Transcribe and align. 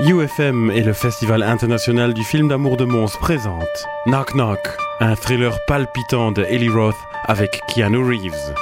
UFM 0.00 0.70
et 0.70 0.82
le 0.82 0.92
Festival 0.92 1.42
international 1.42 2.14
du 2.14 2.22
film 2.24 2.48
d'amour 2.48 2.76
de 2.76 2.84
Mons 2.84 3.16
présentent 3.20 3.86
Knock 4.06 4.32
Knock, 4.34 4.60
un 5.00 5.14
thriller 5.16 5.58
palpitant 5.66 6.30
de 6.32 6.44
Ellie 6.44 6.68
Roth 6.68 6.94
avec 7.24 7.60
Keanu 7.68 7.98
Reeves. 7.98 8.54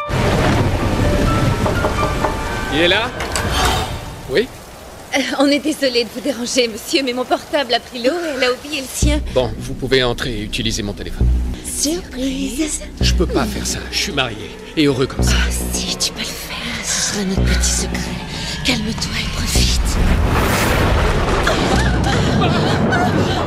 Il 2.75 2.81
est 2.81 2.89
là? 2.89 3.11
Oui 4.31 4.49
Euh, 5.15 5.21
On 5.39 5.47
est 5.47 5.59
désolé 5.61 6.05
de 6.05 6.09
vous 6.15 6.21
déranger, 6.21 6.69
monsieur, 6.69 7.03
mais 7.05 7.13
mon 7.13 7.25
portable 7.25 7.75
a 7.75 7.81
pris 7.81 8.03
l'eau 8.03 8.11
et 8.13 8.35
elle 8.37 8.45
a 8.45 8.53
oublié 8.53 8.81
le 8.81 8.87
sien. 8.91 9.21
Bon, 9.35 9.51
vous 9.59 9.75
pouvez 9.75 10.03
entrer 10.03 10.39
et 10.39 10.43
utiliser 10.43 10.83
mon 10.83 10.93
téléphone. 10.95 11.27
Surprise 11.65 12.83
Je 13.01 13.15
peux 13.15 13.27
pas 13.27 13.45
faire 13.45 13.67
ça, 13.67 13.79
je 13.91 13.99
suis 13.99 14.13
marié 14.13 14.51
et 14.77 14.87
heureux 14.87 15.07
comme 15.07 15.23
ça. 15.23 15.35
Ah 15.47 15.51
si, 15.51 15.97
tu 15.97 16.13
peux 16.13 16.21
le 16.21 16.25
faire. 16.25 16.57
Ce 16.85 17.13
sera 17.13 17.25
notre 17.25 17.43
petit 17.45 17.71
secret. 17.71 18.01
Calme-toi 18.67 19.13
et 19.21 19.29
profite. 19.37 19.81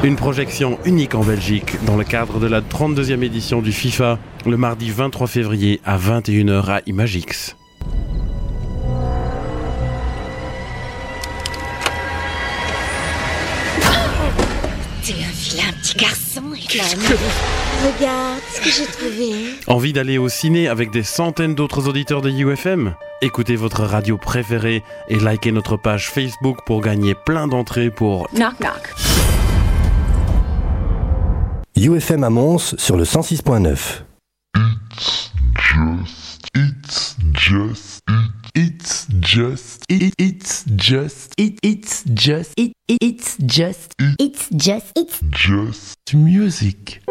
Une 0.02 0.16
projection 0.16 0.80
unique 0.85 1.13
en 1.13 1.25
Belgique 1.25 1.75
dans 1.85 1.98
le 1.98 2.05
cadre 2.05 2.39
de 2.39 2.48
la 2.48 2.61
32e 2.61 3.21
édition 3.21 3.61
du 3.61 3.73
FIFA 3.73 4.17
le 4.45 4.55
mardi 4.55 4.91
23 4.91 5.27
février 5.27 5.81
à 5.84 5.97
21h 5.97 6.70
à 6.70 6.81
Imagix. 6.85 7.58
T'es 15.03 15.16
un 15.16 15.33
vilain 15.36 15.73
petit 15.81 15.97
garçon. 15.97 16.44
Regarde 17.79 18.41
ce 18.53 18.59
que 18.59 18.69
j'ai 18.69 18.85
trouvé. 18.85 19.55
Envie 19.67 19.93
d'aller 19.93 20.17
au 20.17 20.27
ciné 20.27 20.67
avec 20.67 20.91
des 20.91 21.03
centaines 21.03 21.55
d'autres 21.55 21.88
auditeurs 21.88 22.21
de 22.21 22.29
UFM 22.29 22.93
Écoutez 23.21 23.55
votre 23.55 23.83
radio 23.85 24.17
préférée 24.17 24.83
et 25.07 25.17
likez 25.17 25.53
notre 25.53 25.77
page 25.77 26.09
Facebook 26.09 26.57
pour 26.65 26.81
gagner 26.81 27.15
plein 27.15 27.47
d'entrées 27.47 27.89
pour 27.89 28.27
Knock 28.33 28.59
knock. 28.59 28.93
UFM 31.77 32.25
à 32.25 32.30
Mons 32.30 32.75
sur 32.77 32.97
le 32.97 33.05
106.9. 33.05 34.03
It's 34.55 35.31
just, 35.55 36.49
it's 36.53 37.16
just, 37.33 38.02
it, 39.89 40.14
it's 40.17 40.66
just, 40.75 41.33
it, 41.38 41.58
it's 41.64 42.03
just, 42.14 42.53
It, 42.58 42.73
it, 42.89 43.02
it's 43.02 43.38
just, 43.39 43.93
it's 44.19 44.49
just, 44.52 44.91
it's 44.97 45.21
just 45.31 46.14
music. 46.14 47.02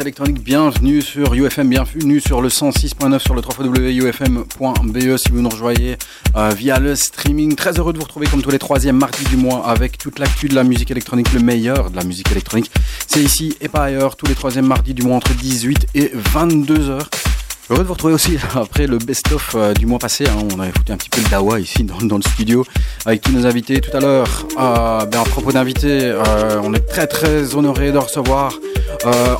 Électronique, 0.00 0.42
bienvenue 0.42 1.02
sur 1.02 1.34
UFM, 1.34 1.68
bienvenue 1.68 2.20
sur 2.20 2.42
le 2.42 2.48
106.9 2.48 3.18
sur 3.20 3.34
le 3.34 3.42
www.ufm.be 3.42 5.16
si 5.16 5.30
vous 5.30 5.40
nous 5.40 5.48
rejoignez 5.48 5.96
euh, 6.34 6.48
via 6.50 6.80
le 6.80 6.96
streaming. 6.96 7.54
Très 7.54 7.78
heureux 7.78 7.92
de 7.92 7.98
vous 7.98 8.04
retrouver 8.04 8.26
comme 8.26 8.42
tous 8.42 8.50
les 8.50 8.58
troisièmes 8.58 8.96
mardis 8.96 9.24
du 9.26 9.36
mois 9.36 9.66
avec 9.68 9.98
toute 9.98 10.18
l'actu 10.18 10.48
de 10.48 10.54
la 10.54 10.64
musique 10.64 10.90
électronique, 10.90 11.32
le 11.32 11.40
meilleur 11.40 11.90
de 11.90 11.96
la 11.96 12.02
musique 12.02 12.30
électronique. 12.32 12.72
C'est 13.06 13.22
ici 13.22 13.56
et 13.60 13.68
pas 13.68 13.84
ailleurs, 13.84 14.16
tous 14.16 14.26
les 14.26 14.34
troisièmes 14.34 14.66
mardis 14.66 14.94
du 14.94 15.02
mois 15.02 15.16
entre 15.16 15.32
18 15.32 15.86
et 15.94 16.10
22 16.12 16.90
heures. 16.90 17.08
Heureux 17.70 17.82
de 17.82 17.86
vous 17.86 17.94
retrouver 17.94 18.12
aussi 18.12 18.36
après 18.54 18.86
le 18.86 18.98
best-of 18.98 19.54
euh, 19.54 19.72
du 19.72 19.86
mois 19.86 19.98
passé. 19.98 20.26
hein. 20.28 20.36
on 20.54 20.60
avait 20.60 20.70
foutu 20.70 20.92
un 20.92 20.98
petit 20.98 21.08
peu 21.08 21.22
le 21.22 21.30
dawa 21.30 21.60
ici 21.60 21.82
dans, 21.82 22.16
le 22.16 22.22
studio 22.22 22.62
avec 23.06 23.22
tous 23.22 23.32
nos 23.32 23.46
invités 23.46 23.80
tout 23.80 23.96
à 23.96 24.00
l'heure. 24.00 24.46
Euh, 24.60 25.06
ben, 25.06 25.20
à 25.20 25.24
propos 25.24 25.50
d'invités, 25.50 26.02
euh, 26.02 26.60
on 26.62 26.74
est 26.74 26.86
très 26.86 27.06
très 27.06 27.54
honoré 27.54 27.90
de 27.90 27.98
recevoir 27.98 28.52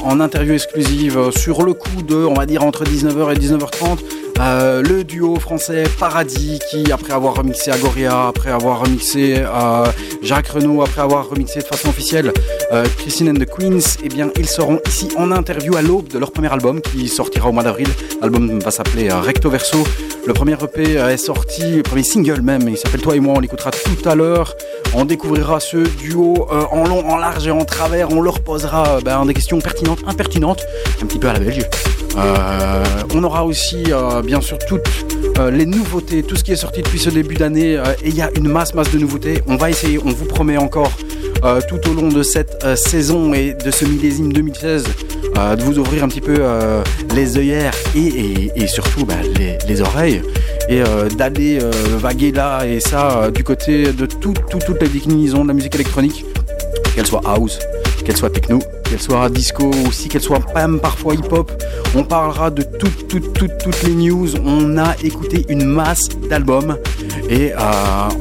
en 0.02 0.20
interview 0.20 0.54
exclusive 0.54 1.30
sur 1.30 1.62
le 1.62 1.72
coup 1.72 2.02
de, 2.02 2.16
on 2.16 2.34
va 2.34 2.44
dire, 2.44 2.62
entre 2.62 2.84
19h 2.84 3.32
et 3.32 3.38
19h30. 3.38 3.98
Euh, 4.40 4.82
le 4.82 5.04
duo 5.04 5.36
français 5.36 5.84
Paradis 5.98 6.58
qui, 6.70 6.90
après 6.90 7.12
avoir 7.12 7.34
remixé 7.34 7.70
Agoria, 7.70 8.28
après 8.28 8.50
avoir 8.50 8.80
remixé 8.80 9.36
euh, 9.38 9.86
Jacques 10.22 10.48
Renault, 10.48 10.82
après 10.82 11.02
avoir 11.02 11.28
remixé 11.28 11.60
de 11.60 11.64
façon 11.64 11.88
officielle 11.88 12.32
euh, 12.72 12.84
Christine 12.98 13.30
and 13.30 13.34
the 13.34 13.46
Queens, 13.46 13.98
eh 14.02 14.08
bien, 14.08 14.30
ils 14.38 14.48
seront 14.48 14.80
ici 14.88 15.08
en 15.16 15.30
interview 15.30 15.76
à 15.76 15.82
l'aube 15.82 16.08
de 16.08 16.18
leur 16.18 16.32
premier 16.32 16.52
album 16.52 16.80
qui 16.80 17.08
sortira 17.08 17.48
au 17.48 17.52
mois 17.52 17.62
d'avril. 17.62 17.88
L'album 18.20 18.58
va 18.58 18.70
s'appeler 18.70 19.10
euh, 19.10 19.20
Recto 19.20 19.50
Verso. 19.50 19.78
Le 20.26 20.32
premier 20.32 20.54
EP 20.54 20.94
est 20.94 21.16
sorti, 21.18 21.76
le 21.76 21.82
premier 21.82 22.02
single 22.02 22.40
même, 22.40 22.66
il 22.68 22.78
s'appelle 22.78 23.02
Toi 23.02 23.16
et 23.16 23.20
moi, 23.20 23.34
on 23.36 23.40
l'écoutera 23.40 23.70
tout 23.70 24.08
à 24.08 24.14
l'heure. 24.14 24.54
On 24.94 25.04
découvrira 25.04 25.60
ce 25.60 25.76
duo 25.76 26.48
en 26.70 26.86
long, 26.86 27.06
en 27.06 27.18
large 27.18 27.46
et 27.46 27.50
en 27.50 27.64
travers. 27.66 28.10
On 28.10 28.22
leur 28.22 28.40
posera 28.40 29.00
ben, 29.04 29.26
des 29.26 29.34
questions 29.34 29.60
pertinentes, 29.60 30.00
impertinentes, 30.06 30.64
un 31.02 31.06
petit 31.06 31.18
peu 31.18 31.28
à 31.28 31.34
la 31.34 31.40
belge. 31.40 31.68
Euh, 32.16 32.84
on 33.14 33.22
aura 33.24 33.44
aussi, 33.44 33.84
euh, 33.90 34.22
bien 34.22 34.40
sûr, 34.40 34.58
toutes 34.68 34.88
euh, 35.38 35.50
les 35.50 35.66
nouveautés, 35.66 36.22
tout 36.22 36.36
ce 36.36 36.44
qui 36.44 36.52
est 36.52 36.56
sorti 36.56 36.82
depuis 36.82 36.98
ce 36.98 37.10
début 37.10 37.34
d'année. 37.34 37.72
et 37.74 38.08
il 38.08 38.14
y 38.14 38.22
a 38.22 38.30
une 38.36 38.48
masse, 38.48 38.74
masse 38.74 38.90
de 38.92 38.98
nouveautés. 38.98 39.42
On 39.46 39.56
va 39.56 39.70
essayer, 39.70 39.98
on 40.04 40.10
vous 40.10 40.24
promet 40.26 40.56
encore, 40.56 40.92
tout 41.68 41.90
au 41.90 41.92
long 41.94 42.08
de 42.08 42.22
cette 42.22 42.64
saison 42.76 43.34
et 43.34 43.52
de 43.54 43.70
ce 43.70 43.84
millésime 43.84 44.32
2016, 44.32 44.84
euh, 45.36 45.56
de 45.56 45.62
vous 45.62 45.78
ouvrir 45.78 46.02
un 46.04 46.08
petit 46.08 46.20
peu 46.22 46.40
les 47.14 47.36
œillères 47.36 47.74
et, 47.94 48.66
surtout 48.66 49.04
bah, 49.04 49.14
les, 49.38 49.58
les 49.68 49.80
oreilles 49.82 50.22
et 50.70 50.82
d'aller 51.18 51.58
vaguer 51.98 52.32
là 52.32 52.64
et 52.66 52.80
ça 52.80 53.30
du 53.30 53.44
côté 53.44 53.92
de 53.92 54.06
tout, 54.06 54.32
tout- 54.48 54.58
toutes 54.64 54.80
les 54.80 54.88
déclinaisons 54.88 55.42
de 55.42 55.48
la 55.48 55.54
musique 55.54 55.74
électronique, 55.74 56.24
qu'elle 56.94 57.06
soit 57.06 57.20
house, 57.26 57.58
qu'elle 58.04 58.16
soit 58.16 58.30
techno, 58.30 58.58
qu'elle 58.84 59.00
soit 59.00 59.28
disco, 59.28 59.70
aussi 59.88 60.08
qu'elle 60.08 60.22
soit 60.22 60.40
même 60.54 60.78
parfois 60.78 61.14
hip-hop. 61.14 61.50
On 61.96 62.04
parlera 62.04 62.50
de 62.50 62.62
toutes, 62.62 63.08
toutes, 63.08 63.32
toutes, 63.32 63.58
toutes 63.58 63.82
les 63.82 63.94
news. 63.94 64.28
On 64.44 64.78
a 64.78 64.94
écouté 65.02 65.44
une 65.48 65.64
masse 65.64 66.08
d'albums 66.28 66.76
et 67.28 67.52
euh, 67.52 67.56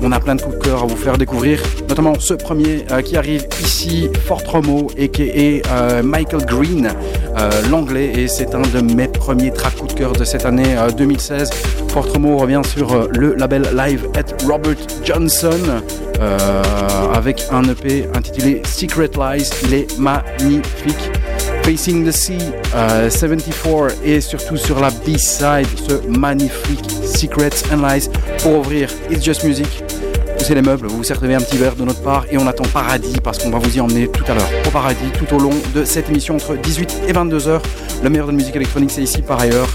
on 0.01 0.11
a 0.11 0.19
plein 0.19 0.35
de 0.35 0.41
coups 0.41 0.57
de 0.57 0.63
cœur 0.63 0.83
à 0.83 0.85
vous 0.85 0.95
faire 0.95 1.17
découvrir, 1.17 1.61
notamment 1.87 2.13
ce 2.19 2.33
premier 2.33 2.85
euh, 2.91 3.01
qui 3.01 3.17
arrive 3.17 3.45
ici, 3.61 4.09
Fort 4.25 4.43
Romo, 4.45 4.87
et 4.97 5.09
qui 5.09 5.23
est 5.23 5.61
euh, 5.71 6.03
Michael 6.03 6.45
Green, 6.45 6.89
l'anglais, 7.69 8.11
et 8.15 8.27
c'est 8.27 8.55
un 8.55 8.61
de 8.61 8.81
mes 8.81 9.07
premiers 9.07 9.51
tracks 9.51 9.75
coup 9.75 9.87
de 9.87 9.93
cœur 9.93 10.13
de 10.13 10.23
cette 10.23 10.45
année 10.45 10.77
euh, 10.77 10.91
2016. 10.91 11.49
Fort 11.89 12.11
Romo 12.11 12.37
revient 12.37 12.61
sur 12.65 13.07
le 13.09 13.35
label 13.35 13.67
Live 13.75 14.07
at 14.15 14.45
Robert 14.47 14.77
Johnson 15.03 15.81
avec 17.13 17.43
un 17.51 17.63
EP 17.63 18.07
intitulé 18.15 18.61
Secret 18.65 19.11
Lies. 19.17 19.49
Il 19.63 19.73
est 19.73 19.99
magnifique. 19.99 21.11
Facing 21.63 22.05
the 22.05 22.11
Sea, 22.11 22.37
euh, 22.75 23.09
74 23.09 23.93
et 24.03 24.19
surtout 24.19 24.57
sur 24.57 24.79
la 24.81 24.89
B-side, 24.89 25.67
ce 25.87 26.07
magnifique 26.07 26.83
Secrets 27.05 27.63
and 27.71 27.77
Lies 27.77 28.09
pour 28.41 28.59
ouvrir 28.59 28.89
It's 29.09 29.23
Just 29.23 29.43
Music. 29.45 29.67
Poussez 30.37 30.55
les 30.55 30.61
meubles, 30.61 30.87
vous 30.87 31.03
servez 31.03 31.33
un 31.33 31.39
petit 31.39 31.55
verre 31.55 31.75
de 31.75 31.85
notre 31.85 32.01
part 32.01 32.25
et 32.29 32.37
on 32.37 32.45
attend 32.47 32.65
Paradis 32.65 33.15
parce 33.23 33.37
qu'on 33.37 33.49
va 33.49 33.59
vous 33.59 33.77
y 33.77 33.79
emmener 33.79 34.09
tout 34.09 34.25
à 34.27 34.33
l'heure 34.35 34.49
au 34.67 34.69
Paradis 34.71 35.09
tout 35.17 35.33
au 35.33 35.39
long 35.39 35.53
de 35.73 35.85
cette 35.85 36.09
émission 36.09 36.35
entre 36.35 36.57
18 36.57 37.03
et 37.07 37.13
22 37.13 37.47
heures. 37.47 37.61
Le 38.03 38.09
meilleur 38.09 38.27
de 38.27 38.31
la 38.31 38.37
musique 38.37 38.55
électronique 38.57 38.91
c'est 38.91 39.03
ici 39.03 39.21
par 39.21 39.39
ailleurs. 39.39 39.69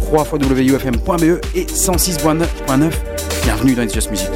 3 0.00 0.24
fois 0.24 0.38
wufm.be 0.38 1.40
et 1.56 1.64
106.9. 1.64 2.92
Bienvenue 3.42 3.74
dans 3.74 3.82
It's 3.82 3.94
Just 3.94 4.10
Music. 4.10 4.28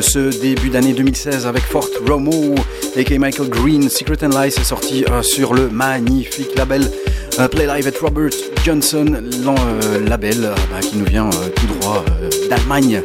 Ce 0.00 0.40
début 0.40 0.68
d'année 0.68 0.92
2016 0.92 1.46
avec 1.46 1.62
Fort 1.62 1.88
Romo 2.06 2.54
et 2.96 3.18
Michael 3.18 3.48
Green. 3.48 3.88
Secret 3.88 4.24
and 4.24 4.28
Lies 4.28 4.48
est 4.48 4.64
sorti 4.64 5.04
euh, 5.10 5.22
sur 5.22 5.54
le 5.54 5.68
magnifique 5.68 6.56
label 6.56 6.90
euh, 7.38 7.48
Play 7.48 7.66
Live 7.66 7.86
at 7.86 7.98
Robert 8.00 8.30
Johnson, 8.64 9.06
euh, 9.14 10.08
label 10.08 10.50
bah, 10.70 10.80
qui 10.80 10.96
nous 10.96 11.04
vient 11.04 11.30
tout 11.30 11.66
droit 11.80 12.04
d'Allemagne. 12.50 13.02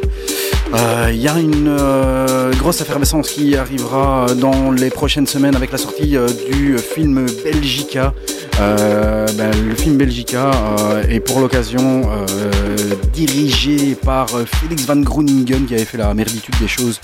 Il 1.10 1.20
y 1.20 1.28
a 1.28 1.38
une 1.38 1.76
grosse 2.58 2.80
effervescence 2.80 3.30
qui 3.30 3.56
arrivera 3.56 4.26
dans 4.34 4.70
les 4.70 4.88
prochaines 4.88 5.26
semaines 5.26 5.54
avec 5.54 5.70
la 5.70 5.78
sortie 5.78 6.16
du 6.50 6.78
film 6.78 7.26
Belgica. 7.44 8.14
Euh, 8.62 9.26
ben, 9.36 9.50
le 9.66 9.74
film 9.74 9.96
Belgica 9.96 10.50
euh, 10.78 11.02
est 11.08 11.18
pour 11.18 11.40
l'occasion 11.40 12.02
euh, 12.04 12.50
dirigé 13.12 13.96
par 13.96 14.28
Félix 14.46 14.84
Van 14.84 14.96
Groeningen 14.96 15.66
qui 15.66 15.74
avait 15.74 15.84
fait 15.84 15.98
la 15.98 16.14
merditude 16.14 16.54
des 16.60 16.68
choses 16.68 17.00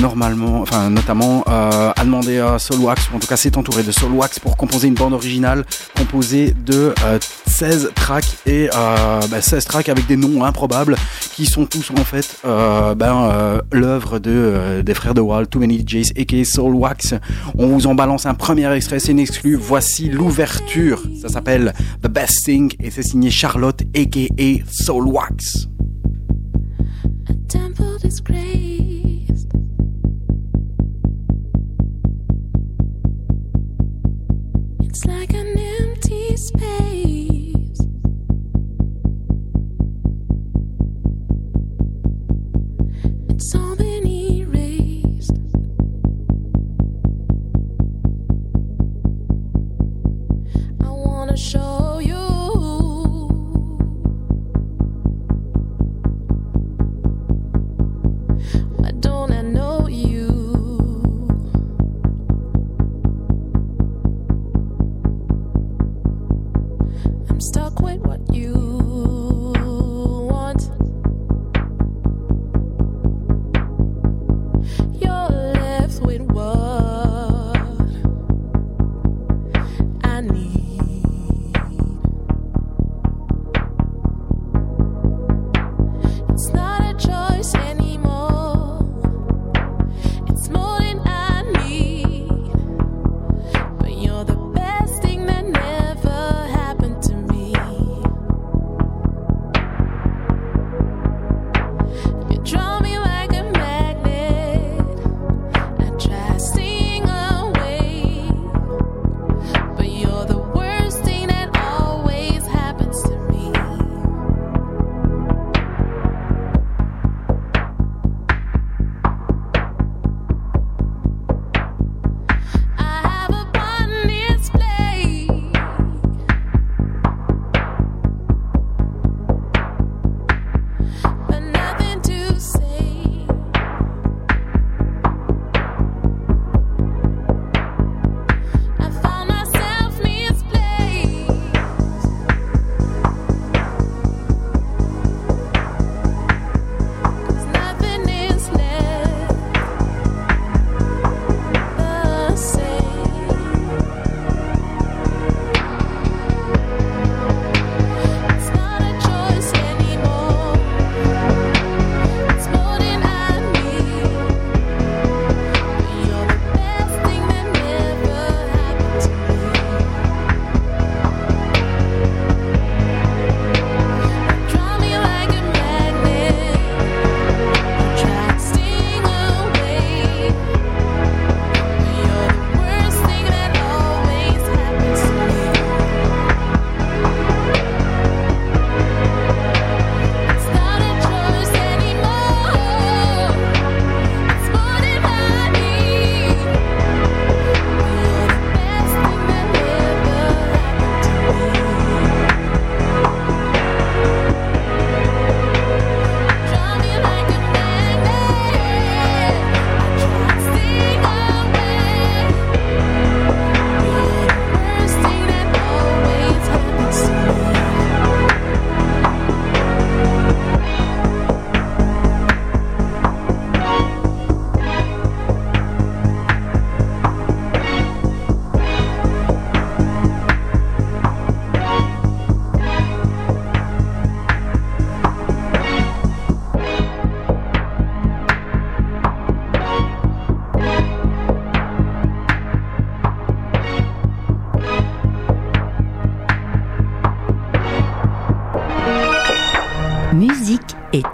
normalement, 0.00 0.60
enfin 0.62 0.90
notamment 0.90 1.44
a 1.46 2.04
demandé 2.04 2.38
à 2.38 2.58
Solwax, 2.58 3.10
ou 3.12 3.16
en 3.16 3.18
tout 3.18 3.26
cas 3.26 3.36
s'est 3.36 3.56
entouré 3.56 3.82
de 3.82 3.92
Solwax 3.92 4.38
pour 4.38 4.56
composer 4.56 4.88
une 4.88 4.94
bande 4.94 5.12
originale 5.12 5.64
composée 5.96 6.54
de 6.64 6.94
euh, 7.04 7.18
16 7.46 7.90
tracks 7.94 8.36
et 8.46 8.68
euh, 8.74 9.20
ben, 9.30 9.40
16 9.40 9.64
tracks 9.64 9.88
avec 9.88 10.06
des 10.06 10.16
noms 10.16 10.44
improbables 10.44 10.96
qui 11.36 11.44
sont 11.44 11.66
tous 11.66 11.90
en 11.90 11.96
fait 11.96 12.38
euh, 12.46 12.94
ben, 12.94 13.28
euh, 13.30 13.60
l'œuvre 13.70 14.18
de, 14.18 14.30
euh, 14.32 14.82
des 14.82 14.94
frères 14.94 15.12
de 15.12 15.20
Wall, 15.20 15.46
Too 15.46 15.60
Many 15.60 15.82
Jays 15.86 16.10
aka 16.18 16.44
Soulwax. 16.44 17.14
On 17.58 17.66
vous 17.66 17.86
en 17.86 17.94
balance 17.94 18.24
un 18.24 18.32
premier 18.32 18.72
extrait, 18.74 18.98
c'est 19.00 19.12
une 19.12 19.18
exclu. 19.18 19.54
Voici 19.54 20.08
l'ouverture. 20.08 21.02
Ça 21.20 21.28
s'appelle 21.28 21.74
The 22.02 22.08
Best 22.08 22.44
Thing 22.46 22.72
et 22.80 22.90
c'est 22.90 23.02
signé 23.02 23.30
Charlotte 23.30 23.82
aka 23.94 24.64
Soulwax. 24.70 25.68
temple 25.68 25.75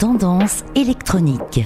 tendance 0.02 0.64
électronique. 0.74 1.64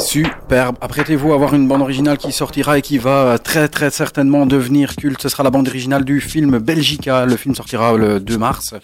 Superbe. 0.00 0.76
Apprêtez-vous 0.80 1.32
à 1.32 1.36
voir 1.36 1.54
une 1.54 1.68
bande 1.68 1.82
originale 1.82 2.18
qui 2.18 2.32
sortira 2.32 2.78
et 2.78 2.82
qui 2.82 2.98
va 2.98 3.38
très 3.38 3.68
très 3.68 3.90
certainement 3.90 4.44
devenir 4.44 4.96
culte. 4.96 5.22
Ce 5.22 5.28
sera 5.28 5.44
la 5.44 5.50
bande 5.50 5.68
originale 5.68 6.04
du 6.04 6.20
film 6.20 6.58
Belgica. 6.58 7.24
Le 7.26 7.36
film 7.36 7.54
sortira 7.54 7.96
le 7.96 8.18
2 8.18 8.38
mars. 8.38 8.74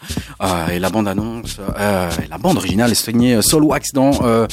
Euh, 0.41 0.69
et 0.69 0.79
la 0.79 0.89
bande 0.89 1.09
annonce, 1.09 1.57
euh, 1.81 2.09
la 2.31 2.39
bande 2.39 2.59
originale 2.59 2.93
est 2.93 2.95
signée 2.95 3.43
Solwax 3.43 3.93
dans 3.93 4.13
euh, 4.23 4.47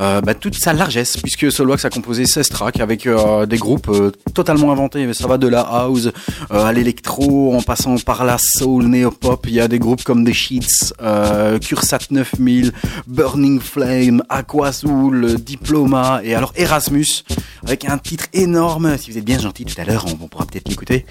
euh, 0.00 0.20
bah, 0.20 0.34
toute 0.34 0.54
sa 0.54 0.72
largesse, 0.72 1.16
puisque 1.16 1.50
Solwax 1.50 1.84
a 1.84 1.90
composé 1.90 2.26
16 2.26 2.48
tracks 2.48 2.80
avec 2.80 3.06
euh, 3.06 3.46
des 3.46 3.58
groupes 3.58 3.88
euh, 3.88 4.10
totalement 4.34 4.72
inventés. 4.72 5.06
Mais 5.06 5.14
ça 5.14 5.26
va 5.26 5.38
de 5.38 5.48
la 5.48 5.60
house 5.60 6.10
euh, 6.50 6.64
à 6.64 6.72
l'électro, 6.72 7.54
en 7.54 7.62
passant 7.62 7.96
par 7.96 8.24
la 8.24 8.36
soul, 8.38 8.84
néopop. 8.86 9.46
Il 9.46 9.54
y 9.54 9.60
a 9.60 9.68
des 9.68 9.78
groupes 9.78 10.02
comme 10.02 10.24
The 10.24 10.32
Sheets, 10.32 10.94
euh, 11.02 11.58
Cursat 11.58 11.98
9000, 12.10 12.72
Burning 13.06 13.60
Flame, 13.60 14.22
Aquasoul, 14.28 15.36
Diploma 15.36 16.20
et 16.22 16.34
alors 16.34 16.52
Erasmus 16.56 17.24
avec 17.64 17.84
un 17.84 17.98
titre 17.98 18.26
énorme. 18.32 18.96
Si 18.98 19.10
vous 19.10 19.18
êtes 19.18 19.24
bien 19.24 19.38
gentil 19.38 19.64
tout 19.64 19.80
à 19.80 19.84
l'heure, 19.84 20.06
on, 20.06 20.28
pourra 20.28 20.46
peut-être 20.46 20.68
l'écouter. 20.68 21.06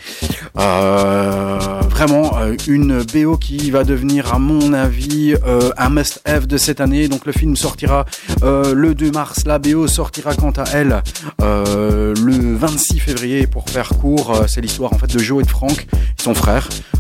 Euh, 0.58 1.58
vraiment 1.90 2.38
euh, 2.38 2.56
une 2.68 3.04
BO 3.04 3.38
qui 3.38 3.72
va 3.72 3.84
devenir, 3.84 4.34
à 4.34 4.40
mon 4.40 4.74
avis, 4.74 5.36
euh, 5.46 5.72
un 5.78 5.90
must-have 5.90 6.48
de 6.48 6.58
cette 6.58 6.82
année. 6.82 7.08
Donc 7.08 7.26
le 7.26 7.32
film 7.32 7.56
sortira 7.56 8.06
le 8.42 8.94
2 8.94 9.12
mars. 9.12 9.44
La 9.46 9.60
BO 9.60 9.88
sortira 9.88 10.36
quant 10.36 10.52
à 10.52 10.66
elle 10.74 11.02
le 11.40 12.56
26 12.56 13.00
février. 13.00 13.48
Pour 13.48 13.70
faire 13.70 13.90
court, 13.90 14.44
c'est 14.48 14.62
l'histoire 14.62 14.94
en 14.94 14.98
fait 14.98 15.14
de 15.14 15.20
Joe 15.20 15.42
et 15.42 15.46
de 15.46 15.52
Frank. 15.52 15.88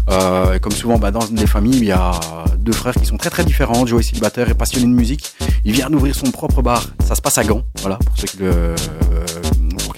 Euh, 0.10 0.56
et 0.56 0.60
comme 0.60 0.74
souvent 0.74 0.98
bah, 0.98 1.12
dans 1.12 1.26
des 1.26 1.48
familles, 1.48 1.78
il 1.78 1.86
y 1.86 1.92
a 1.92 2.12
deux 2.58 2.74
frères 2.74 2.94
qui 2.94 3.06
sont 3.06 3.18
très 3.18 3.30
très 3.30 3.46
différents. 3.46 3.86
Joe 3.86 4.02
est 4.02 4.10
célibataire 4.10 4.50
et 4.50 4.54
passionné 4.54 4.86
de 4.86 4.92
musique. 4.92 5.34
Il 5.64 5.74
vient 5.74 5.90
d'ouvrir 5.90 6.16
son 6.16 6.30
propre 6.32 6.62
bar. 6.62 6.86
Ça 7.06 7.16
se 7.16 7.22
passe 7.22 7.38
à 7.38 7.44
Gand, 7.44 7.64
voilà, 7.82 7.98
pour 7.98 8.18
ceux 8.18 8.28
qui 8.28 8.38
le, 8.38 8.76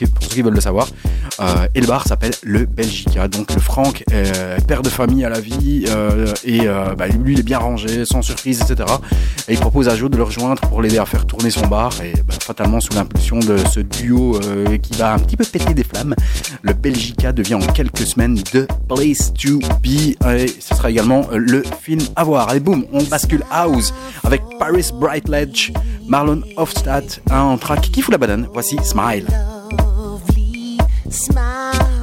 pour, 0.03 0.23
ceux 0.23 0.29
qui 0.29 0.41
veulent 0.41 0.53
le 0.53 0.61
savoir. 0.61 0.87
Euh, 1.39 1.67
et 1.73 1.81
le 1.81 1.87
bar 1.87 2.07
s'appelle 2.07 2.33
le 2.43 2.65
Belgica. 2.65 3.27
Donc 3.27 3.53
le 3.53 3.61
Franck 3.61 4.03
est 4.11 4.65
père 4.65 4.81
de 4.81 4.89
famille 4.89 5.23
à 5.23 5.29
la 5.29 5.39
vie 5.39 5.85
euh, 5.89 6.33
et 6.43 6.61
euh, 6.63 6.95
bah, 6.95 7.07
lui 7.07 7.33
il 7.33 7.39
est 7.39 7.43
bien 7.43 7.59
rangé, 7.59 8.05
sans 8.05 8.21
surprise, 8.21 8.61
etc. 8.61 8.89
Et 9.47 9.53
il 9.53 9.59
propose 9.59 9.87
à 9.89 9.95
Joe 9.95 10.09
de 10.09 10.17
le 10.17 10.23
rejoindre 10.23 10.61
pour 10.61 10.81
l'aider 10.81 10.97
à 10.97 11.05
faire 11.05 11.25
tourner 11.25 11.49
son 11.49 11.67
bar. 11.67 11.91
Et 12.03 12.13
bah, 12.23 12.33
fatalement 12.39 12.79
sous 12.79 12.93
l'impulsion 12.93 13.39
de 13.39 13.57
ce 13.57 13.79
duo 13.79 14.39
euh, 14.43 14.77
qui 14.77 14.97
va 14.97 15.13
un 15.13 15.19
petit 15.19 15.37
peu 15.37 15.45
péter 15.45 15.73
des 15.73 15.83
flammes, 15.83 16.15
le 16.61 16.73
Belgica 16.73 17.31
devient 17.31 17.55
en 17.55 17.59
quelques 17.59 18.05
semaines 18.05 18.41
The 18.41 18.67
Place 18.87 19.33
to 19.33 19.59
Be. 19.83 20.15
Et 20.27 20.47
ce 20.47 20.75
sera 20.75 20.89
également 20.89 21.27
euh, 21.31 21.37
le 21.37 21.63
film 21.81 22.01
à 22.15 22.23
voir. 22.23 22.49
Allez 22.49 22.59
boum, 22.59 22.85
on 22.91 23.03
bascule 23.03 23.43
house 23.51 23.93
avec 24.23 24.41
Paris 24.59 24.89
Brightledge, 24.93 25.71
Marlon 26.07 26.41
Hofstadt, 26.57 27.21
un 27.31 27.57
track 27.57 27.81
qui 27.91 28.01
fout 28.01 28.11
la 28.11 28.17
banane. 28.17 28.47
Voici 28.53 28.77
smile. 28.83 29.25
Smile 31.15 31.94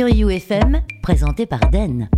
sur 0.00 0.08
UFM, 0.08 0.80
présenté 1.02 1.44
par 1.44 1.60
Den. 1.70 2.08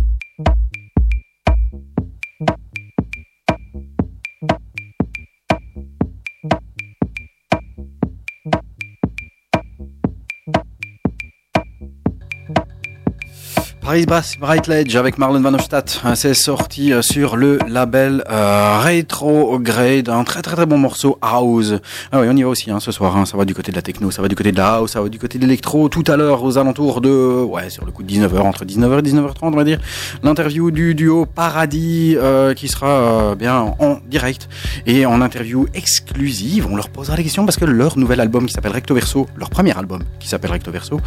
Bass 14.05 14.37
Bright 14.39 14.67
Ledge 14.67 14.95
avec 14.95 15.17
Marlon 15.17 15.39
Van 15.41 15.53
Hofstadt. 15.53 16.01
Euh, 16.05 16.15
C'est 16.15 16.33
sorti 16.33 16.91
euh, 16.91 17.01
sur 17.01 17.35
le 17.37 17.57
label 17.67 18.23
euh, 18.29 18.79
Retrograde. 18.83 20.09
Un 20.09 20.23
très 20.23 20.41
très 20.41 20.55
très 20.55 20.65
bon 20.65 20.77
morceau 20.77 21.17
house. 21.21 21.73
Ah 22.11 22.19
oui, 22.21 22.27
on 22.29 22.35
y 22.35 22.43
va 22.43 22.49
aussi 22.49 22.71
hein, 22.71 22.79
ce 22.79 22.91
soir. 22.91 23.15
hein. 23.15 23.25
Ça 23.25 23.37
va 23.37 23.45
du 23.45 23.53
côté 23.53 23.71
de 23.71 23.75
la 23.75 23.81
techno, 23.81 24.11
ça 24.11 24.21
va 24.21 24.27
du 24.27 24.35
côté 24.35 24.51
de 24.51 24.57
la 24.57 24.75
house, 24.75 24.91
ça 24.91 25.01
va 25.01 25.09
du 25.09 25.19
côté 25.19 25.37
de 25.37 25.43
l'électro. 25.43 25.89
Tout 25.89 26.03
à 26.07 26.17
l'heure, 26.17 26.43
aux 26.43 26.57
alentours 26.57 27.01
de, 27.01 27.43
ouais, 27.43 27.69
sur 27.69 27.85
le 27.85 27.91
coup 27.91 28.03
de 28.03 28.11
19h, 28.11 28.39
entre 28.39 28.65
19h 28.65 28.99
et 28.99 29.01
19h30, 29.01 29.33
on 29.43 29.51
va 29.51 29.63
dire. 29.63 29.79
L'interview 30.23 30.71
du 30.71 30.95
duo 30.95 31.25
Paradis 31.25 32.15
qui 32.55 32.67
sera 32.67 33.35
bien 33.35 33.73
en 33.79 33.99
direct 34.07 34.49
et 34.85 35.05
en 35.05 35.21
interview 35.21 35.67
exclusive. 35.73 36.67
On 36.69 36.75
leur 36.75 36.89
posera 36.89 37.15
des 37.17 37.23
questions 37.23 37.45
parce 37.45 37.57
que 37.57 37.65
leur 37.65 37.97
nouvel 37.97 38.19
album 38.19 38.45
qui 38.45 38.53
s'appelle 38.53 38.71
Recto 38.73 38.93
Verso, 38.95 39.27
leur 39.37 39.49
premier 39.49 39.77
album 39.77 40.01
qui 40.19 40.27
s'appelle 40.27 40.51
Recto 40.51 40.71
Verso, 40.71 40.99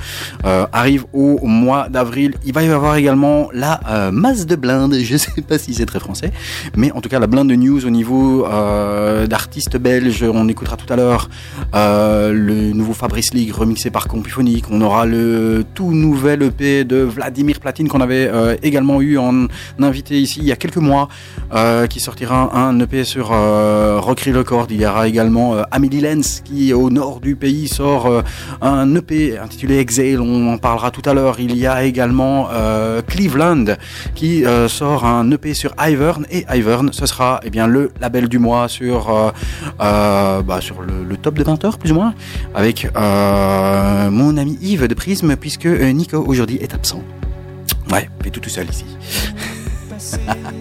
arrive 0.73 1.05
au 1.13 1.45
mois 1.47 1.89
d'avril. 1.89 2.35
Il 2.45 2.53
va 2.53 2.63
y 2.63 2.69
avoir 2.71 2.86
également 2.95 3.49
la 3.53 3.81
euh, 3.89 4.11
masse 4.13 4.47
de 4.47 4.57
blinde. 4.57 4.95
Je 5.03 5.17
sais 5.17 5.43
pas 5.43 5.59
si 5.59 5.75
c'est 5.75 5.87
très 5.87 6.01
français, 6.01 6.33
mais 6.77 6.93
en 6.93 7.01
tout 7.01 7.09
cas 7.09 7.19
la 7.19 7.27
blinde 7.27 7.49
de 7.49 7.55
news 7.55 7.85
au 7.85 7.91
niveau 7.91 8.47
euh, 8.47 9.27
d'artistes 9.27 9.77
belges. 9.77 10.23
On 10.23 10.49
écoutera 10.49 10.77
tout 10.77 10.91
à 10.93 10.97
l'heure 10.97 11.29
euh, 11.75 12.33
le 12.33 12.73
nouveau 12.73 12.93
Fabrice 12.93 13.35
League 13.35 13.53
remixé 13.53 13.91
par 13.91 14.07
Compuphonique. 14.09 14.67
On 14.71 14.81
aura 14.81 15.07
le 15.07 15.65
tout 15.75 15.93
nouvel 15.93 16.43
EP 16.43 16.85
de 16.85 16.99
Vladimir 16.99 17.61
Platine 17.61 17.89
qu'on 17.89 18.01
avait 18.01 18.31
également 18.63 19.01
eu 19.01 19.19
en 19.19 19.47
invité 19.81 20.21
ici 20.21 20.41
il 20.41 20.47
y 20.47 20.53
a 20.53 20.57
quelques 20.57 20.77
mois, 20.77 21.09
qui 21.89 22.01
sortira 22.01 22.57
un 22.57 22.79
EP 22.81 23.05
sur 23.05 23.31
euh, 23.33 23.99
Record. 24.01 24.67
Il 24.71 24.81
y 24.81 24.87
aura 24.87 25.09
également 25.09 25.57
Amélie 25.71 26.01
Lenz 26.01 26.43
qui 26.45 26.73
au 26.73 26.91
nord 26.91 27.21
du 27.21 27.37
pays 27.37 27.69
sort 27.69 28.23
un 28.61 28.95
EP 28.95 29.39
intitulé 29.39 29.79
Exhale. 29.79 30.21
On 30.21 30.53
en 30.53 30.59
parlera 30.59 30.91
tout 30.91 31.03
à 31.09 31.15
l'heure. 31.15 31.37
Il 31.39 31.57
y 31.57 31.67
a 31.67 31.85
également 31.85 32.49
Cleveland 33.07 33.77
qui 34.15 34.45
euh, 34.45 34.69
sort 34.69 35.05
un 35.05 35.31
EP 35.31 35.55
sur 35.55 35.75
Ivern 35.81 36.27
et 36.31 36.45
Ivern 36.53 36.93
ce 36.93 37.07
sera 37.07 37.41
eh 37.45 37.51
bien 37.51 37.67
le 37.67 37.91
label 38.01 38.29
du 38.29 38.39
mois 38.39 38.69
sur 38.69 39.11
euh, 39.11 39.31
euh, 39.81 40.43
bah, 40.43 40.61
le, 40.87 41.17
top 41.17 41.35
de 41.35 41.45
20 41.45 41.65
heures 41.65 41.79
plus 41.79 41.93
ou 41.93 41.95
moins 41.95 42.15
avec 42.55 42.89
euh, 42.97 44.11
mon 44.11 44.37
ami 44.37 44.59
Yves 44.61 44.89
de 44.89 44.95
Prisme 44.95 45.37
puisque 45.37 45.67
euh, 45.67 45.91
Nico 45.91 46.23
aujourd'hui 46.27 46.57
est 46.57 46.75
absent. 46.75 47.03
Ouais, 47.91 48.09
fait 48.23 48.31
tout 48.31 48.41
tout 48.41 48.51
seul 48.51 48.67
ici. 48.69 48.85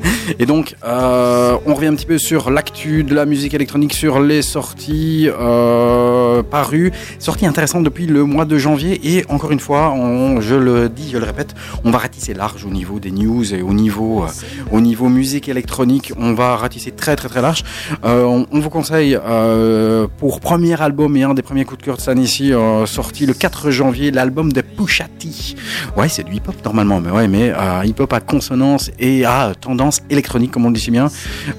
Et 0.40 0.46
donc, 0.46 0.76
euh, 0.84 1.58
on 1.66 1.74
revient 1.76 1.88
un 1.88 1.96
petit 1.96 2.06
peu 2.06 2.18
sur 2.18 2.50
l'actu 2.50 3.04
de 3.04 3.14
la 3.14 3.26
musique 3.26 3.54
électronique, 3.54 3.94
sur 3.94 4.20
les 4.20 4.42
sorties 4.42 5.30
euh, 5.30 6.44
parues, 6.44 6.92
sorties 7.20 7.46
intéressantes 7.46 7.84
depuis 7.84 8.08
le 8.08 8.24
mois 8.24 8.46
de 8.46 8.58
janvier. 8.58 9.00
Et 9.04 9.26
encore 9.30 9.52
une 9.52 9.60
fois, 9.60 9.96
je 10.40 10.56
le 10.56 10.90
dis, 10.90 11.12
je 11.12 11.18
le 11.18 11.26
répète, 11.26 11.54
on 11.84 11.92
va 11.92 12.00
ratisser 12.00 12.34
large 12.34 12.66
au 12.66 12.70
niveau 12.70 13.00
des 13.00 13.12
news 13.12 13.54
et 13.54 13.62
au 13.62 13.74
niveau, 13.74 14.24
euh, 14.24 14.28
au 14.72 14.82
niveau 14.82 15.10
musique 15.10 15.48
électronique. 15.50 16.14
On 16.18 16.34
va 16.34 16.56
ratisser 16.56 16.92
très 16.92 17.16
très 17.16 17.30
très 17.30 17.42
large. 17.42 17.64
On, 18.04 18.46
vous 18.52 18.70
conseille 18.70 19.18
pour 20.18 20.40
premier 20.40 20.82
album 20.82 21.16
et 21.18 21.24
un 21.24 21.34
des 21.34 21.42
premiers 21.42 21.66
coups 21.66 21.80
de 21.80 21.86
cœur 21.86 21.98
de 21.98 22.02
San 22.02 22.18
ici, 22.18 22.52
sorti 22.86 23.26
le 23.26 23.34
4 23.34 23.70
janvier, 23.70 24.12
l'album 24.12 24.52
de 24.52 24.62
Pusha 24.62 25.06
T. 25.20 25.30
Ouais, 25.98 26.10
c'est 26.10 26.24
du 26.24 26.34
hip-hop 26.34 26.56
normalement, 26.64 27.00
mais 27.00 27.12
ouais, 27.12 27.28
mais 27.28 27.54
hip-hop 27.86 28.12
à 28.14 28.20
consonance 28.20 28.92
et 29.00 29.26
à 29.26 29.54
tendance 29.60 30.02
électronique, 30.10 30.15
comme 30.22 30.66
on 30.66 30.70
le 30.70 30.76
dit 30.76 30.82
si 30.82 30.92
bien. 30.92 31.10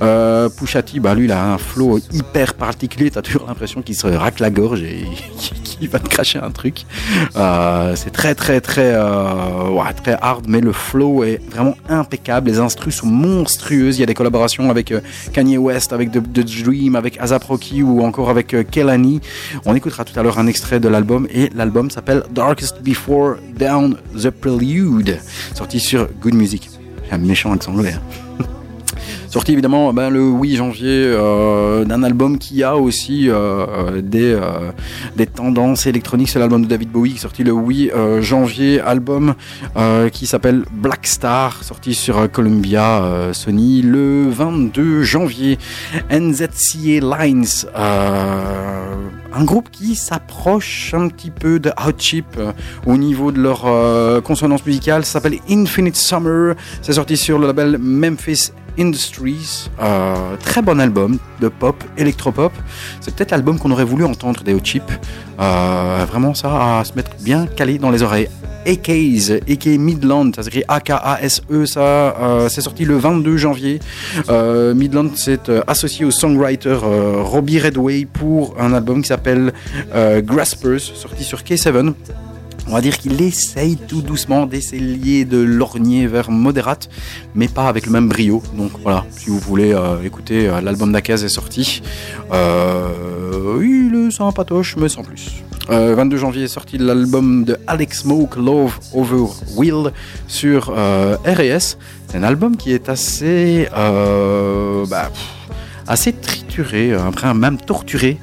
Euh, 0.02 0.48
Pusha 0.48 0.82
T, 0.82 1.00
bah 1.00 1.14
lui, 1.14 1.24
il 1.26 1.32
a 1.32 1.52
un 1.52 1.58
flow 1.58 1.98
hyper 2.12 2.54
particulier. 2.54 3.10
T'as 3.10 3.22
toujours 3.22 3.46
l'impression 3.46 3.82
qu'il 3.82 3.94
se 3.94 4.06
racle 4.06 4.42
la 4.42 4.50
gorge 4.50 4.82
et 4.82 5.04
qu'il 5.64 5.88
va 5.88 5.98
te 5.98 6.08
cracher 6.08 6.38
un 6.38 6.50
truc. 6.50 6.84
Euh, 7.36 7.94
c'est 7.96 8.10
très, 8.10 8.34
très, 8.34 8.60
très, 8.60 8.92
euh, 8.94 9.70
ouais, 9.70 9.92
très 10.02 10.16
hard, 10.20 10.46
mais 10.48 10.60
le 10.60 10.72
flow 10.72 11.24
est 11.24 11.40
vraiment 11.50 11.76
impeccable. 11.88 12.50
Les 12.50 12.58
instrus 12.58 12.94
sont 12.96 13.06
monstrueuses. 13.06 13.98
Il 13.98 14.00
y 14.00 14.04
a 14.04 14.06
des 14.06 14.14
collaborations 14.14 14.70
avec 14.70 14.92
euh, 14.92 15.00
Kanye 15.32 15.58
West, 15.58 15.92
avec 15.92 16.10
The, 16.12 16.20
The 16.20 16.62
Dream, 16.64 16.96
avec 16.96 17.18
Rocky 17.48 17.82
ou 17.82 18.02
encore 18.02 18.30
avec 18.30 18.54
Kelani. 18.70 19.20
On 19.64 19.74
écoutera 19.74 20.04
tout 20.04 20.18
à 20.18 20.22
l'heure 20.22 20.38
un 20.38 20.46
extrait 20.46 20.80
de 20.80 20.88
l'album 20.88 21.26
et 21.32 21.50
l'album 21.54 21.90
s'appelle 21.90 22.24
Darkest 22.30 22.82
Before 22.82 23.36
Down 23.58 23.96
the 24.20 24.30
Prelude, 24.30 25.18
sorti 25.54 25.80
sur 25.80 26.08
Good 26.20 26.34
Music. 26.34 26.75
J'ai 27.06 27.14
un 27.14 27.18
méchant 27.18 27.52
accent. 27.52 27.72
Sorti 29.28 29.52
évidemment 29.52 29.92
ben, 29.92 30.08
le 30.08 30.22
8 30.22 30.56
janvier 30.56 31.04
euh, 31.04 31.84
d'un 31.84 32.02
album 32.02 32.38
qui 32.38 32.62
a 32.62 32.76
aussi 32.76 33.28
euh, 33.28 34.00
des, 34.00 34.32
euh, 34.32 34.70
des 35.16 35.26
tendances 35.26 35.86
électroniques. 35.86 36.28
C'est 36.30 36.38
l'album 36.38 36.62
de 36.62 36.68
David 36.68 36.90
Bowie 36.90 37.10
qui 37.10 37.16
est 37.16 37.20
sorti 37.20 37.44
le 37.44 37.52
8 37.52 37.90
euh, 37.90 38.22
janvier. 38.22 38.80
Album 38.80 39.34
qui 40.12 40.26
s'appelle 40.26 40.64
Black 40.72 41.06
Star, 41.06 41.62
sorti 41.62 41.94
sur 41.94 42.30
Columbia 42.30 43.30
Sony 43.32 43.82
le 43.82 44.28
22 44.30 45.02
janvier. 45.02 45.58
NZCA 46.10 47.00
Lines, 47.00 47.66
un 47.74 49.44
groupe 49.44 49.70
qui 49.70 49.94
s'approche 49.96 50.94
un 50.94 51.08
petit 51.08 51.30
peu 51.30 51.58
de 51.58 51.70
Hot 51.70 51.98
Chip 51.98 52.38
au 52.86 52.96
niveau 52.96 53.32
de 53.32 53.40
leur 53.40 54.22
consonance 54.22 54.64
musicale. 54.64 55.04
S'appelle 55.04 55.38
Infinite 55.50 55.96
Summer. 55.96 56.54
C'est 56.82 56.94
sorti 56.94 57.16
sur 57.16 57.38
le 57.38 57.46
label 57.46 57.78
Memphis 57.78 58.52
Industries. 58.78 59.70
Euh, 59.80 60.36
très 60.36 60.62
bon 60.62 60.80
album 60.80 61.18
de 61.40 61.48
pop, 61.48 61.82
électropop. 61.96 62.52
C'est 63.00 63.14
peut-être 63.14 63.30
l'album 63.30 63.58
qu'on 63.58 63.70
aurait 63.70 63.84
voulu 63.84 64.04
entendre 64.04 64.42
des 64.42 64.54
Hot 64.54 64.60
Chip. 64.64 64.84
Euh, 65.40 66.04
vraiment 66.08 66.34
ça 66.34 66.78
à 66.78 66.84
se 66.84 66.94
mettre 66.94 67.12
bien 67.20 67.46
calé 67.46 67.78
dans 67.78 67.90
les 67.90 68.02
oreilles. 68.02 68.28
AKs, 68.66 69.42
AK 69.48 69.66
Midland, 69.78 70.32
ça 70.34 70.42
s'écrit 70.42 70.64
A-K-A-S-E, 70.66 71.66
ça, 71.66 71.80
euh, 71.80 72.48
c'est 72.48 72.62
sorti 72.62 72.84
le 72.84 72.96
22 72.96 73.36
janvier. 73.36 73.78
Midland 74.28 75.14
s'est 75.14 75.38
associé 75.68 76.04
au 76.04 76.10
songwriter 76.10 76.76
Robbie 76.82 77.60
Redway 77.60 78.06
pour 78.12 78.56
un 78.58 78.72
album 78.72 79.02
qui 79.02 79.08
s'appelle 79.08 79.52
Graspers, 80.24 80.80
sorti 80.80 81.22
sur 81.22 81.42
K7. 81.42 81.94
On 82.68 82.72
va 82.72 82.80
dire 82.80 82.98
qu'il 82.98 83.20
essaye 83.22 83.76
tout 83.76 84.02
doucement 84.02 84.46
d'essayer 84.46 85.24
de 85.24 85.38
lorgner 85.38 86.06
vers 86.06 86.30
modérate, 86.30 86.88
mais 87.34 87.46
pas 87.46 87.68
avec 87.68 87.86
le 87.86 87.92
même 87.92 88.08
brio. 88.08 88.42
Donc 88.54 88.72
voilà, 88.82 89.04
si 89.10 89.30
vous 89.30 89.38
voulez 89.38 89.72
euh, 89.72 90.02
écouter, 90.02 90.48
euh, 90.48 90.60
l'album 90.60 90.92
d'Akaz 90.92 91.22
est 91.24 91.28
sorti. 91.28 91.80
Euh, 92.32 93.60
il 93.62 94.06
est 94.06 94.10
sympatoche, 94.10 94.76
mais 94.76 94.88
sans 94.88 95.04
plus. 95.04 95.44
Euh, 95.70 95.94
22 95.96 96.16
janvier 96.16 96.44
est 96.44 96.48
sorti 96.48 96.78
l'album 96.78 97.44
de 97.44 97.56
Alex 97.66 98.02
Smoke, 98.02 98.36
Love 98.36 98.78
Over 98.92 99.32
Will, 99.56 99.92
sur 100.28 100.72
euh, 100.76 101.16
RS. 101.24 101.76
C'est 102.08 102.16
un 102.16 102.22
album 102.22 102.56
qui 102.56 102.72
est 102.72 102.88
assez, 102.88 103.68
euh, 103.76 104.86
bah, 104.86 105.10
assez 105.86 106.12
trituré, 106.12 106.94
après 106.94 107.32
même 107.34 107.58
torturé. 107.58 108.18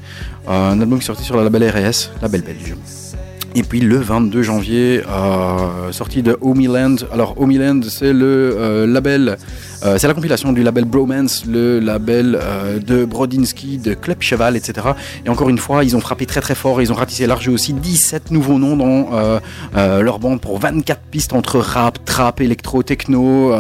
Euh, 0.48 0.72
un 0.72 0.82
album 0.82 1.00
qui 1.00 1.04
est 1.04 1.08
sorti 1.08 1.24
sur 1.24 1.38
le 1.38 1.44
label 1.44 1.70
RS, 1.70 2.12
label 2.22 2.42
belge. 2.42 2.76
Et 3.56 3.62
puis 3.62 3.80
le 3.80 3.98
22 3.98 4.42
janvier, 4.42 5.04
euh, 5.08 5.92
sortie 5.92 6.24
de 6.24 6.38
Homeland. 6.42 6.96
Alors 7.12 7.40
Homeland, 7.40 7.82
c'est 7.88 8.12
le 8.12 8.56
euh, 8.58 8.88
label, 8.88 9.38
euh, 9.86 9.98
c'est 9.98 10.08
la 10.08 10.14
compilation 10.14 10.54
du 10.54 10.64
label 10.64 10.86
Bromance, 10.86 11.46
le 11.46 11.80
label 11.80 12.40
euh, 12.42 12.80
de 12.80 13.04
Brodinski, 13.04 13.78
de 13.80 13.94
Club 13.94 14.22
Cheval, 14.22 14.56
etc. 14.56 14.88
Et 15.26 15.30
encore 15.30 15.50
une 15.50 15.58
fois, 15.58 15.84
ils 15.84 15.96
ont 15.96 16.00
frappé 16.00 16.26
très 16.26 16.40
très 16.40 16.56
fort. 16.56 16.82
Ils 16.82 16.92
ont 16.92 16.96
ratissé 16.96 17.28
large 17.28 17.50
aussi 17.50 17.74
17 17.74 18.32
nouveaux 18.32 18.60
noms 18.60 18.78
dans 18.78 19.10
euh, 19.76 20.02
leur 20.02 20.20
bande 20.20 20.40
pour 20.40 20.58
24 20.60 21.02
pistes 21.02 21.34
entre 21.34 21.60
rap, 21.60 22.04
trap, 22.06 22.40
électro, 22.40 22.82
techno. 22.84 23.54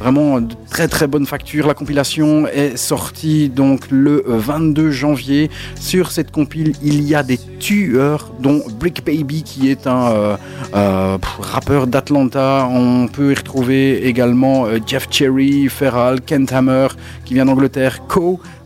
vraiment 0.00 0.40
de 0.40 0.54
très 0.70 0.88
très 0.88 1.06
bonne 1.06 1.26
facture. 1.26 1.66
La 1.66 1.74
compilation 1.74 2.46
est 2.48 2.76
sortie 2.76 3.48
donc 3.48 3.86
le 3.90 4.24
22 4.26 4.90
janvier. 4.90 5.50
Sur 5.78 6.10
cette 6.10 6.30
compile, 6.30 6.74
il 6.82 7.02
y 7.02 7.14
a 7.14 7.22
des 7.22 7.38
tueurs, 7.60 8.32
dont 8.40 8.62
Brick 8.80 9.04
Baby 9.04 9.42
qui 9.42 9.70
est 9.70 9.86
un 9.86 10.38
rappeur 10.72 11.86
d'Atlanta. 11.86 12.68
On 12.70 13.06
peut 13.06 13.32
y 13.32 13.34
retrouver 13.34 14.06
également 14.06 14.66
Jeff 14.86 15.06
Cherry, 15.10 15.51
Feral, 15.68 16.20
Kent 16.20 16.52
Hammer 16.52 16.88
qui 17.24 17.34
vient 17.34 17.44
d'Angleterre, 17.44 18.00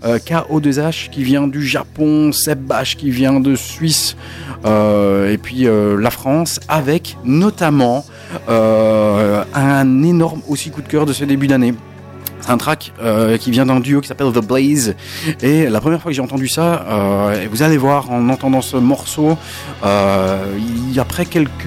euh, 0.05 0.19
KO2H 0.19 1.11
qui 1.11 1.25
vient 1.25 1.49
du 1.49 1.67
Japon, 1.67 2.33
Seb 2.33 2.61
Bash 2.61 2.97
qui 2.97 3.11
vient 3.11 3.41
de 3.41 3.55
Suisse, 3.55 4.17
euh, 4.65 5.33
et 5.33 5.39
puis 5.39 5.67
euh, 5.67 6.01
la 6.01 6.11
France, 6.11 6.61
avec 6.69 7.17
notamment 7.25 8.05
euh, 8.49 9.45
un 9.55 10.03
énorme 10.03 10.41
aussi 10.49 10.71
coup 10.71 10.83
de 10.83 10.89
cœur 10.89 11.07
de 11.07 11.13
ce 11.13 11.25
début 11.25 11.47
d'année. 11.47 11.75
C'est 12.47 12.53
un 12.53 12.59
track 12.59 12.93
euh, 13.03 13.39
qui 13.39 13.51
vient 13.51 13.67
d'un 13.67 13.81
duo 13.81 14.01
qui 14.01 14.07
s'appelle 14.07 14.31
The 14.31 14.39
Blaze. 14.39 14.95
Et 15.43 15.69
la 15.69 15.81
première 15.81 16.01
fois 16.01 16.13
que 16.13 16.15
j'ai 16.15 16.23
entendu 16.23 16.47
ça, 16.47 16.87
euh, 16.89 17.47
vous 17.51 17.65
allez 17.65 17.77
voir 17.77 18.13
en 18.13 18.29
entendant 18.29 18.63
ce 18.63 18.77
morceau, 18.77 19.37
euh, 19.85 20.55
après 20.97 21.27
quelques 21.27 21.67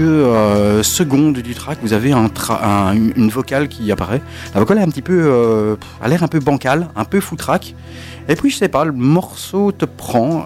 secondes 0.85 1.37
du 1.39 1.53
track, 1.53 1.79
vous 1.81 1.91
avez 1.91 2.13
une 2.13 3.29
vocale 3.29 3.67
qui 3.67 3.91
apparaît. 3.91 4.21
La 4.53 4.61
vocale 4.61 4.77
est 4.77 4.81
un 4.81 4.87
petit 4.87 5.01
peu, 5.01 5.77
a 6.01 6.07
l'air 6.07 6.23
un 6.23 6.29
peu 6.29 6.39
bancale, 6.39 6.87
un 6.95 7.03
peu 7.03 7.19
foutraque. 7.19 7.75
Et 8.29 8.35
puis 8.35 8.49
je 8.49 8.57
sais 8.57 8.69
pas, 8.69 8.85
le 8.85 8.93
morceau 8.93 9.73
te 9.73 9.85
prend 9.85 10.45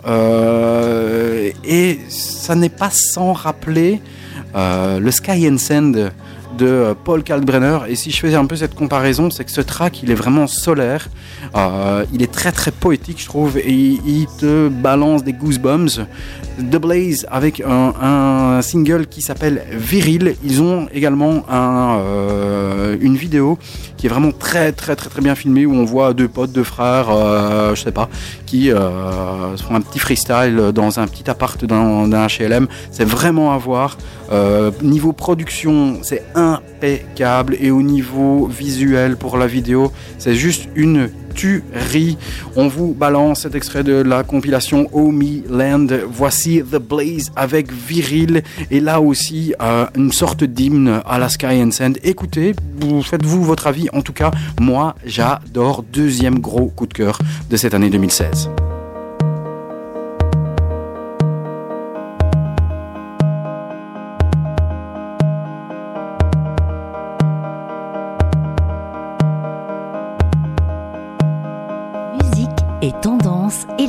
et 1.64 2.00
ça 2.10 2.56
n'est 2.56 2.70
pas 2.70 2.90
sans 2.92 3.34
rappeler 3.34 4.02
le 4.56 5.12
Sky 5.12 5.48
and 5.48 5.60
Sand 5.60 6.12
de 6.58 6.68
euh, 6.68 6.94
Paul 7.02 7.24
Kalkbrenner. 7.24 7.80
Et 7.88 7.96
si 7.96 8.12
je 8.12 8.20
faisais 8.20 8.36
un 8.36 8.46
peu 8.46 8.56
cette 8.56 8.76
comparaison, 8.76 9.30
c'est 9.30 9.44
que 9.46 9.52
ce 9.52 9.62
track, 9.62 10.04
il 10.04 10.12
est 10.12 10.16
vraiment 10.16 10.48
solaire. 10.48 11.08
Euh, 11.56 12.06
il 12.14 12.22
est 12.22 12.32
très 12.32 12.52
très 12.52 12.72
poétique, 12.72 13.22
je 13.22 13.26
trouve, 13.26 13.58
et 13.58 13.72
il, 13.72 14.28
te 14.40 14.70
balance 14.70 15.24
des 15.24 15.34
goosebumps. 15.34 16.06
The 16.58 16.78
Blaze 16.78 17.26
avec 17.32 17.62
un, 17.66 18.62
single 18.62 19.08
qui 19.08 19.22
s'appelle 19.22 19.64
Viril. 19.72 20.36
Ils 20.44 20.62
ont 20.62 20.88
également 20.94 21.44
un, 21.50 21.98
euh, 21.98 22.98
une 23.02 23.16
vidéo 23.16 23.58
qui 23.98 24.06
est 24.08 24.10
vraiment 24.10 24.32
très 24.32 24.72
très 24.72 24.96
très 24.96 25.10
très 25.10 25.22
bien 25.22 25.36
filmée 25.36 25.66
où 25.66 25.74
on 25.74 25.86
voit 25.86 26.14
deux 26.14 26.28
potes, 26.28 26.52
deux 26.52 26.64
frères, 26.64 27.08
je 27.76 27.82
sais 27.82 27.92
pas, 27.92 28.10
qui 28.46 28.70
font 28.70 29.76
un 29.76 29.82
petit 29.82 30.00
freestyle 30.00 30.72
dans 30.74 31.00
un 31.00 31.08
petit 31.08 31.30
appart 31.30 31.64
d'un 31.66 32.28
HLM. 32.28 32.68
C'est 32.92 33.06
vraiment 33.06 33.54
à 33.54 33.58
voir. 33.58 33.98
Euh, 34.32 34.72
niveau 34.82 35.14
production, 35.14 36.00
c'est 36.02 36.24
impeccable 36.36 37.58
et 37.60 37.72
au 37.72 37.82
niveau 37.82 38.48
visuel 38.48 39.18
pour 39.18 39.38
la 39.38 39.48
vidéo, 39.48 39.92
c'est 40.18 40.36
juste 40.36 40.68
une 40.76 41.10
tuerie. 41.34 42.18
On 42.56 42.68
vous 42.68 42.94
balance 42.94 43.42
cet 43.42 43.56
extrait 43.56 43.84
de 43.84 43.94
la 43.94 44.24
compilation 44.24 44.88
Omi 44.94 45.44
Land. 45.50 45.88
Voici 46.08 46.62
The 46.62 46.78
Blaze 46.78 47.32
avec 47.36 47.72
Viril 47.72 48.44
et 48.72 48.80
là 48.80 49.02
aussi 49.02 49.54
euh, 49.62 49.86
une 49.96 50.12
sorte 50.12 50.44
d'hymne 50.44 51.02
à 51.06 51.18
la 51.18 51.30
Sky 51.30 51.62
and 51.62 51.72
Sand. 51.72 51.98
Écoutez, 52.04 52.56
vous 52.80 53.02
faites-vous 53.02 53.44
votre 53.44 53.68
avis. 53.68 53.88
En 53.94 54.02
tout 54.02 54.14
cas, 54.14 54.32
moi, 54.60 54.96
j'adore. 55.06 55.84
Deuxième 55.92 56.40
gros 56.40 56.68
coup 56.68 56.88
de 56.88 56.94
cœur 56.94 57.20
de 57.50 57.58
cette 57.58 57.74
année 57.74 57.90
2016. 57.90 58.50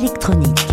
Électronique. 0.05 0.64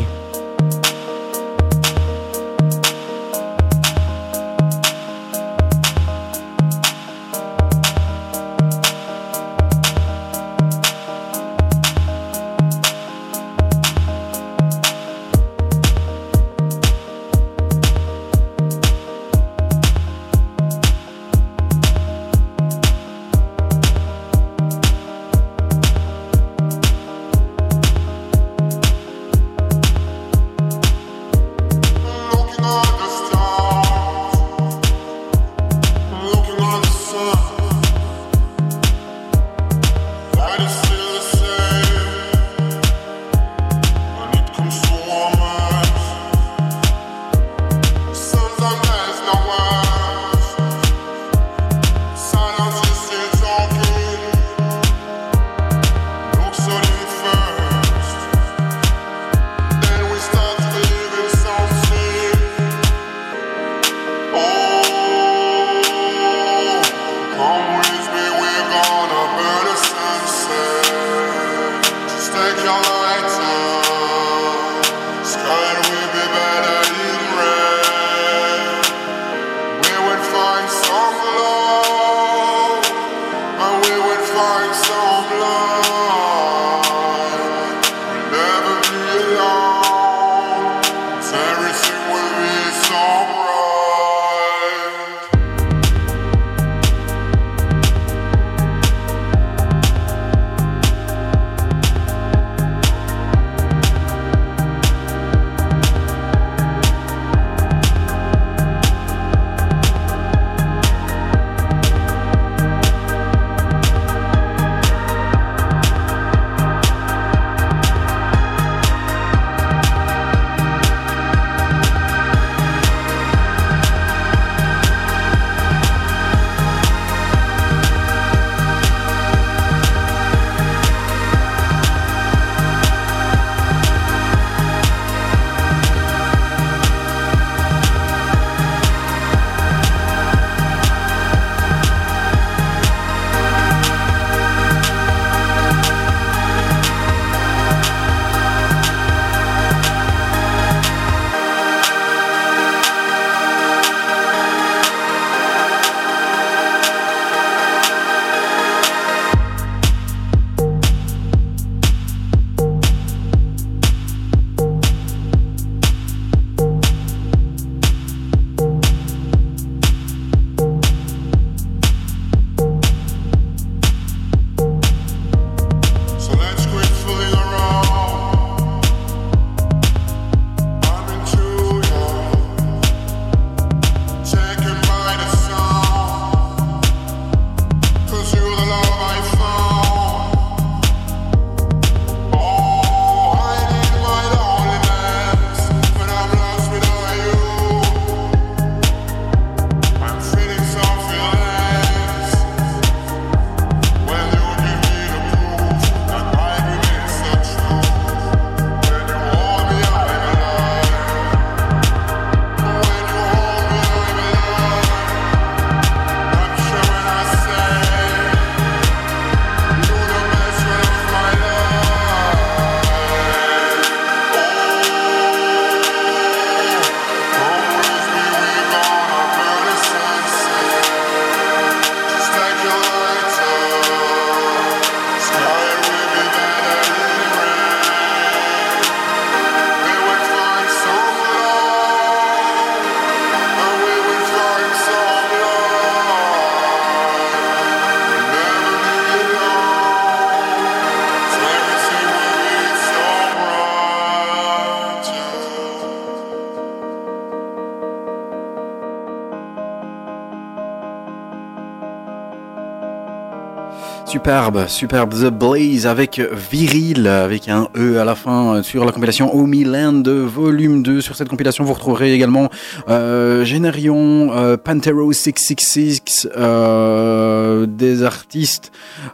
Superbe, 264.22 264.68
superbe 264.68 265.14
The 265.14 265.30
Blaze 265.30 265.84
avec 265.84 266.20
Viril, 266.20 267.08
avec 267.08 267.48
un 267.48 267.66
E 267.76 267.98
à 267.98 268.04
la 268.04 268.14
fin 268.14 268.54
euh, 268.54 268.62
sur 268.62 268.84
la 268.84 268.92
compilation 268.92 269.34
Homeland 269.36 270.04
volume 270.06 270.84
2. 270.84 271.00
Sur 271.00 271.16
cette 271.16 271.28
compilation, 271.28 271.64
vous 271.64 271.72
retrouverez 271.72 272.14
également 272.14 272.48
euh, 272.88 273.44
Générion, 273.44 274.30
euh, 274.32 274.56
Pantero 274.56 275.12
666, 275.12 276.28
euh, 276.36 277.66
des 277.66 278.04
artistes 278.04 278.70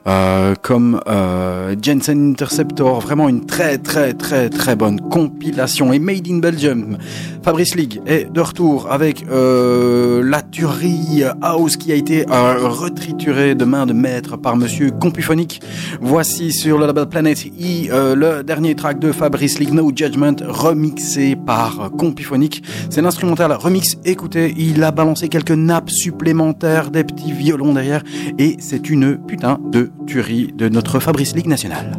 euh, 0.06 0.54
comme 0.60 1.00
euh, 1.08 1.74
Jensen 1.80 2.32
Interceptor. 2.32 3.00
Vraiment 3.00 3.30
une 3.30 3.46
très 3.46 3.78
très 3.78 4.12
très 4.12 4.50
très 4.50 4.76
bonne 4.76 5.00
compilation. 5.00 5.90
Et 5.90 5.98
Made 5.98 6.28
in 6.28 6.36
Belgium, 6.36 6.98
Fabrice 7.48 7.76
League 7.76 8.02
est 8.04 8.30
de 8.30 8.42
retour 8.42 8.92
avec 8.92 9.24
euh, 9.26 10.22
la 10.22 10.42
tuerie 10.42 11.22
House 11.40 11.78
qui 11.78 11.90
a 11.92 11.94
été 11.94 12.26
euh, 12.28 12.68
retriturée 12.68 13.54
de 13.54 13.64
main 13.64 13.86
de 13.86 13.94
maître 13.94 14.36
par 14.36 14.54
Monsieur 14.54 14.90
Compuphonique. 14.90 15.62
Voici 16.02 16.52
sur 16.52 16.76
le 16.76 16.86
label 16.86 17.06
Planet 17.06 17.46
E 17.46 18.14
le 18.14 18.42
dernier 18.42 18.74
track 18.74 18.98
de 18.98 19.12
Fabrice 19.12 19.58
League, 19.60 19.72
No 19.72 19.90
Judgment, 19.96 20.36
remixé 20.46 21.36
par 21.36 21.90
Compuphonique. 21.96 22.62
C'est 22.90 23.00
l'instrumental 23.00 23.50
remix. 23.52 23.96
Écoutez, 24.04 24.52
il 24.58 24.84
a 24.84 24.90
balancé 24.90 25.30
quelques 25.30 25.50
nappes 25.52 25.88
supplémentaires, 25.88 26.90
des 26.90 27.02
petits 27.02 27.32
violons 27.32 27.72
derrière, 27.72 28.04
et 28.36 28.58
c'est 28.58 28.90
une 28.90 29.16
putain 29.16 29.58
de 29.72 29.90
tuerie 30.06 30.52
de 30.54 30.68
notre 30.68 31.00
Fabrice 31.00 31.34
League 31.34 31.46
national. 31.46 31.98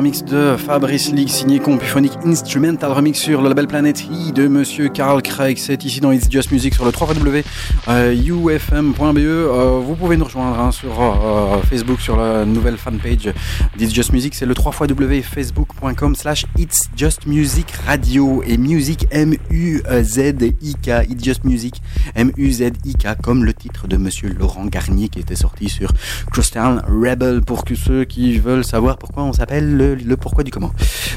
Remix 0.00 0.24
de 0.24 0.56
Fabrice 0.56 1.12
League 1.12 1.28
signé 1.28 1.58
Compuphonic 1.58 2.12
Instrumental 2.24 2.90
remix 2.90 3.18
sur 3.18 3.42
le 3.42 3.50
label 3.50 3.66
Planet 3.66 4.02
E 4.10 4.32
de 4.32 4.48
Monsieur 4.48 4.88
Carl 4.88 5.20
Craig. 5.20 5.58
C'est 5.58 5.84
ici 5.84 6.00
dans 6.00 6.10
It's 6.10 6.26
Just 6.30 6.52
Music 6.52 6.72
sur 6.72 6.86
le 6.86 6.90
3W 6.90 7.44
ufm.be. 7.86 9.18
Euh, 9.18 9.80
vous 9.84 9.96
pouvez 9.96 10.16
nous 10.16 10.24
rejoindre 10.24 10.58
hein, 10.58 10.72
sur 10.72 10.98
euh, 11.02 11.60
Facebook 11.68 12.00
sur 12.00 12.16
la 12.16 12.46
nouvelle 12.46 12.78
fanpage 12.78 13.30
d'It's 13.76 13.92
Just 13.92 14.14
Music. 14.14 14.34
C'est 14.34 14.46
le 14.46 14.54
3W 14.54 15.20
facebook.com 15.22 16.14
slash 16.14 16.46
It's 16.56 16.88
Just 16.96 17.26
Music 17.26 17.70
Radio 17.86 18.42
et 18.46 18.56
Music 18.56 19.06
M-U-Z-I-K. 19.10 20.88
It's 21.10 21.22
Just 21.22 21.44
Music 21.44 21.82
M-U-Z-I-K 22.14 23.20
comme 23.22 23.44
le 23.44 23.52
titre 23.52 23.86
de 23.86 23.98
Monsieur 23.98 24.30
Laurent 24.30 24.64
Garnier 24.64 25.10
qui 25.10 25.18
était 25.18 25.36
sorti 25.36 25.68
sur 25.68 25.92
Crosstown 26.32 26.82
Rebel 26.88 27.42
pour 27.42 27.66
que 27.66 27.74
ceux 27.74 28.04
qui 28.04 28.38
veulent 28.38 28.64
savoir 28.64 28.96
pourquoi 28.96 29.24
on 29.24 29.34
s'appelle 29.34 29.76
le, 29.76 29.89
le 29.94 30.16
pourquoi 30.16 30.44
du 30.44 30.50
comment. 30.50 30.72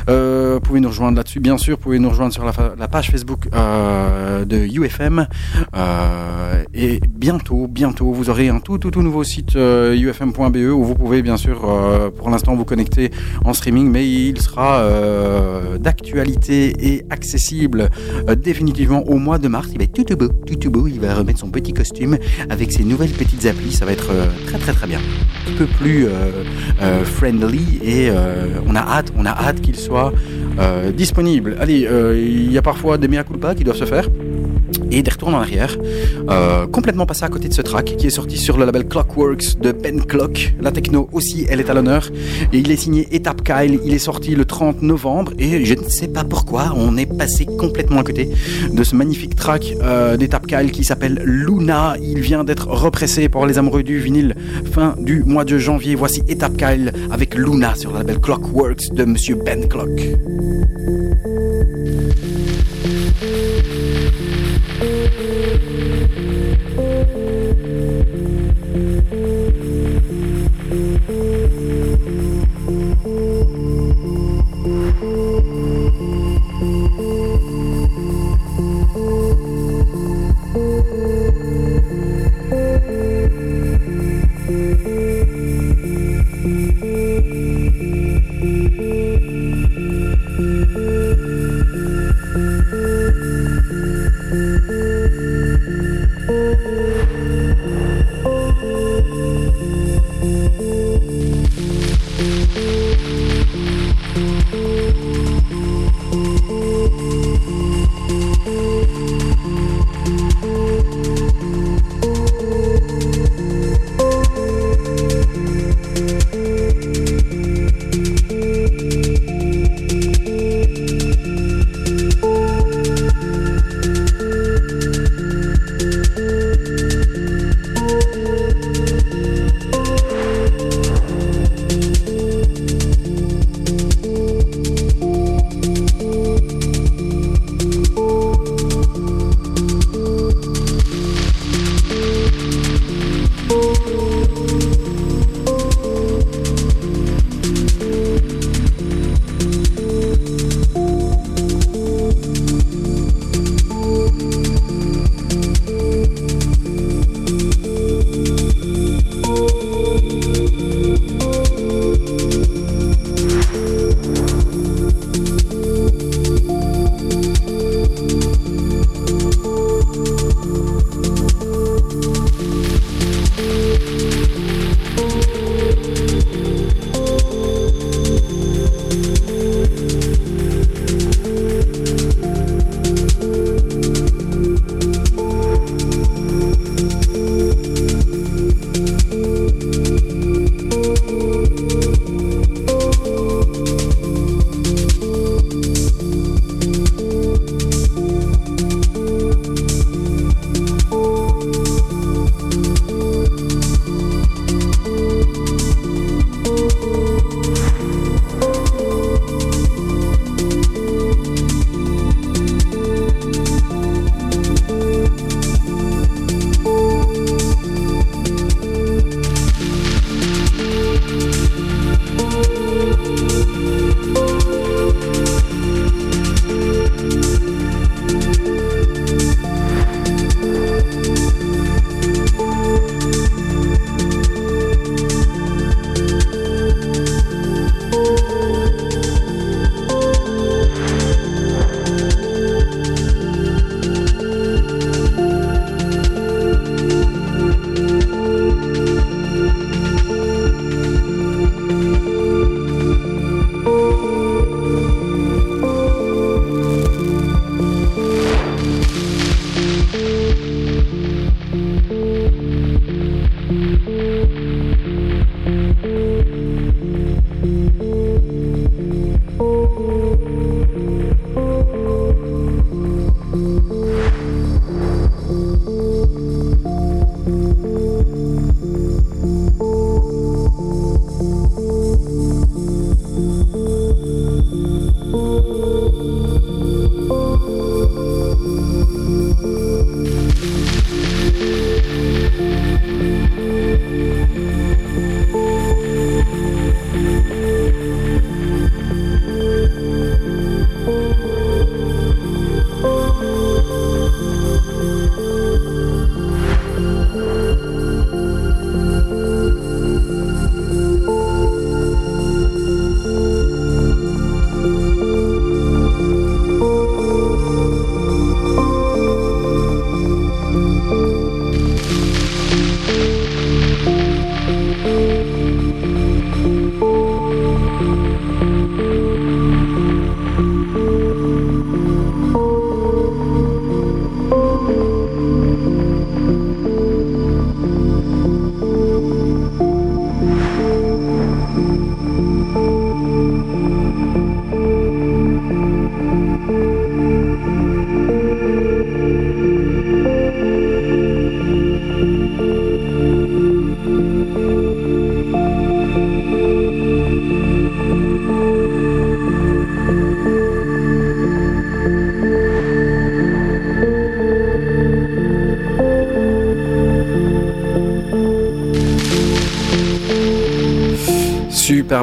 Euh, 0.09 0.55
vous 0.55 0.59
pouvez 0.61 0.80
nous 0.80 0.89
rejoindre 0.89 1.17
là-dessus, 1.17 1.39
bien 1.39 1.57
sûr. 1.57 1.78
Vous 1.78 1.84
pouvez 1.84 1.99
nous 1.99 2.09
rejoindre 2.09 2.34
sur 2.34 2.43
la, 2.45 2.88
page 2.88 3.09
Facebook 3.09 3.47
euh, 3.53 4.45
de 4.45 4.57
UFM. 4.57 5.28
Euh, 5.76 6.63
et 6.74 6.99
bientôt, 7.09 7.67
bientôt, 7.67 8.11
vous 8.11 8.30
aurez 8.30 8.49
un 8.49 8.59
tout, 8.59 8.78
tout, 8.78 8.91
tout 8.91 9.01
nouveau 9.01 9.24
site 9.24 9.55
ufm.be 9.55 10.57
où 10.74 10.84
vous 10.84 10.95
pouvez, 10.95 11.21
bien 11.21 11.38
sûr, 11.38 11.61
pour 12.17 12.30
l'instant, 12.30 12.55
vous 12.55 12.65
connecter 12.65 13.11
en 13.45 13.53
streaming, 13.53 13.89
mais 13.89 14.09
il 14.09 14.41
sera 14.41 14.84
d'actualité 15.80 16.93
et 16.93 17.05
accessible 17.09 17.89
définitivement 18.38 19.03
au 19.07 19.17
mois 19.17 19.38
de 19.38 19.47
mars. 19.47 19.69
Il 19.71 19.78
va 19.78 19.84
être 19.86 19.93
tout, 19.93 20.03
tout 20.03 20.17
beau, 20.17 20.28
tout, 20.45 20.55
tout 20.55 20.71
beau. 20.71 20.88
Il 20.88 20.99
va 20.99 21.13
remettre 21.13 21.39
son 21.39 21.49
petit 21.49 21.74
costume 21.74 22.17
avec 22.49 22.71
ses 22.71 22.84
nouvelles 22.84 23.11
petites 23.11 23.45
applis. 23.45 23.71
Ça 23.71 23.86
va 23.86 23.91
être 23.91 24.11
très, 24.47 24.57
très, 24.57 24.74
très 24.74 24.88
bien. 24.88 24.99
Un 25.47 25.57
peu 25.57 25.65
plus 25.65 26.07
friendly 27.05 27.80
et 27.84 28.09
on 28.68 28.76
a 28.76 28.82
hâte, 28.82 29.11
on 29.18 29.26
a 29.26 29.32
hâte 29.32 29.61
qu'il 29.61 29.76
soit 29.76 30.14
euh, 30.59 30.91
disponible. 30.91 31.55
Allez, 31.59 31.88
euh, 31.88 32.18
il 32.18 32.51
y 32.51 32.57
a 32.57 32.61
parfois 32.61 32.97
des 32.97 33.07
mea 33.07 33.24
culpa 33.24 33.55
qui 33.55 33.64
doivent 33.64 33.78
se 33.78 33.86
faire 33.86 34.07
et 34.93 35.03
des 35.03 35.11
retours 35.11 35.29
en 35.29 35.33
arrière. 35.33 35.77
Euh, 36.29 36.67
complètement 36.67 37.05
passé 37.05 37.23
à 37.23 37.29
côté 37.29 37.49
de 37.49 37.53
ce 37.53 37.61
track 37.61 37.95
qui 37.97 38.07
est 38.07 38.11
sorti 38.11 38.37
sur 38.37 38.57
le 38.57 38.65
label 38.65 38.87
Clockworks 38.87 39.59
de 39.59 39.71
Ben 39.71 40.01
Clock. 40.05 40.53
La 40.61 40.71
techno 40.71 41.09
aussi, 41.11 41.45
elle 41.49 41.59
est 41.59 41.69
à 41.69 41.73
l'honneur. 41.73 42.09
Et 42.53 42.59
il 42.59 42.71
est 42.71 42.77
signé 42.77 43.07
Étape 43.11 43.43
Kyle. 43.43 43.79
Il 43.83 43.93
est 43.93 43.99
sorti 43.99 44.35
le 44.35 44.45
30 44.45 44.81
novembre 44.81 45.33
et 45.39 45.65
je 45.65 45.73
ne 45.73 45.89
sais 45.89 46.07
pas 46.07 46.23
pourquoi 46.23 46.73
on 46.75 46.95
est 46.97 47.05
passé 47.05 47.45
complètement 47.45 48.01
à 48.01 48.03
côté 48.03 48.29
de 48.71 48.83
ce 48.83 48.95
magnifique 48.95 49.35
track 49.35 49.75
euh, 49.81 50.17
d'Étape 50.17 50.47
Kyle 50.47 50.71
qui 50.71 50.83
s'appelle 50.83 51.21
Luna. 51.23 51.95
Il 52.01 52.19
vient 52.21 52.43
d'être 52.43 52.67
repressé 52.67 53.29
pour 53.29 53.45
les 53.45 53.57
amoureux 53.57 53.83
du 53.83 53.99
vinyle 53.99 54.35
fin 54.71 54.95
du 54.99 55.23
mois 55.23 55.45
de 55.45 55.57
janvier. 55.57 55.95
Voici 55.95 56.23
Étape 56.27 56.57
Kyle 56.57 56.93
avec 57.11 57.35
Luna 57.35 57.75
sur 57.75 57.91
le 57.91 57.99
label 57.99 58.19
Clockworks 58.19 58.93
de 58.93 59.05
Monsieur 59.05 59.35
Ben 59.35 59.67
Clock. 59.67 59.89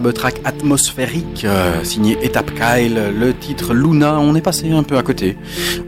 Superbe 0.01 0.15
track 0.15 0.41
atmosphérique 0.45 1.45
euh, 1.45 1.85
signé 1.85 2.17
Étape 2.23 2.53
Kyle, 2.55 2.99
le 3.15 3.35
titre 3.35 3.75
Luna. 3.75 4.19
On 4.19 4.35
est 4.35 4.41
passé 4.41 4.71
un 4.73 4.83
peu 4.83 4.97
à 4.97 5.03
côté. 5.03 5.37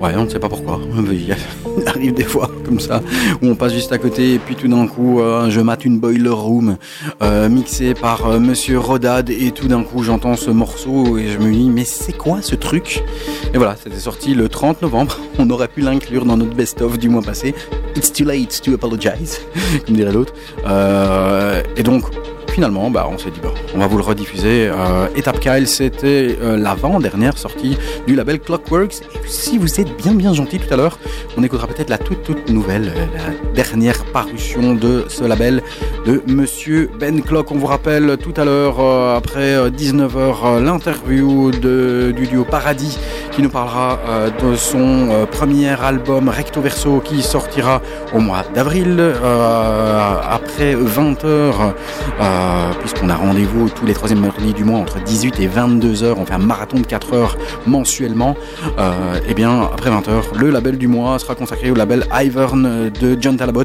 Ouais, 0.00 0.12
on 0.16 0.24
ne 0.24 0.28
sait 0.28 0.38
pas 0.38 0.50
pourquoi. 0.50 0.80
Il 1.78 1.88
arrive 1.88 2.12
des 2.12 2.24
fois 2.24 2.50
comme 2.64 2.80
ça 2.80 3.00
où 3.40 3.46
on 3.46 3.54
passe 3.54 3.72
juste 3.72 3.92
à 3.92 3.98
côté 3.98 4.34
et 4.34 4.38
puis 4.38 4.54
tout 4.54 4.68
d'un 4.68 4.86
coup 4.86 5.20
euh, 5.20 5.48
je 5.50 5.60
mate 5.60 5.84
une 5.84 5.98
Boiler 5.98 6.28
Room 6.28 6.76
euh, 7.22 7.48
mixée 7.48 7.94
par 7.94 8.26
euh, 8.26 8.38
Monsieur 8.38 8.78
Rodad 8.78 9.30
et 9.30 9.50
tout 9.52 9.68
d'un 9.68 9.82
coup 9.82 10.02
j'entends 10.02 10.36
ce 10.36 10.50
morceau 10.50 11.18
et 11.18 11.28
je 11.28 11.38
me 11.38 11.52
dis 11.52 11.70
mais 11.70 11.84
c'est 11.84 12.12
quoi 12.12 12.42
ce 12.42 12.54
truc? 12.54 13.02
Et 13.54 13.58
voilà, 13.58 13.76
c'était 13.82 13.98
sorti 13.98 14.34
le 14.34 14.48
30 14.48 14.82
novembre. 14.82 15.18
On 15.38 15.48
aurait 15.50 15.68
pu 15.68 15.80
l'inclure 15.80 16.24
dans 16.24 16.36
notre 16.36 16.54
best-of 16.54 16.98
du 16.98 17.08
mois 17.08 17.22
passé. 17.22 17.54
It's 17.96 18.12
too 18.12 18.24
late 18.24 18.60
to 18.62 18.74
apologize, 18.74 19.40
comme 19.86 19.96
dirait 19.96 20.12
l'autre. 20.12 20.34
Et 21.76 21.82
donc 21.82 22.04
finalement, 22.52 22.90
bah, 22.90 23.08
on 23.10 23.16
s'est 23.16 23.30
dit, 23.30 23.40
bon, 23.40 23.52
on 23.74 23.78
va 23.78 23.86
vous 23.86 23.96
le 23.96 24.02
rediffuser. 24.02 24.68
Euh, 24.68 25.08
Étape 25.16 25.40
Kyle, 25.40 25.66
c'était 25.66 26.36
euh, 26.40 26.58
l'avant-dernière 26.58 27.38
sortie 27.38 27.78
du 28.06 28.14
label 28.14 28.40
Clockworks. 28.40 29.00
Et 29.14 29.26
si 29.26 29.56
vous 29.56 29.80
êtes 29.80 29.96
bien 29.96 30.12
bien 30.12 30.34
gentil 30.34 30.58
tout 30.58 30.72
à 30.72 30.76
l'heure, 30.76 30.98
on 31.38 31.42
écoutera 31.42 31.66
peut-être 31.66 31.88
la 31.88 31.96
toute 31.98 32.22
toute 32.22 32.50
nouvelle, 32.50 32.92
euh, 32.94 33.06
la 33.16 33.54
dernière 33.54 34.04
parution 34.04 34.74
de 34.74 35.06
ce 35.08 35.24
label 35.24 35.62
de 36.04 36.22
Monsieur 36.26 36.90
Ben 37.00 37.22
Clock. 37.22 37.50
On 37.52 37.56
vous 37.56 37.66
rappelle 37.66 38.18
tout 38.18 38.34
à 38.36 38.44
l'heure, 38.44 38.80
euh, 38.80 39.16
après 39.16 39.70
19h, 39.70 40.62
l'interview 40.62 41.50
du 41.52 42.26
duo 42.26 42.44
Paradis 42.44 42.98
qui 43.32 43.42
nous 43.42 43.48
parlera 43.48 43.98
euh, 44.06 44.30
de 44.30 44.54
son 44.56 45.08
euh, 45.10 45.26
premier 45.26 45.70
album 45.80 46.28
Recto 46.28 46.60
Verso 46.60 47.00
qui 47.00 47.22
sortira 47.22 47.80
au 48.12 48.20
mois 48.20 48.44
d'avril 48.54 48.96
euh, 48.98 50.16
après 50.30 50.74
20h 50.74 51.24
euh, 51.24 51.52
puisqu'on 52.80 53.08
a 53.08 53.14
rendez-vous 53.14 53.70
tous 53.70 53.86
les 53.86 53.94
troisièmes 53.94 54.20
mardis 54.20 54.52
du 54.52 54.64
mois 54.64 54.78
entre 54.78 55.02
18 55.02 55.40
et 55.40 55.46
22 55.46 56.02
heures. 56.02 56.18
On 56.18 56.26
fait 56.26 56.34
un 56.34 56.38
marathon 56.38 56.78
de 56.78 56.86
4 56.86 57.14
heures 57.14 57.38
mensuellement. 57.66 58.36
Et 59.28 59.34
bien, 59.34 59.62
après 59.62 59.90
20 59.90 60.08
heures, 60.08 60.26
le 60.34 60.50
label 60.50 60.76
du 60.76 60.88
mois 60.88 61.18
sera 61.18 61.34
consacré 61.34 61.70
au 61.70 61.74
label 61.74 62.04
Ivern 62.12 62.90
de 62.90 63.16
John 63.20 63.36
Talabot, 63.36 63.64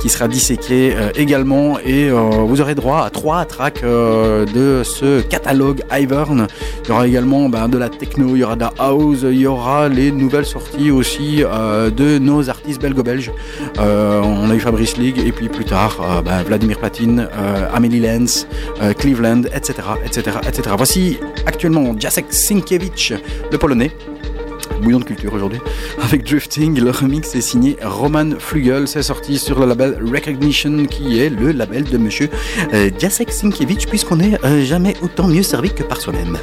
qui 0.00 0.08
sera 0.08 0.28
disséqué 0.28 0.94
également. 1.16 1.78
Et 1.84 2.10
vous 2.10 2.60
aurez 2.60 2.74
droit 2.74 3.04
à 3.04 3.10
trois 3.10 3.44
tracks 3.44 3.82
de 3.82 4.82
ce 4.84 5.20
catalogue 5.20 5.82
Ivern. 5.92 6.46
Il 6.84 6.88
y 6.88 6.92
aura 6.92 7.06
également 7.06 7.48
ben, 7.48 7.68
de 7.68 7.78
la 7.78 7.88
techno, 7.88 8.34
il 8.34 8.38
y 8.38 8.44
aura 8.44 8.56
de 8.56 8.62
la 8.62 8.72
house, 8.78 9.20
il 9.22 9.40
y 9.40 9.46
aura 9.46 9.88
les 9.88 10.12
nouvelles 10.12 10.46
sorties 10.46 10.90
aussi 10.90 11.42
euh, 11.44 11.90
de 11.90 12.18
nos 12.18 12.48
artistes 12.48 12.80
belgo-belges. 12.80 13.32
Euh, 13.78 14.20
on 14.22 14.50
a 14.50 14.54
eu 14.54 14.60
Fabrice 14.60 14.96
League 14.96 15.18
et 15.24 15.32
puis 15.32 15.48
plus 15.48 15.64
tard 15.64 15.96
euh, 16.00 16.22
ben, 16.22 16.42
Vladimir 16.42 16.78
Platine, 16.78 17.28
euh, 17.32 17.68
Amélie 17.72 18.00
Lenz, 18.00 18.46
Cleveland, 18.98 19.42
etc., 19.54 19.74
etc., 20.04 20.36
etc. 20.46 20.74
Voici 20.76 21.18
actuellement 21.46 21.94
Jacek 21.98 22.26
Sienkiewicz, 22.30 23.12
le 23.50 23.58
polonais. 23.58 23.90
Bouillon 24.82 25.00
de 25.00 25.04
culture 25.04 25.34
aujourd'hui. 25.34 25.58
Avec 26.00 26.22
Drifting, 26.22 26.78
le 26.78 26.90
remix 26.90 27.34
est 27.34 27.40
signé 27.40 27.76
Roman 27.82 28.30
Flugel. 28.38 28.86
C'est 28.86 29.02
sorti 29.02 29.38
sur 29.38 29.58
le 29.58 29.66
label 29.66 29.98
Recognition, 30.04 30.86
qui 30.86 31.18
est 31.18 31.30
le 31.30 31.50
label 31.50 31.82
de 31.82 31.98
monsieur 31.98 32.28
Jacek 32.98 33.32
Sienkiewicz, 33.32 33.86
puisqu'on 33.86 34.16
n'est 34.16 34.38
jamais 34.64 34.94
autant 35.02 35.26
mieux 35.26 35.42
servi 35.42 35.70
que 35.70 35.82
par 35.82 36.00
soi-même. 36.00 36.38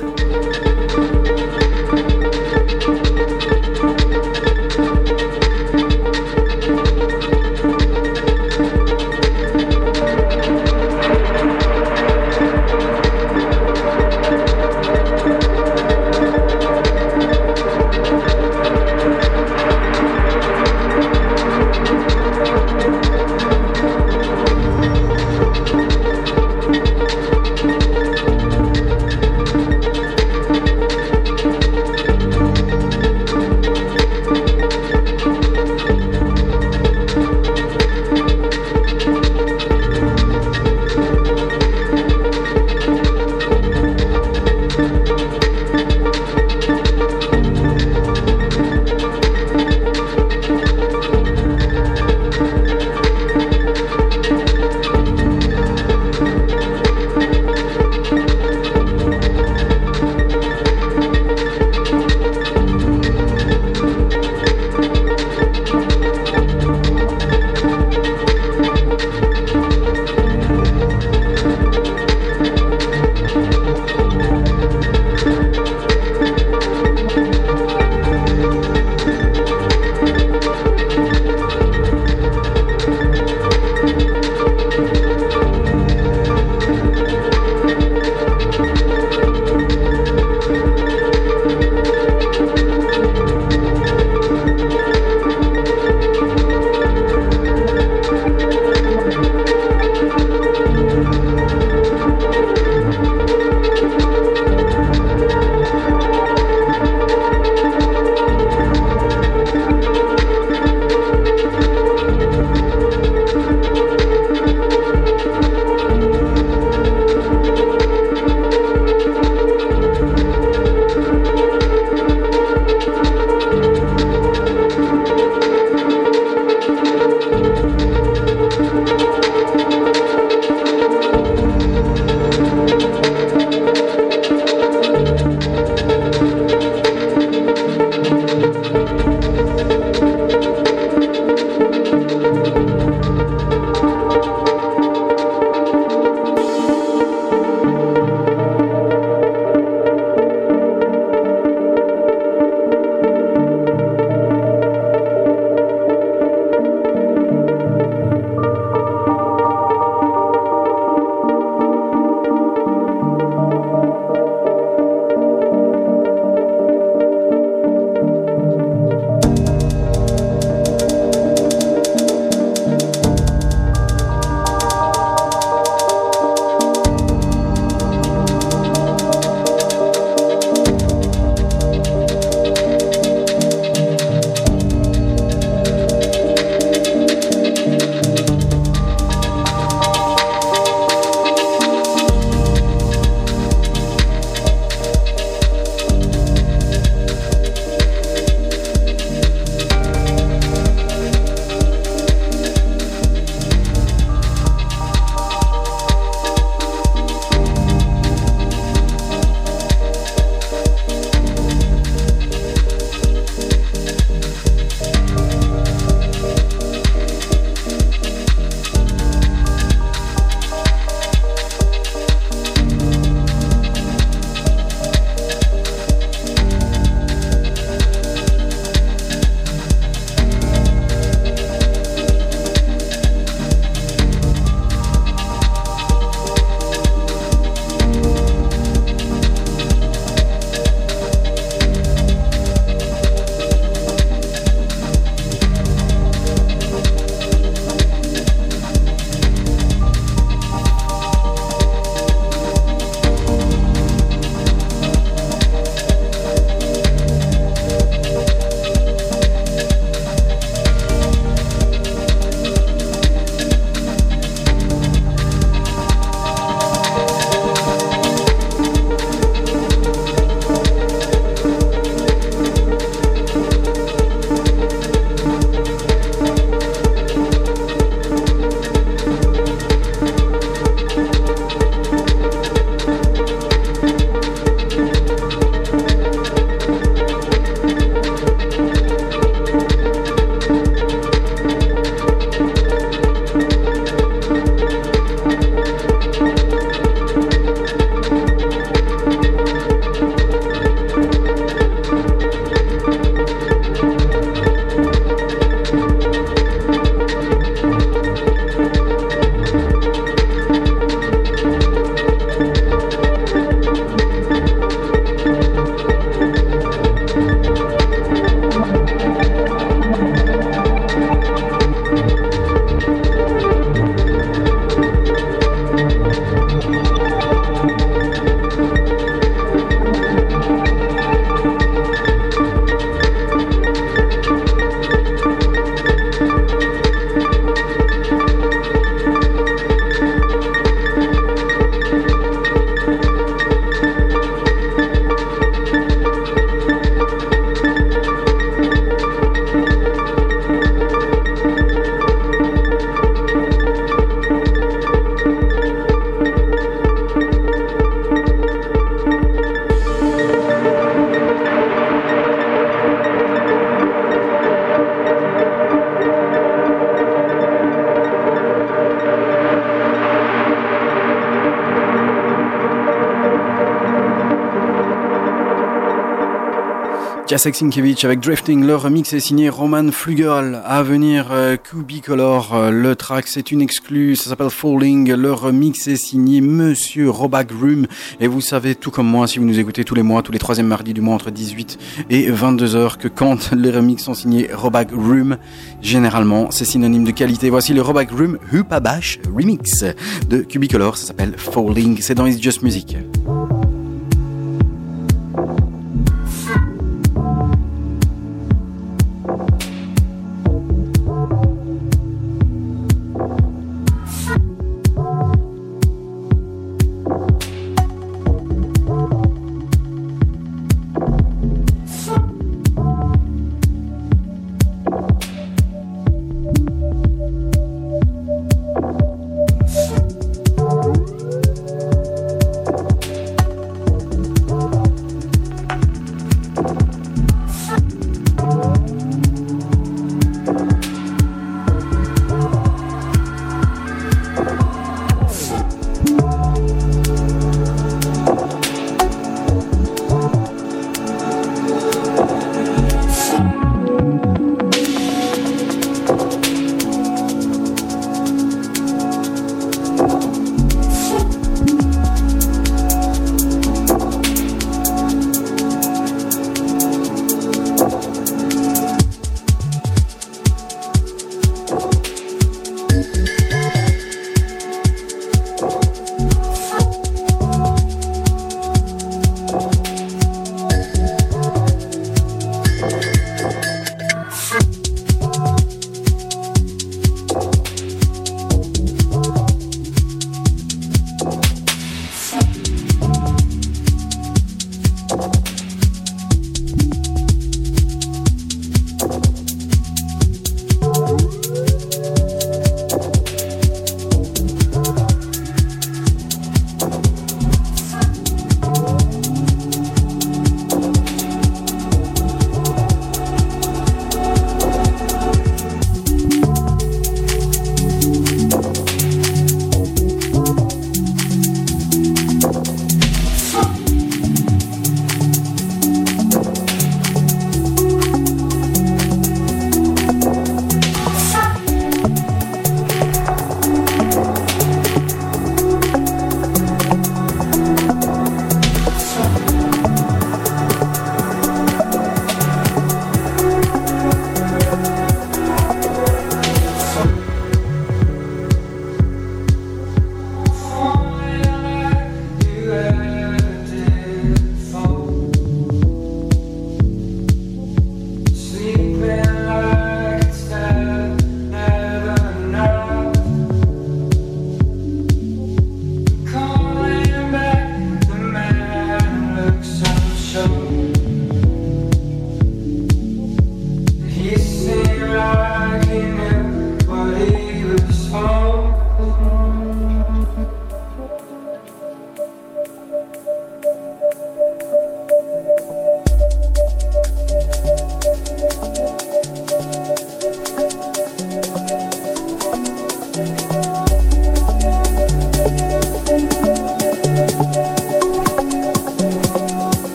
Kasek 377.35 377.53
Sienkiewicz 377.53 378.05
avec 378.05 378.21
Drifting. 378.21 378.65
Le 378.65 378.77
remix 378.77 379.11
est 379.11 379.19
signé 379.19 379.49
Roman 379.49 379.91
Flugel. 379.91 380.61
À 380.63 380.83
venir, 380.83 381.31
euh, 381.31 381.57
Cubicolor. 381.57 382.55
Euh, 382.55 382.71
le 382.71 382.95
track, 382.95 383.27
c'est 383.27 383.51
une 383.51 383.61
exclue. 383.61 384.15
Ça 384.15 384.29
s'appelle 384.29 384.49
Falling. 384.49 385.11
Le 385.11 385.33
remix 385.33 385.85
est 385.89 385.97
signé 385.97 386.39
Monsieur 386.39 387.09
Robag 387.09 387.51
Room. 387.51 387.87
Et 388.21 388.27
vous 388.27 388.39
savez, 388.39 388.73
tout 388.73 388.89
comme 388.89 389.07
moi, 389.07 389.27
si 389.27 389.39
vous 389.39 389.43
nous 389.43 389.59
écoutez 389.59 389.83
tous 389.83 389.95
les 389.95 390.01
mois, 390.01 390.21
tous 390.21 390.31
les 390.31 390.39
troisièmes 390.39 390.67
mardis 390.67 390.93
du 390.93 391.01
mois 391.01 391.15
entre 391.15 391.29
18 391.29 391.77
et 392.09 392.31
22 392.31 392.77
heures, 392.77 392.97
que 392.97 393.09
quand 393.09 393.51
les 393.53 393.71
remix 393.71 394.01
sont 394.01 394.13
signés 394.13 394.49
Robag 394.53 394.93
Room, 394.93 395.35
généralement, 395.81 396.51
c'est 396.51 396.63
synonyme 396.63 397.03
de 397.03 397.11
qualité. 397.11 397.49
Voici 397.49 397.73
le 397.73 397.81
Robag 397.81 398.11
Room 398.11 398.37
Hupabash 398.53 399.19
remix 399.35 399.83
de 400.29 400.37
Cubicolor. 400.37 400.95
Ça 400.95 401.07
s'appelle 401.07 401.33
Falling. 401.35 401.97
C'est 401.99 402.15
dans 402.15 402.27
It's 402.27 402.41
Just 402.41 402.61
Music. 402.61 402.95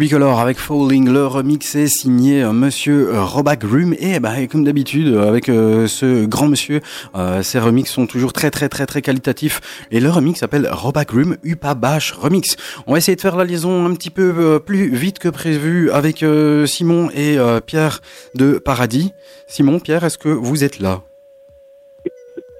Cubicolor 0.00 0.40
avec 0.40 0.56
Falling, 0.56 1.12
le 1.12 1.26
remix 1.26 1.74
est 1.74 1.86
signé 1.86 2.42
euh, 2.42 2.54
Monsieur 2.54 3.10
euh, 3.10 3.22
Robak 3.22 3.62
Room 3.64 3.94
et 3.98 4.18
bah, 4.18 4.46
comme 4.50 4.64
d'habitude 4.64 5.08
euh, 5.08 5.28
avec 5.28 5.44
ce 5.44 6.24
grand 6.24 6.48
monsieur, 6.48 6.80
euh, 7.14 7.42
ces 7.42 7.58
remix 7.58 7.90
sont 7.90 8.06
toujours 8.06 8.32
très 8.32 8.50
très 8.50 8.70
très 8.70 8.86
très 8.86 9.02
qualitatifs 9.02 9.60
et 9.90 10.00
le 10.00 10.08
remix 10.08 10.40
s'appelle 10.40 10.66
Robak 10.72 11.10
Room 11.10 11.36
Upa 11.42 11.74
Bash 11.74 12.12
Remix. 12.12 12.56
On 12.86 12.92
va 12.92 12.98
essayer 12.98 13.14
de 13.14 13.20
faire 13.20 13.36
la 13.36 13.44
liaison 13.44 13.84
un 13.84 13.92
petit 13.92 14.08
peu 14.08 14.58
plus 14.64 14.88
vite 14.88 15.18
que 15.18 15.28
prévu 15.28 15.90
avec 15.90 16.24
Simon 16.64 17.10
et 17.14 17.36
Pierre 17.66 18.00
de 18.34 18.54
Paradis. 18.54 19.12
Simon, 19.48 19.80
Pierre, 19.80 20.04
est-ce 20.04 20.16
que 20.16 20.30
vous 20.30 20.64
êtes 20.64 20.78
là? 20.78 21.02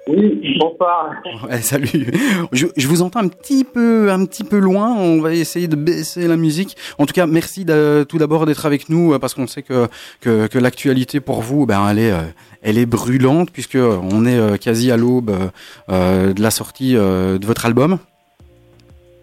Oui, 0.07 0.39
bonsoir. 0.69 1.11
Ouais, 1.49 1.61
salut. 1.61 2.11
Je, 2.51 2.67
je 2.75 2.87
vous 2.87 3.01
entends 3.01 3.19
un 3.21 3.27
petit 3.27 3.63
peu, 3.63 4.11
un 4.11 4.25
petit 4.25 4.43
peu 4.43 4.59
loin. 4.59 4.93
On 4.95 5.21
va 5.21 5.33
essayer 5.33 5.67
de 5.67 5.75
baisser 5.75 6.27
la 6.27 6.37
musique. 6.37 6.77
En 6.97 7.05
tout 7.05 7.13
cas, 7.13 7.25
merci 7.25 7.65
tout 7.65 8.17
d'abord 8.17 8.45
d'être 8.45 8.65
avec 8.65 8.89
nous 8.89 9.13
euh, 9.13 9.19
parce 9.19 9.33
qu'on 9.33 9.47
sait 9.47 9.63
que 9.63 9.87
que, 10.21 10.47
que 10.47 10.59
l'actualité 10.59 11.19
pour 11.19 11.41
vous, 11.41 11.65
ben 11.65 11.87
elle 11.89 11.99
est, 11.99 12.11
euh, 12.11 12.21
elle 12.61 12.77
est 12.77 12.85
brûlante 12.85 13.49
puisque 13.51 13.77
on 13.77 14.25
est 14.25 14.37
euh, 14.37 14.57
quasi 14.57 14.91
à 14.91 14.97
l'aube 14.97 15.29
euh, 15.29 15.47
euh, 15.89 16.33
de 16.33 16.41
la 16.41 16.51
sortie 16.51 16.95
euh, 16.95 17.37
de 17.37 17.45
votre 17.45 17.65
album. 17.65 17.97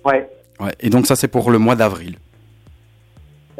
Ouais. 0.04 0.28
Ouais. 0.60 0.72
Et 0.80 0.90
donc 0.90 1.06
ça, 1.06 1.14
c'est 1.16 1.28
pour 1.28 1.50
le 1.50 1.58
mois 1.58 1.76
d'avril. 1.76 2.16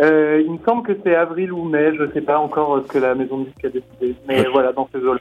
Euh, 0.01 0.41
il 0.47 0.53
me 0.53 0.59
semble 0.64 0.87
que 0.87 0.93
c'est 1.05 1.14
avril 1.16 1.53
ou 1.53 1.64
mai, 1.64 1.91
je 1.99 2.05
sais 2.12 2.20
pas 2.20 2.39
encore 2.39 2.76
euh, 2.76 2.85
ce 2.87 2.93
que 2.93 2.99
la 2.99 3.16
maison 3.16 3.39
de 3.39 3.45
disque 3.47 3.64
a 3.64 3.68
décidé. 3.68 4.14
Mais 4.29 4.41
Ouais. 4.43 4.47
voilà, 4.53 4.72
dans 4.72 4.89
ces 4.93 5.01
eaux-là. 5.01 5.18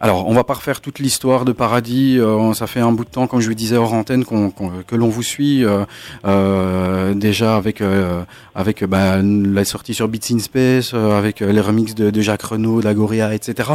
Alors, 0.00 0.28
on 0.28 0.32
va 0.34 0.44
pas 0.44 0.54
refaire 0.54 0.80
toute 0.80 1.00
l'histoire 1.00 1.44
de 1.44 1.50
Paradis. 1.50 2.18
euh, 2.20 2.52
ça 2.54 2.68
fait 2.68 2.78
un 2.78 2.92
bout 2.92 3.04
de 3.04 3.10
temps, 3.10 3.26
comme 3.26 3.40
je 3.40 3.48
vous 3.48 3.54
disais 3.54 3.76
hors 3.76 3.94
antenne, 3.94 4.24
que 4.24 4.94
l'on 4.94 5.08
vous 5.08 5.24
suit 5.24 5.64
euh, 5.64 5.84
euh, 6.24 7.14
déjà 7.14 7.56
avec 7.56 7.80
euh, 7.80 8.22
avec 8.54 8.84
bah, 8.84 9.16
la 9.22 9.64
sortie 9.64 9.94
sur 9.94 10.06
Beats 10.08 10.32
in 10.32 10.38
Space, 10.38 10.92
euh, 10.94 11.18
avec 11.18 11.40
les 11.40 11.60
remixes 11.60 11.96
de, 11.96 12.10
de 12.10 12.20
Jacques 12.20 12.42
Renaud, 12.42 12.80
d'Agoria, 12.80 13.34
etc. 13.34 13.70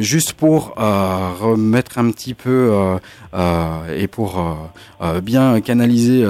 Juste 0.00 0.34
pour 0.34 0.74
remettre 0.76 1.98
un 1.98 2.10
petit 2.10 2.34
peu 2.34 2.72
et 3.94 4.06
pour 4.06 4.56
bien 5.22 5.60
canaliser 5.60 6.24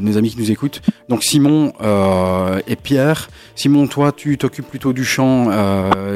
nos 0.00 0.16
amis 0.16 0.30
qui 0.30 0.38
nous 0.38 0.50
écoutent. 0.50 0.82
Donc 1.08 1.22
Simon 1.24 1.72
et 2.66 2.76
Pierre. 2.76 3.28
Simon, 3.54 3.86
toi, 3.86 4.12
tu 4.12 4.38
t'occupes 4.38 4.68
plutôt 4.68 4.92
du 4.92 5.04
chant, 5.04 5.50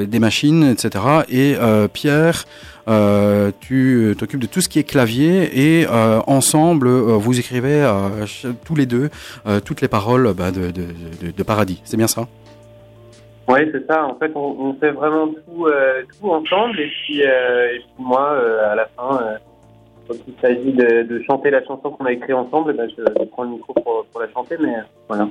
des 0.07 0.19
machines, 0.19 0.65
etc. 0.65 1.05
Et 1.29 1.57
euh, 1.59 1.89
Pierre, 1.95 2.45
euh, 2.87 3.51
tu 3.61 4.15
t'occupes 4.19 4.41
de 4.41 4.47
tout 4.47 4.61
ce 4.61 4.69
qui 4.69 4.79
est 4.79 4.85
clavier 4.85 5.79
et 5.81 5.87
euh, 5.87 6.21
ensemble, 6.27 6.89
euh, 6.89 7.17
vous 7.17 7.39
écrivez 7.41 7.83
euh, 7.83 8.27
tous 8.67 8.75
les 8.75 8.85
deux 8.85 9.09
euh, 9.47 9.61
toutes 9.61 9.81
les 9.81 9.89
paroles 9.89 10.35
bah, 10.35 10.51
de, 10.51 11.43
Paradis. 11.43 11.81
C'est 11.85 11.97
bien 11.97 12.09
ça? 12.09 12.27
Oui, 13.49 13.61
c'est 13.73 13.87
ça. 13.87 14.07
En 14.07 14.15
fait, 14.17 14.33
on, 14.35 14.75
fait 14.75 14.91
vraiment 14.91 15.29
tout, 15.29 15.67
euh, 15.67 16.03
ensemble. 16.23 16.81
Et 16.81 16.89
puis, 16.89 17.23
euh, 17.23 17.77
moi, 17.99 18.33
euh, 18.33 18.73
à 18.73 18.75
la 18.75 18.87
fin, 18.87 19.21
euh, 19.23 19.37
quand 20.09 20.15
il 20.27 20.35
s'agit 20.41 20.73
de, 20.73 21.23
chanter 21.27 21.51
la 21.51 21.63
chanson 21.65 21.91
qu'on 21.91 22.07
a 22.07 22.13
écrite 22.13 22.35
ensemble, 22.35 22.73
ben, 22.75 22.89
je, 22.97 23.03
prends 23.27 23.45
le 23.45 23.51
micro 23.51 23.75
pour, 23.75 24.07
pour 24.11 24.21
la 24.21 24.31
chanter. 24.31 24.57
Mais 24.59 24.75
euh, 24.75 24.83
voilà. 25.09 25.29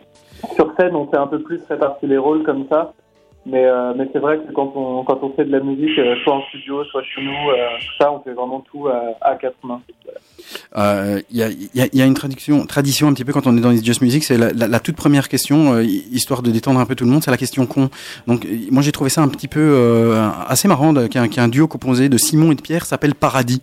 Sur 0.55 0.71
scène, 0.77 0.95
on 0.95 1.07
fait 1.07 1.17
un 1.17 1.27
peu 1.27 1.39
plus 1.39 1.59
répartir 1.67 2.07
les 2.07 2.17
rôles 2.17 2.43
comme 2.43 2.67
ça. 2.69 2.93
Mais, 3.45 3.65
euh, 3.65 3.93
mais 3.97 4.07
c'est 4.13 4.19
vrai 4.19 4.37
que 4.37 4.53
quand 4.53 4.71
on, 4.75 5.03
quand 5.03 5.19
on 5.21 5.33
fait 5.33 5.43
de 5.43 5.51
la 5.51 5.59
musique, 5.59 5.99
euh, 5.99 6.15
soit 6.23 6.33
en 6.35 6.41
studio, 6.43 6.83
soit 6.85 7.03
chez 7.03 7.21
nous, 7.21 7.31
euh, 7.51 7.67
ça, 7.99 8.09
on 8.11 8.21
fait 8.21 8.31
vraiment 8.31 8.63
tout 8.71 8.87
à, 9.21 9.35
quatre 9.35 9.57
mains. 9.63 9.81
Euh, 10.77 11.19
Il 11.29 11.37
y, 11.37 11.43
a, 11.43 11.49
il 11.49 11.69
y 11.73 11.81
a- 11.81 11.87
il 11.91 11.99
y 11.99 12.01
a 12.01 12.05
une 12.05 12.13
tradition, 12.13 12.65
tradition 12.65 13.07
un 13.09 13.13
petit 13.13 13.25
peu 13.25 13.33
quand 13.33 13.45
on 13.45 13.57
est 13.57 13.61
dans 13.61 13.71
les 13.71 13.83
Just 13.83 14.01
Music, 14.01 14.23
c'est 14.23 14.37
la, 14.37 14.79
toute 14.79 14.95
première 14.95 15.27
question, 15.27 15.73
euh, 15.73 15.83
histoire 15.83 16.41
de 16.41 16.51
détendre 16.51 16.79
un 16.79 16.85
peu 16.85 16.95
tout 16.95 17.03
le 17.03 17.11
monde, 17.11 17.21
c'est 17.23 17.31
la 17.31 17.37
question 17.37 17.65
con. 17.65 17.89
Donc 18.27 18.45
euh, 18.45 18.49
moi 18.71 18.81
j'ai 18.81 18.91
trouvé 18.93 19.09
ça 19.09 19.21
un 19.21 19.27
petit 19.27 19.47
peu 19.49 19.59
euh, 19.59 20.27
assez 20.47 20.67
marrant 20.69 20.93
qu'un 21.07 21.27
qu'un 21.27 21.47
duo 21.49 21.67
composé 21.67 22.07
de 22.09 22.17
Simon 22.17 22.51
et 22.51 22.55
de 22.55 22.61
Pierre 22.61 22.85
s'appelle 22.85 23.13
Paradis. 23.15 23.61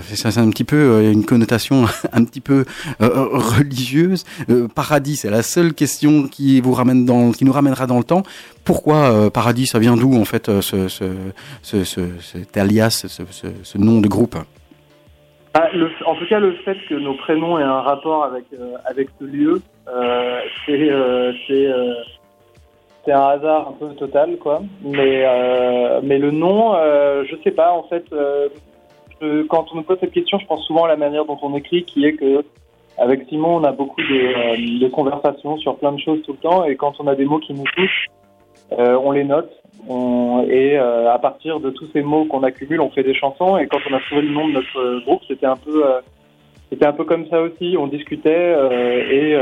Ça 0.00 0.30
c'est 0.30 0.40
un 0.40 0.50
petit 0.50 0.64
peu 0.64 0.76
euh, 0.76 1.12
une 1.12 1.24
connotation 1.24 1.84
un 2.12 2.24
petit 2.24 2.40
peu 2.40 2.64
euh, 3.00 3.08
religieuse. 3.32 4.24
Euh, 4.48 4.68
paradis, 4.68 5.16
c'est 5.16 5.30
la 5.30 5.42
seule 5.42 5.74
question 5.74 6.28
qui 6.28 6.60
vous 6.60 6.72
ramène 6.72 7.04
dans, 7.04 7.32
qui 7.32 7.44
nous 7.44 7.52
ramènera 7.52 7.86
dans 7.86 7.98
le 7.98 8.04
temps. 8.04 8.22
Pourquoi 8.64 9.30
Paradis 9.30 9.66
Ça 9.66 9.78
vient 9.78 9.96
d'où 9.96 10.14
en 10.20 10.24
fait 10.24 10.60
ce, 10.60 10.88
ce, 10.88 11.04
ce, 11.62 11.84
ce- 11.84 12.18
cet 12.20 12.56
alias, 12.56 13.06
ce, 13.08 13.78
nom 13.78 14.00
de 14.00 14.08
groupe? 14.08 14.36
Ah, 15.54 15.68
en 16.04 16.14
tout 16.14 16.26
cas, 16.28 16.38
le 16.38 16.52
fait 16.64 16.76
que 16.88 16.94
nos 16.94 17.14
prénoms 17.14 17.58
aient 17.58 17.62
un 17.62 17.80
rapport 17.80 18.24
avec 18.24 18.44
avec 18.84 19.08
ce 19.18 19.24
lieu, 19.24 19.62
euh, 19.88 20.40
c'est 20.66 20.90
c'est 23.04 23.12
un 23.12 23.22
hasard 23.28 23.68
un 23.68 23.72
peu 23.86 23.94
total, 23.94 24.36
quoi. 24.38 24.62
Mais 24.84 25.24
mais 26.02 26.18
le 26.18 26.30
nom, 26.30 26.74
je 27.24 27.34
sais 27.42 27.50
pas. 27.52 27.72
En 27.72 27.84
fait, 27.84 28.04
quand 29.48 29.66
on 29.72 29.76
me 29.76 29.82
pose 29.82 29.98
cette 30.00 30.12
question, 30.12 30.38
je 30.38 30.46
pense 30.46 30.64
souvent 30.66 30.84
à 30.84 30.88
la 30.88 30.96
manière 30.96 31.24
dont 31.24 31.38
on 31.42 31.54
écrit, 31.56 31.84
qui 31.84 32.04
est 32.04 32.14
que 32.14 32.44
avec 32.98 33.28
Simon, 33.28 33.56
on 33.56 33.64
a 33.64 33.70
beaucoup 33.70 34.00
de, 34.02 34.84
euh, 34.84 34.90
conversations 34.90 35.56
sur 35.58 35.76
plein 35.76 35.92
de 35.92 36.00
choses 36.00 36.20
tout 36.22 36.32
le 36.32 36.38
temps, 36.38 36.64
et 36.64 36.74
quand 36.74 36.94
on 36.98 37.06
a 37.06 37.14
des 37.14 37.24
mots 37.24 37.38
qui 37.38 37.54
nous 37.54 37.64
touchent, 37.76 38.08
euh, 38.72 38.98
on 39.02 39.12
les 39.12 39.24
note. 39.24 39.50
On, 39.88 40.44
et 40.48 40.76
euh, 40.76 41.10
à 41.10 41.18
partir 41.18 41.60
de 41.60 41.70
tous 41.70 41.88
ces 41.92 42.02
mots 42.02 42.24
qu'on 42.24 42.42
accumule, 42.42 42.80
on 42.80 42.90
fait 42.90 43.04
des 43.04 43.14
chansons. 43.14 43.56
Et 43.56 43.68
quand 43.68 43.78
on 43.88 43.94
a 43.94 44.00
trouvé 44.00 44.22
le 44.22 44.30
nom 44.30 44.48
de 44.48 44.54
notre 44.54 45.04
groupe, 45.04 45.22
c'était 45.28 45.46
un 45.46 45.56
peu, 45.56 45.84
c'était 46.68 46.84
un 46.84 46.92
peu 46.92 47.04
comme 47.04 47.26
ça 47.28 47.40
aussi. 47.40 47.76
On 47.78 47.86
discutait 47.86 48.50
et 49.10 49.36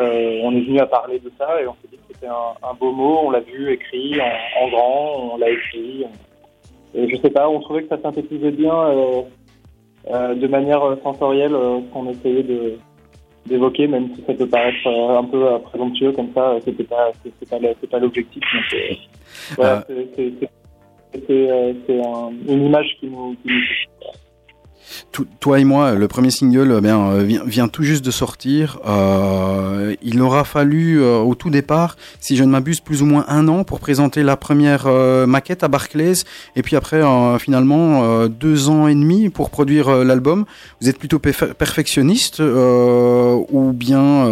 on 0.44 0.52
est 0.52 0.60
venu 0.60 0.78
à 0.78 0.86
parler 0.86 1.18
de 1.18 1.32
ça 1.38 1.60
et 1.60 1.66
on 1.66 1.72
s'est 1.72 1.88
dit 1.90 1.96
que 1.96 2.14
c'était 2.14 2.28
un, 2.28 2.74
beau 2.78 2.92
mot. 2.92 3.20
On 3.24 3.30
l'a 3.30 3.40
vu 3.40 3.72
écrit 3.72 4.20
en, 4.60 4.68
grand, 4.68 5.32
on 5.32 5.36
l'a 5.38 5.48
écrit. 5.50 6.04
Et 6.94 7.08
je 7.08 7.16
sais 7.16 7.30
pas, 7.30 7.48
on 7.48 7.58
trouvait 7.60 7.82
que 7.82 7.88
ça 7.88 8.00
synthétisait 8.00 8.52
bien 8.52 8.74
de 10.34 10.46
manière 10.46 10.82
euh, 10.84 10.96
sensorielle 11.02 11.54
euh, 11.54 11.80
ce 11.80 11.92
qu'on 11.92 12.08
essayait 12.10 12.42
de 12.42 12.74
d'évoquer, 13.46 13.86
même 13.86 14.08
si 14.16 14.22
ça 14.26 14.34
peut 14.34 14.48
paraître 14.48 14.86
euh, 14.86 15.18
un 15.18 15.24
peu 15.24 15.46
euh, 15.46 15.58
présomptueux 15.58 16.10
comme 16.12 16.32
ça, 16.34 16.50
euh, 16.50 16.60
c'était 16.64 16.82
pas, 16.84 17.12
c'est 17.22 17.30
c'est 17.38 17.48
pas, 17.48 17.58
c'est 17.80 17.88
pas 17.90 17.98
l'objectif. 18.00 18.42
euh, 18.74 18.94
voilà, 19.56 19.84
c'est- 19.88 20.08
c'est- 20.16 20.32
c'est- 20.40 21.22
c'est 21.28 21.50
euh, 21.50 21.72
c'est 21.86 22.00
un- 22.04 22.32
une 22.48 22.66
image 22.66 22.96
qui 22.98 23.06
nous, 23.06 23.36
qui 23.42 23.48
nous. 23.48 23.60
Toi 25.40 25.60
et 25.60 25.64
moi, 25.64 25.94
le 25.94 26.08
premier 26.08 26.30
single 26.30 26.80
bien, 26.80 27.00
euh, 27.08 27.40
vient, 27.46 27.68
tout 27.68 27.82
juste 27.82 28.04
de 28.04 28.10
sortir. 28.10 28.78
Euh, 28.86 29.94
il 30.02 30.20
aura 30.20 30.44
fallu 30.44 31.00
euh, 31.00 31.18
au 31.18 31.34
tout 31.34 31.50
départ, 31.50 31.96
si 32.20 32.36
je 32.36 32.44
ne 32.44 32.50
m'abuse, 32.50 32.80
plus 32.80 33.02
ou 33.02 33.06
moins 33.06 33.24
un 33.28 33.48
an 33.48 33.64
pour 33.64 33.80
présenter 33.80 34.22
la 34.22 34.36
première 34.36 34.86
maquette 35.26 35.64
à 35.64 35.68
Barclays, 35.68 36.24
et 36.54 36.62
puis 36.62 36.76
après 36.76 37.02
finalement 37.38 38.26
deux 38.26 38.68
ans 38.68 38.88
et 38.88 38.94
demi 38.94 39.28
pour 39.28 39.50
produire 39.50 40.04
l'album. 40.04 40.44
Vous 40.80 40.88
êtes 40.88 40.98
plutôt 40.98 41.18
perfe- 41.18 41.54
perfectionniste 41.54 42.40
ou 42.40 43.72
bien 43.72 44.26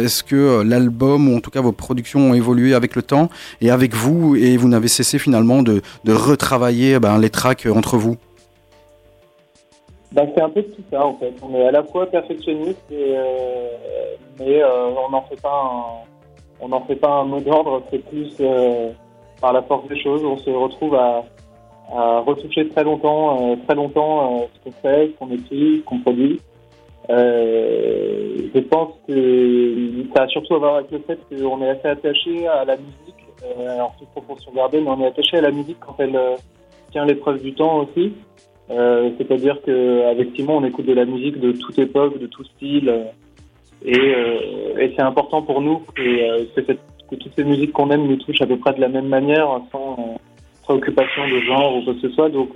est-ce 0.00 0.22
que 0.22 0.62
l'album 0.62 1.28
ou 1.28 1.36
en 1.36 1.40
tout 1.40 1.50
cas 1.50 1.60
vos 1.60 1.72
productions 1.72 2.30
ont 2.30 2.34
évolué 2.34 2.74
avec 2.74 2.96
le 2.96 3.02
temps 3.02 3.30
et 3.60 3.70
avec 3.70 3.94
vous 3.94 4.36
et 4.36 4.56
vous 4.56 4.68
n'avez 4.68 4.88
cessé 4.88 5.18
finalement 5.18 5.62
de, 5.62 5.82
retravailler 6.06 6.98
ben, 6.98 7.18
les 7.18 7.30
tracks 7.30 7.66
entre 7.72 7.96
vous? 7.96 8.16
Ben, 10.12 10.28
c'est 10.34 10.42
un 10.42 10.50
peu 10.50 10.62
tout 10.62 10.82
ça 10.90 11.06
en 11.06 11.14
fait. 11.14 11.32
On 11.42 11.54
est 11.54 11.66
à 11.66 11.70
la 11.70 11.84
fois 11.84 12.06
perfectionniste, 12.06 12.84
et, 12.90 13.14
euh, 13.16 13.68
mais 14.40 14.60
euh, 14.60 14.90
on 15.06 15.10
n'en 15.10 15.22
fait 15.22 15.40
pas 15.40 15.62
un, 15.64 15.84
on 16.60 16.68
n'en 16.68 16.80
fait 16.80 16.96
pas 16.96 17.10
un 17.20 17.24
mot 17.24 17.40
d'ordre. 17.40 17.82
C'est 17.90 18.04
plus 18.08 18.36
euh, 18.40 18.90
par 19.40 19.52
la 19.52 19.62
force 19.62 19.86
des 19.88 20.00
choses. 20.02 20.24
On 20.24 20.36
se 20.36 20.50
retrouve 20.50 20.96
à, 20.96 21.22
à 21.94 22.20
retoucher 22.20 22.68
très 22.70 22.82
longtemps, 22.82 23.52
euh, 23.52 23.56
très 23.66 23.76
longtemps 23.76 24.40
euh, 24.40 24.46
ce 24.52 24.64
qu'on 24.64 24.72
fait, 24.72 25.12
ce 25.12 25.18
qu'on 25.18 25.30
écrit, 25.30 25.78
ce 25.78 25.84
qu'on 25.84 26.00
produit. 26.00 26.40
Euh, 27.08 28.48
je 28.54 28.60
pense 28.60 28.94
que 29.06 30.04
ça 30.14 30.24
a 30.24 30.28
surtout 30.28 30.54
à 30.54 30.58
voir 30.58 30.74
avec 30.76 30.90
le 30.90 30.98
fait 31.00 31.18
qu'on 31.28 31.62
est 31.62 31.70
assez 31.70 31.88
attaché 31.88 32.46
à 32.48 32.64
la 32.64 32.76
musique, 32.76 33.14
alors 33.66 33.94
toute 33.98 34.08
proportion 34.10 34.52
gardée, 34.52 34.80
mais 34.80 34.90
on 34.90 35.00
est 35.02 35.06
attaché 35.06 35.38
à 35.38 35.40
la 35.40 35.50
musique 35.50 35.78
quand 35.80 35.94
elle 35.98 36.18
tient 36.92 37.04
l'épreuve 37.04 37.40
du 37.42 37.54
temps 37.54 37.78
aussi. 37.78 38.12
Euh, 38.70 39.10
C'est-à-dire 39.18 39.58
qu'avec 39.64 40.28
Simon, 40.36 40.58
on 40.58 40.64
écoute 40.64 40.86
de 40.86 40.92
la 40.92 41.04
musique 41.04 41.40
de 41.40 41.52
toute 41.52 41.78
époque, 41.78 42.18
de 42.18 42.26
tout 42.26 42.44
style, 42.44 42.88
euh, 42.88 43.04
et, 43.84 43.98
euh, 43.98 44.78
et 44.78 44.92
c'est 44.94 45.02
important 45.02 45.42
pour 45.42 45.60
nous 45.60 45.80
que, 45.94 46.44
toutes 47.10 47.34
ces 47.34 47.44
musiques 47.44 47.72
qu'on 47.72 47.90
aime 47.90 48.06
nous 48.06 48.16
touchent 48.16 48.42
à 48.42 48.46
peu 48.46 48.56
près 48.56 48.72
de 48.74 48.80
la 48.80 48.88
même 48.88 49.08
manière, 49.08 49.48
sans 49.72 50.20
préoccupation 50.62 51.28
de 51.28 51.40
genre 51.40 51.76
ou 51.76 51.82
quoi 51.82 51.94
que 51.94 52.00
ce 52.00 52.10
soit. 52.10 52.28
Donc, 52.28 52.50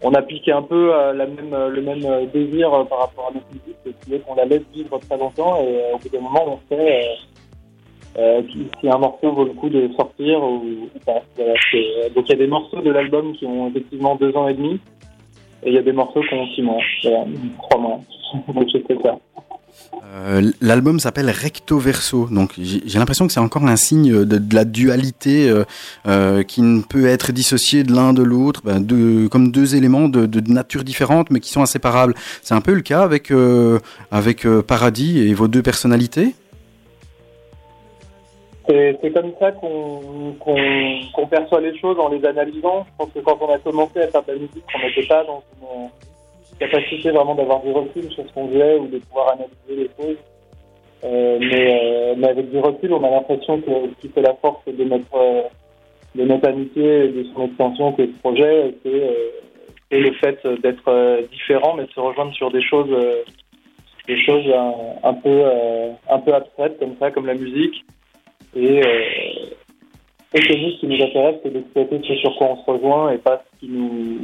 on 0.00 0.12
a 0.12 0.22
piqué 0.22 0.52
un 0.52 0.62
peu 0.62 0.92
le 1.12 1.82
même 1.82 2.06
désir 2.32 2.70
par 2.88 3.00
rapport 3.00 3.30
à 3.30 3.34
notre 3.34 3.46
musique, 3.48 4.12
est 4.12 4.18
qu'on 4.24 4.36
la 4.36 4.44
laisse 4.44 4.62
vivre 4.72 4.96
très 5.00 5.18
longtemps, 5.18 5.60
et 5.64 5.92
au 5.92 5.98
bout 5.98 6.08
d'un 6.08 6.20
moment, 6.20 6.44
on 6.46 6.76
sait 6.76 7.04
si 8.80 8.88
un 8.88 8.98
morceau 8.98 9.32
vaut 9.32 9.44
le 9.44 9.54
coup 9.54 9.68
de 9.68 9.90
sortir 9.96 10.40
ou, 10.40 10.88
pas. 11.04 11.22
Donc, 12.14 12.28
il 12.28 12.30
y 12.30 12.32
a 12.32 12.36
des 12.36 12.46
morceaux 12.46 12.80
de 12.80 12.92
l'album 12.92 13.32
qui 13.32 13.44
ont 13.44 13.70
effectivement 13.70 14.14
deux 14.14 14.36
ans 14.36 14.46
et 14.46 14.54
demi. 14.54 14.78
Et 15.64 15.68
il 15.70 15.74
y 15.74 15.78
a 15.78 15.82
des 15.82 15.92
morceaux 15.92 16.20
ont 16.32 16.46
six 16.54 16.62
mois, 16.62 16.78
voilà, 17.02 17.26
ça. 19.02 19.16
Euh, 20.16 20.52
L'album 20.60 21.00
s'appelle 21.00 21.30
Recto 21.30 21.78
Verso, 21.78 22.28
donc 22.30 22.52
j'ai 22.60 22.98
l'impression 22.98 23.26
que 23.26 23.32
c'est 23.32 23.40
encore 23.40 23.64
un 23.66 23.76
signe 23.76 24.24
de, 24.24 24.38
de 24.38 24.54
la 24.54 24.64
dualité 24.64 25.48
euh, 25.48 25.64
euh, 26.06 26.42
qui 26.44 26.62
ne 26.62 26.82
peut 26.82 27.06
être 27.06 27.32
dissociée 27.32 27.82
de 27.82 27.92
l'un 27.92 28.12
de 28.12 28.22
l'autre, 28.22 28.60
ben, 28.64 28.80
deux- 28.80 29.28
comme 29.28 29.50
deux 29.50 29.74
éléments 29.74 30.08
de, 30.08 30.26
de 30.26 30.52
nature 30.52 30.84
différente 30.84 31.30
mais 31.30 31.40
qui 31.40 31.50
sont 31.50 31.62
inséparables. 31.62 32.14
C'est 32.42 32.54
un 32.54 32.60
peu 32.60 32.74
le 32.74 32.82
cas 32.82 33.02
avec 33.02 33.32
avec 34.12 34.46
Paradis 34.66 35.18
et 35.26 35.34
vos 35.34 35.48
deux 35.48 35.62
personnalités. 35.62 36.34
C'est 38.66 39.12
comme 39.12 39.32
ça 39.38 39.52
qu'on 39.52 41.26
perçoit 41.30 41.60
les 41.60 41.78
choses 41.78 41.98
en 41.98 42.08
les 42.08 42.24
analysant. 42.24 42.86
Je 42.86 42.96
pense 42.96 43.12
que 43.12 43.18
quand 43.20 43.38
on 43.40 43.52
a 43.52 43.58
commencé 43.58 44.00
à 44.00 44.08
faire 44.08 44.22
de 44.22 44.32
la 44.32 44.38
musique, 44.38 44.64
on 44.74 44.86
n'était 44.86 45.06
pas 45.06 45.24
dans 45.24 45.42
une 45.60 46.58
capacité 46.58 47.10
vraiment 47.10 47.34
d'avoir 47.34 47.60
du 47.60 47.70
recul 47.72 48.10
sur 48.10 48.26
ce 48.26 48.32
qu'on 48.32 48.48
faisait 48.48 48.76
ou 48.78 48.86
de 48.86 48.98
pouvoir 48.98 49.32
analyser 49.32 49.88
les 49.88 49.90
choses. 49.98 50.16
Euh, 51.04 51.38
mais, 51.38 51.80
euh, 51.82 52.14
mais 52.16 52.28
avec 52.28 52.50
du 52.50 52.58
recul, 52.58 52.92
on 52.92 53.04
a 53.04 53.10
l'impression 53.10 53.60
que 53.60 53.70
ce 53.70 54.00
qui 54.00 54.08
fait 54.08 54.22
la 54.22 54.34
force 54.34 54.64
de 54.66 54.84
notre, 54.84 55.14
euh, 55.14 55.42
de 56.14 56.24
notre 56.24 56.48
amitié 56.48 57.08
de 57.08 57.24
son 57.34 57.44
extension 57.44 57.92
que 57.92 58.06
ce 58.06 58.18
projet, 58.20 58.74
c'est 58.82 58.88
euh, 58.88 59.30
le 59.90 60.12
fait 60.14 60.38
d'être 60.62 61.28
différent, 61.30 61.74
mais 61.74 61.84
de 61.84 61.90
se 61.90 62.00
rejoindre 62.00 62.32
sur 62.32 62.50
des 62.50 62.62
choses, 62.62 62.90
des 64.08 64.20
choses 64.24 64.44
un 65.04 65.14
peu 65.14 65.44
abstraites 66.08 66.78
comme 66.80 66.96
ça, 66.98 67.10
comme 67.12 67.26
la 67.26 67.34
musique. 67.34 67.84
Et, 68.56 68.82
euh, 68.82 69.00
et 70.34 70.40
que 70.40 70.52
nous, 70.52 70.70
ce 70.72 70.80
qui 70.80 70.86
nous 70.86 71.04
intéresse, 71.04 71.36
c'est 71.42 71.52
d'exploiter 71.52 72.00
ce 72.06 72.14
sur 72.16 72.36
quoi 72.36 72.48
on 72.50 72.56
se 72.64 72.70
rejoint 72.70 73.12
et 73.12 73.18
pas 73.18 73.42
ce 73.54 73.60
qui 73.60 73.72
nous, 73.72 74.18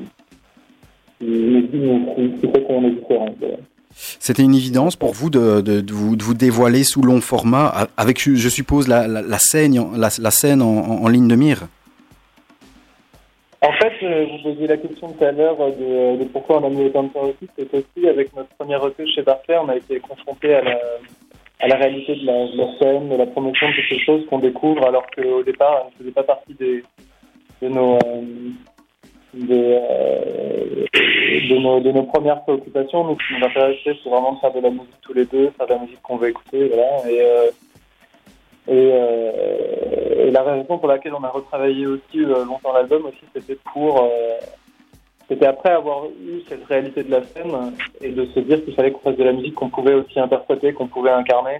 qui, 1.20 2.48
fait 2.52 2.62
qu'on 2.64 2.84
est 2.86 2.90
différent. 2.90 3.28
Voilà. 3.38 3.56
C'était 3.92 4.42
une 4.42 4.54
évidence 4.54 4.96
pour 4.96 5.12
vous 5.12 5.30
de, 5.30 5.60
de, 5.60 5.80
de 5.80 5.92
vous, 5.92 6.16
de 6.16 6.22
vous 6.22 6.34
dévoiler 6.34 6.84
sous 6.84 7.02
long 7.02 7.20
format 7.20 7.88
avec, 7.96 8.20
je 8.20 8.48
suppose, 8.48 8.86
la, 8.88 9.06
la, 9.08 9.20
la 9.22 9.38
scène, 9.38 9.78
en- 9.78 9.90
la, 9.96 10.08
la 10.20 10.30
scène 10.30 10.62
en, 10.62 10.66
en- 10.78 11.02
en 11.04 11.08
ligne 11.08 11.28
de 11.28 11.34
mire. 11.36 11.62
En 13.62 13.72
fait, 13.72 13.92
euh, 14.02 14.24
vous 14.30 14.50
posiez 14.52 14.66
la 14.68 14.78
question 14.78 15.12
tout 15.12 15.22
à 15.24 15.32
l'heure 15.32 15.56
de, 15.58 16.16
de 16.18 16.24
pourquoi 16.24 16.62
on 16.62 16.66
a 16.66 16.70
mis 16.70 16.84
autant 16.86 17.02
de 17.02 17.08
temps 17.10 17.24
aussi. 17.24 17.46
C'est 17.58 17.74
aussi 17.74 18.08
avec 18.08 18.34
notre 18.34 18.48
premier 18.58 18.76
recueil 18.76 19.10
chez 19.12 19.22
Barclay, 19.22 19.58
on 19.58 19.68
a 19.68 19.76
été 19.76 20.00
confronté 20.00 20.54
à 20.54 20.62
la, 20.62 20.78
à 21.60 21.68
la 21.68 21.76
réalité 21.76 22.16
de 22.16 22.26
la, 22.26 22.78
scène, 22.78 23.08
de 23.10 23.16
la 23.16 23.26
promotion 23.26 23.68
de 23.68 23.74
ces 23.88 23.98
choses 23.98 24.26
qu'on 24.26 24.38
découvre, 24.38 24.86
alors 24.86 25.04
qu'au 25.10 25.42
départ, 25.42 25.82
elles 25.82 25.92
ne 25.92 25.98
faisaient 25.98 26.14
pas 26.14 26.22
partie 26.22 26.54
des, 26.54 26.82
de 27.60 27.68
nos, 27.68 27.96
euh, 27.96 28.50
euh, 29.38 30.86
de, 31.80 31.92
nos, 31.92 32.02
premières 32.04 32.42
préoccupations. 32.42 33.04
Nous, 33.04 33.18
ce 33.20 33.26
qui 33.26 33.38
nous 33.38 33.46
intéressait, 33.46 33.96
c'est 34.02 34.08
vraiment 34.08 34.32
de 34.32 34.38
faire 34.40 34.52
de 34.52 34.60
la 34.60 34.70
musique 34.70 35.00
tous 35.02 35.12
les 35.12 35.26
deux, 35.26 35.50
faire 35.50 35.66
de 35.66 35.74
la 35.74 35.78
musique 35.80 36.00
qu'on 36.02 36.16
veut 36.16 36.30
écouter, 36.30 36.68
voilà. 36.68 37.10
Et, 37.10 37.20
euh, 37.20 37.50
et, 40.26 40.30
la 40.30 40.42
raison 40.42 40.78
pour 40.78 40.88
laquelle 40.88 41.14
on 41.14 41.24
a 41.24 41.28
retravaillé 41.28 41.86
aussi 41.86 42.18
longtemps 42.18 42.72
l'album 42.72 43.04
aussi, 43.06 43.24
c'était 43.34 43.58
pour, 43.72 44.08
c'était 45.30 45.46
après 45.46 45.70
avoir 45.70 46.06
eu 46.06 46.40
cette 46.48 46.64
réalité 46.64 47.04
de 47.04 47.10
la 47.12 47.22
scène 47.22 47.52
et 48.00 48.10
de 48.10 48.26
se 48.26 48.40
dire 48.40 48.64
qu'il 48.64 48.74
fallait 48.74 48.90
qu'on 48.90 48.98
fasse 48.98 49.16
de 49.16 49.22
la 49.22 49.32
musique 49.32 49.54
qu'on 49.54 49.70
pouvait 49.70 49.94
aussi 49.94 50.18
interpréter, 50.18 50.72
qu'on 50.72 50.88
pouvait 50.88 51.12
incarner 51.12 51.58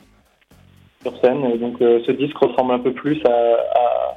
sur 1.02 1.16
scène. 1.20 1.44
Et 1.44 1.56
donc 1.56 1.80
euh, 1.80 2.00
ce 2.04 2.10
disque 2.10 2.36
ressemble 2.36 2.72
un 2.72 2.80
peu 2.80 2.92
plus 2.92 3.22
à, 3.26 4.16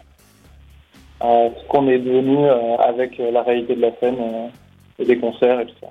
ce 1.22 1.68
qu'on 1.70 1.88
est 1.88 2.00
devenu 2.00 2.46
euh, 2.46 2.78
avec 2.78 3.20
la 3.20 3.44
réalité 3.44 3.76
de 3.76 3.82
la 3.82 3.96
scène 3.98 4.18
euh, 4.20 4.48
et 4.98 5.06
des 5.06 5.20
concerts 5.20 5.60
et 5.60 5.68
tout 5.68 5.76
ça. 5.82 5.88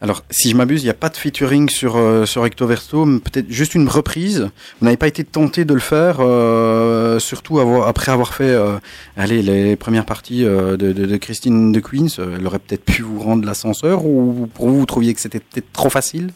Alors, 0.00 0.22
si 0.30 0.50
je 0.50 0.56
m'abuse, 0.56 0.82
il 0.82 0.86
n'y 0.86 0.90
a 0.90 0.94
pas 0.94 1.08
de 1.08 1.16
featuring 1.16 1.68
sur, 1.68 1.96
euh, 1.96 2.24
Recto 2.36 2.66
Verso, 2.66 3.04
peut-être 3.04 3.50
juste 3.50 3.74
une 3.74 3.88
reprise. 3.88 4.48
Vous 4.78 4.84
n'avez 4.84 4.96
pas 4.96 5.08
été 5.08 5.24
tenté 5.24 5.64
de 5.64 5.74
le 5.74 5.80
faire, 5.80 6.18
euh, 6.20 7.18
surtout 7.18 7.58
après 7.58 8.12
avoir 8.12 8.34
fait 8.34 8.44
euh, 8.44 8.78
allez, 9.16 9.42
les 9.42 9.76
premières 9.76 10.06
parties 10.06 10.44
euh, 10.44 10.76
de, 10.76 11.16
Christine 11.16 11.72
de 11.72 11.80
Queens. 11.80 12.18
Elle 12.18 12.46
aurait 12.46 12.60
peut-être 12.60 12.84
pu 12.84 13.02
vous 13.02 13.18
rendre 13.20 13.44
l'ascenseur, 13.44 14.04
ou 14.04 14.48
pour 14.54 14.68
vous, 14.68 14.78
vous 14.80 14.86
trouviez 14.86 15.14
que 15.14 15.20
c'était 15.20 15.40
peut-être 15.40 15.72
trop 15.72 15.90
facile? 15.90 16.30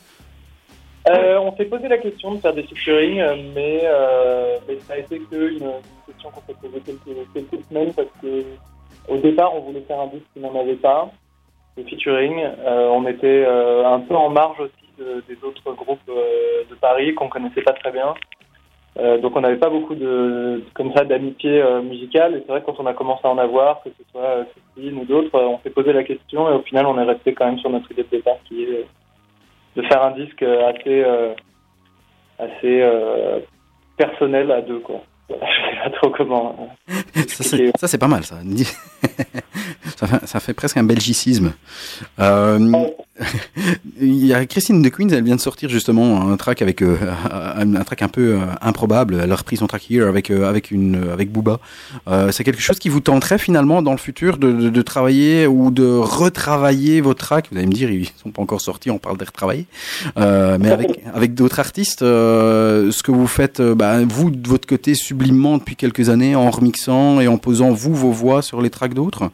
On 1.45 1.57
s'est 1.57 1.65
posé 1.65 1.89
la 1.89 1.99
question 1.99 2.35
de 2.35 2.41
faire 2.41 2.55
des 2.55 2.63
featuring, 2.63 3.21
mais, 3.55 3.83
ça 4.87 4.95
a 4.95 4.99
été 4.99 5.19
qu'une 5.19 5.41
une 5.41 5.73
question 6.07 6.31
qu'on 6.31 6.41
s'est 6.47 6.59
posée 6.61 6.83
quelques, 6.85 7.17
quelques 7.35 7.65
semaines 7.69 7.93
parce 7.93 8.09
que 8.23 8.45
au 9.09 9.17
départ, 9.19 9.55
on 9.55 9.61
voulait 9.61 9.83
faire 9.83 10.01
un 10.01 10.07
disque 10.07 10.27
qui 10.33 10.41
n'en 10.41 10.59
avait 10.59 10.77
pas, 10.77 11.11
de 11.77 11.83
featuring. 11.85 12.39
Euh, 12.43 12.89
on 12.93 13.07
était 13.07 13.45
euh, 13.47 13.87
un 13.87 14.01
peu 14.01 14.15
en 14.15 14.29
marge 14.31 14.61
aussi 14.61 14.73
de- 14.99 15.23
des 15.29 15.37
autres 15.45 15.73
groupes 15.73 16.01
euh, 16.09 16.63
de 16.71 16.75
Paris 16.77 17.15
qu'on 17.15 17.29
connaissait 17.29 17.63
pas 17.63 17.73
très 17.73 17.91
bien. 17.93 18.15
Euh, 18.99 19.17
donc 19.19 19.35
on 19.37 19.41
n'avait 19.41 19.57
pas 19.57 19.71
beaucoup 19.71 19.95
de 19.95 20.63
comme 20.75 20.93
ça 20.95 21.05
d'amitié 21.05 21.63
euh, 21.63 21.81
musicale 21.81 22.35
et 22.35 22.41
c'est 22.41 22.49
vrai 22.53 22.61
que 22.61 22.67
quand 22.67 22.79
on 22.79 22.85
a 22.87 22.93
commencé 22.93 23.23
à 23.25 23.31
en 23.31 23.39
avoir, 23.39 23.83
que 23.83 23.89
ce 23.89 24.05
soit 24.13 24.21
euh, 24.21 24.45
ou 24.77 25.05
d'autres, 25.07 25.31
on 25.41 25.59
s'est 25.61 25.71
posé 25.71 25.95
la 25.95 26.05
question 26.05 26.47
et 26.51 26.53
au 26.55 26.61
final 26.61 26.85
on 26.85 26.99
est 26.99 27.05
resté 27.05 27.33
quand 27.33 27.47
même 27.47 27.59
sur 27.59 27.71
notre 27.71 27.91
idée 27.91 28.03
de 28.03 28.09
départ 28.11 28.37
qui 28.47 28.65
est 28.65 28.87
de 29.77 29.83
faire 29.89 30.03
un 30.03 30.11
disque 30.11 30.43
assez 30.43 31.03
assez 32.39 32.85
personnel 33.97 34.51
à 34.53 34.61
deux 34.61 34.81
quoi. 34.81 35.01
Voilà, 35.29 35.47
je 35.51 35.71
sais 35.71 35.77
pas 35.85 35.91
trop 35.97 36.11
comment. 36.11 36.69
ça, 37.29 37.87
c'est 37.89 37.99
pas 37.99 38.09
mal, 38.09 38.25
ça. 38.25 38.37
ça, 39.97 40.07
fait, 40.07 40.27
ça 40.27 40.41
fait 40.41 40.55
presque 40.55 40.77
un 40.77 40.85
belgicisme. 40.85 41.53
Euh, 42.21 42.59
il 44.01 44.27
y 44.27 44.33
a 44.33 44.45
Christine 44.47 44.83
de 44.83 44.89
Queens, 44.89 45.09
elle 45.11 45.25
vient 45.25 45.37
de 45.37 45.41
sortir 45.41 45.69
justement 45.69 46.31
un 46.31 46.37
track 46.37 46.63
avec 46.63 46.83
euh, 46.83 46.97
un, 47.31 47.75
un 47.75 47.85
track 47.85 48.03
un 48.03 48.09
peu 48.09 48.35
euh, 48.35 48.41
improbable. 48.61 49.21
Elle 49.23 49.33
a 49.33 49.37
repris 49.37 49.57
son 49.57 49.67
track 49.67 49.91
Here 49.91 50.07
avec 50.07 50.31
avec 50.31 50.71
une 50.71 51.11
avec 51.13 51.31
Booba. 51.31 51.61
C'est 52.31 52.45
quelque 52.45 52.61
chose 52.61 52.79
qui 52.79 52.89
vous 52.89 53.01
tenterait 53.01 53.39
finalement 53.39 53.83
dans 53.83 53.93
le 53.93 53.99
futur 53.99 54.39
de, 54.39 54.53
de, 54.53 54.71
de 54.71 54.83
travailler 54.83 55.47
ou 55.47 55.71
de 55.71 55.85
retravailler 55.85 57.01
vos 57.01 57.15
tracks? 57.15 57.49
Vous 57.51 57.59
allez 57.59 57.67
me 57.67 57.73
dire, 57.73 57.91
ils 57.91 58.09
sont 58.23 58.31
pas 58.31 58.43
encore 58.43 58.61
sortis, 58.61 58.91
on 58.91 58.99
parle 58.99 59.19
de 59.19 59.25
retravailler. 59.25 59.67
Mais 60.17 60.71
avec 60.71 61.01
avec 61.15 61.35
d'autres 61.35 61.61
artistes, 61.61 62.01
ce 62.01 63.03
que 63.03 63.11
vous 63.11 63.27
faites, 63.27 63.61
bah, 63.61 64.03
vous 64.05 64.31
de 64.31 64.49
votre 64.49 64.67
côté 64.67 64.95
sublimement 64.95 65.59
depuis 65.59 65.77
quelques 65.77 66.09
années 66.09 66.35
en 66.35 66.51
remixant 66.51 67.21
et 67.21 67.29
en 67.29 67.39
posant 67.39 67.73
vous 67.73 67.95
vos 67.95 68.13
voix 68.13 68.43
sur 68.43 68.63
les 68.63 68.71
tracks 68.71 68.95
d'autres? 68.95 69.31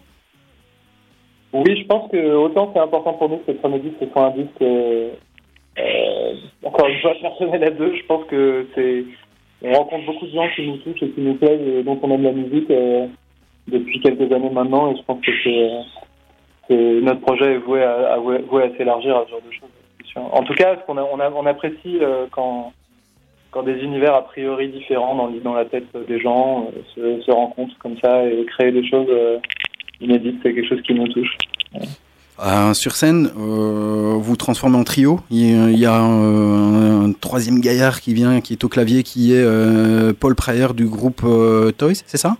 Oui, 1.52 1.76
je 1.80 1.86
pense 1.86 2.10
que 2.10 2.34
autant 2.34 2.70
c'est 2.74 2.80
important 2.80 3.14
pour 3.14 3.28
nous 3.30 3.38
que 3.38 3.52
le 3.52 3.58
premier 3.58 3.78
disque 3.78 4.04
soit 4.12 4.26
un 4.26 4.30
disque 4.30 4.60
euh, 4.62 5.10
euh, 5.78 6.34
encore 6.64 6.88
une 6.88 7.00
fois 7.00 7.14
personnel 7.20 7.64
à 7.64 7.70
deux. 7.70 7.94
Je 7.94 8.04
pense 8.06 8.24
que 8.26 8.66
c'est 8.74 9.04
on 9.62 9.72
rencontre 9.72 10.06
beaucoup 10.06 10.26
de 10.26 10.32
gens 10.32 10.48
qui 10.54 10.66
nous 10.68 10.76
touchent 10.78 11.02
et 11.02 11.10
qui 11.10 11.20
nous 11.20 11.34
plaisent 11.34 11.60
et 11.66 11.82
dont 11.82 11.98
on 12.02 12.10
aime 12.12 12.22
la 12.22 12.32
musique 12.32 12.70
euh, 12.70 13.06
depuis 13.66 14.00
quelques 14.00 14.30
années 14.32 14.50
maintenant 14.50 14.92
et 14.92 14.96
je 14.96 15.02
pense 15.02 15.20
que 15.20 15.32
c'est 15.42 15.70
notre 17.00 17.20
projet 17.22 17.54
est 17.54 17.58
voué 17.58 17.82
à, 17.82 18.14
à- 18.14 18.16
à 18.18 18.76
s'élargir 18.76 19.16
à 19.16 19.24
ce 19.24 19.30
genre 19.30 19.40
de 19.46 19.52
choses. 19.52 19.70
En 20.32 20.42
tout 20.42 20.54
cas, 20.54 20.76
qu'on 20.76 20.96
a, 20.98 21.02
on, 21.02 21.18
a- 21.20 21.30
on 21.30 21.46
apprécie 21.46 21.98
euh, 22.02 22.26
quand 22.30 22.72
quand 23.50 23.62
des 23.62 23.78
univers 23.82 24.14
a 24.14 24.22
priori 24.24 24.68
différents 24.68 25.14
dans, 25.14 25.28
dans 25.28 25.54
la 25.54 25.64
tête 25.64 25.86
des 26.06 26.20
gens 26.20 26.66
euh, 26.76 26.82
se, 26.94 27.22
se 27.22 27.30
rencontrent 27.30 27.78
comme 27.78 27.96
ça 28.04 28.26
et 28.26 28.44
créer 28.44 28.70
des 28.72 28.86
choses 28.86 29.08
euh, 30.00 30.04
inédites, 30.04 30.40
c'est 30.42 30.54
quelque 30.54 30.68
chose 30.68 30.82
qui 30.82 30.94
nous 30.94 31.08
touche. 31.08 31.36
Euh, 32.40 32.72
sur 32.72 32.94
scène, 32.94 33.30
euh, 33.36 34.16
vous 34.20 34.36
transformez 34.36 34.76
en 34.76 34.84
trio. 34.84 35.20
Il 35.30 35.76
y 35.76 35.86
a, 35.86 35.94
a 35.94 35.98
un, 36.00 37.06
un 37.06 37.12
troisième 37.12 37.60
gaillard 37.60 38.00
qui 38.00 38.14
vient, 38.14 38.40
qui 38.40 38.52
est 38.52 38.62
au 38.62 38.68
clavier, 38.68 39.02
qui 39.02 39.32
est 39.34 39.42
euh, 39.42 40.12
Paul 40.18 40.34
Pryor 40.36 40.72
du 40.74 40.86
groupe 40.86 41.22
euh, 41.24 41.72
Toys, 41.72 41.94
c'est 42.06 42.16
ça? 42.18 42.36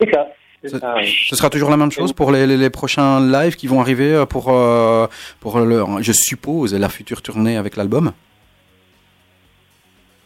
C'est 0.00 0.10
ça. 0.12 0.26
Ce, 0.64 0.78
ça, 0.78 0.94
oui. 0.96 1.12
ce 1.28 1.34
sera 1.34 1.50
toujours 1.50 1.70
la 1.70 1.76
même 1.76 1.90
chose 1.90 2.12
pour 2.12 2.30
les, 2.30 2.46
les- 2.46 2.56
les 2.56 2.70
prochains 2.70 3.18
lives 3.20 3.56
qui 3.56 3.66
vont 3.66 3.80
arriver 3.80 4.14
euh, 4.14 4.26
pour, 4.26 4.46
euh, 4.50 5.08
pour 5.40 5.58
le, 5.58 5.82
je 6.00 6.12
suppose, 6.12 6.72
la 6.74 6.88
future 6.88 7.20
tournée 7.22 7.56
avec 7.56 7.74
l'album? 7.76 8.12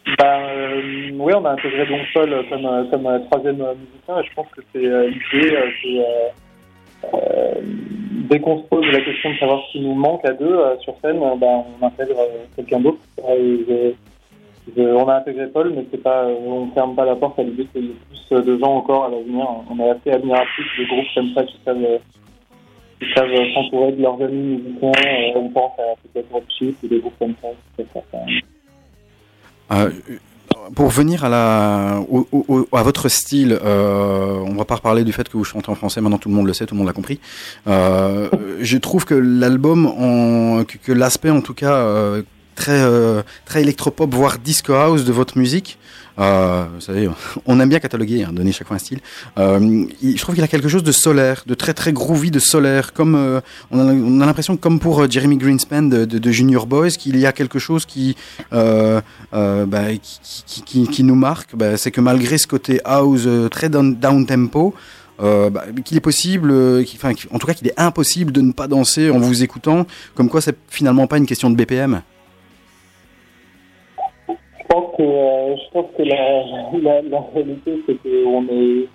Ben, 0.07 0.25
euh, 0.25 1.11
oui, 1.15 1.33
on 1.35 1.45
a 1.45 1.51
intégré 1.51 1.85
donc 1.85 2.03
Paul 2.15 2.31
comme, 2.49 2.89
comme 2.91 3.07
euh, 3.07 3.19
troisième 3.29 3.61
euh, 3.61 3.75
musicien 3.75 4.21
et 4.21 4.25
je 4.25 4.35
pense 4.35 4.47
que 4.57 4.61
c'est 4.73 4.87
euh, 4.87 5.11
l'idée, 5.33 5.57
c'est 5.83 7.13
dès 8.31 8.39
qu'on 8.39 8.63
se 8.63 8.69
pose 8.69 8.87
la 8.87 9.01
question 9.01 9.33
de 9.33 9.39
savoir 9.39 9.61
ce 9.67 9.73
qui 9.73 9.81
nous 9.81 9.95
manque 9.95 10.25
à 10.25 10.33
deux 10.33 10.59
sur 10.81 10.95
scène, 11.03 11.19
ben, 11.19 11.65
on 11.81 11.87
intègre 11.87 12.17
quelqu'un 12.55 12.81
d'autre. 12.81 12.99
On 14.79 15.09
a 15.09 15.17
intégré 15.17 15.47
Paul, 15.49 15.73
mais 15.75 15.85
c'est 15.91 16.03
pas, 16.03 16.27
on 16.27 16.69
ferme 16.69 16.95
pas 16.95 17.05
la 17.05 17.17
porte 17.17 17.39
à 17.39 17.43
l'idée 17.43 17.67
qu'il 17.67 17.85
y 17.85 17.89
ait 17.89 17.95
plus 18.29 18.45
de 18.45 18.59
gens 18.59 18.77
encore 18.77 19.05
à 19.07 19.09
l'avenir. 19.11 19.47
On 19.71 19.79
est 19.79 19.91
assez 19.91 20.11
admiratif 20.11 20.67
de 20.79 20.85
groupes 20.87 21.07
comme 21.15 21.33
ça 21.35 21.45
qui 21.45 21.57
savent, 21.65 21.99
qui 23.01 23.13
savent 23.15 23.53
s'entourer 23.55 23.93
de 23.93 24.03
leurs 24.03 24.21
amis 24.23 24.57
musiciens. 24.57 24.93
On 25.37 25.49
pense 25.51 25.73
à 25.79 25.95
peut-être 26.03 26.33
Red 26.33 26.45
Chip 26.49 26.77
ou 26.83 26.89
des 26.89 26.99
groupes 26.99 27.19
comme 27.19 27.35
ça. 27.43 27.49
Euh, 29.73 29.91
pour 30.75 30.89
venir 30.89 31.25
à, 31.25 31.29
la, 31.29 32.03
à 32.73 32.83
votre 32.83 33.09
style, 33.09 33.59
euh, 33.63 34.39
on 34.45 34.55
va 34.55 34.65
pas 34.65 34.77
reparler 34.77 35.05
du 35.05 35.13
fait 35.13 35.29
que 35.29 35.37
vous 35.37 35.45
chantez 35.45 35.71
en 35.71 35.75
français, 35.75 36.01
maintenant 36.01 36.19
tout 36.19 36.29
le 36.29 36.35
monde 36.35 36.47
le 36.47 36.53
sait, 36.53 36.67
tout 36.67 36.75
le 36.75 36.79
monde 36.79 36.87
l'a 36.87 36.93
compris. 36.93 37.21
Euh, 37.67 38.29
je 38.61 38.77
trouve 38.79 39.05
que 39.05 39.15
l'album, 39.15 40.65
que, 40.67 40.77
que 40.79 40.93
l'aspect 40.93 41.31
en 41.31 41.41
tout 41.41 41.55
cas 41.55 41.75
euh, 41.75 42.23
très, 42.55 42.83
très 43.45 43.63
électropop, 43.63 44.13
voire 44.15 44.39
disco 44.39 44.73
house 44.75 45.05
de 45.05 45.13
votre 45.13 45.39
musique. 45.39 45.79
Euh, 46.19 46.65
vous 46.75 46.81
savez, 46.81 47.09
on 47.45 47.61
aime 47.61 47.69
bien 47.69 47.79
cataloguer, 47.79 48.25
hein, 48.25 48.33
donner 48.33 48.53
chaque 48.53 48.67
fois 48.67 48.77
un 48.77 48.81
style. 48.81 49.01
Euh, 49.39 49.87
je 50.03 50.21
trouve 50.21 50.35
qu'il 50.35 50.45
a 50.45 50.49
quelque 50.49 50.69
chose 50.69 50.83
de 50.83 50.93
solaire, 50.93 51.43
de 51.47 51.55
très 51.55 51.75
très 51.75 51.93
groovy, 51.93 52.31
de 52.31 52.39
solaire. 52.39 52.93
Comme 52.93 53.15
euh, 53.15 53.41
on 53.71 53.79
a, 53.79 53.93
on 53.93 54.21
a 54.21 54.27
l'impression, 54.27 54.57
comme 54.57 54.81
pour 54.81 55.11
Jeremy 55.11 55.37
Greenspan 55.37 55.83
de, 55.83 56.31
Junior 56.31 56.67
Boys, 56.67 56.91
qu'il 56.91 57.17
y 57.19 57.27
a 57.27 57.33
quelque 57.33 57.59
chose 57.59 57.85
qui, 57.85 58.17
bah, 58.51 59.03
qui, 60.65 61.05
nous 61.05 61.15
marque. 61.15 61.55
Bah, 61.55 61.77
c'est 61.77 61.91
que 61.91 62.01
malgré 62.01 62.39
ce 62.39 62.47
côté 62.47 62.81
house 62.85 63.29
très 63.51 63.69
down, 63.69 64.27
tempo, 64.27 64.75
bah, 65.19 65.51
qu'il 65.85 65.97
est 65.97 66.01
possible, 66.01 66.53
en 66.53 67.39
tout 67.39 67.47
cas 67.47 67.55
qu'il 67.55 67.69
est 67.69 67.79
impossible 67.79 68.33
de 68.33 68.41
ne 68.41 68.53
pas 68.53 68.69
danser 68.69 69.11
en 69.11 69.19
vous 69.19 69.43
écoutant. 69.43 69.87
Comme 70.15 70.29
quoi, 70.29 70.41
c'est 70.41 70.57
finalement 70.69 71.07
pas 71.07 71.19
une 71.19 71.27
question 71.27 71.51
de 71.51 71.57
BPM. 71.57 72.03
Euh, 75.01 75.57
je 75.57 75.71
pense 75.73 75.87
que 75.97 76.03
la, 76.03 77.21
réalité, 77.35 77.83
c'est 77.87 78.03
que 78.03 78.27
on 78.27 78.45
est 78.49 78.89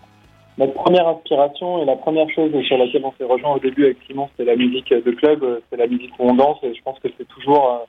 notre 0.58 0.74
première 0.74 1.08
inspiration 1.08 1.82
et 1.82 1.86
la 1.86 1.96
première 1.96 2.30
chose 2.30 2.52
sur 2.64 2.78
laquelle 2.78 3.04
on 3.06 3.14
s'est 3.18 3.24
rejoint 3.24 3.56
au 3.56 3.60
début 3.60 3.86
avec 3.86 3.98
Simon, 4.08 4.30
c'est 4.38 4.46
la 4.46 4.56
musique 4.56 4.90
de 4.90 5.12
club, 5.12 5.44
euh, 5.44 5.60
c'est 5.70 5.78
la 5.78 5.88
musique 5.88 6.12
où 6.20 6.30
on 6.30 6.34
danse. 6.34 6.58
Et 6.64 6.74
je 6.74 6.82
pense 6.82 7.00
que 7.00 7.08
c'est 7.18 7.28
toujours 7.28 7.86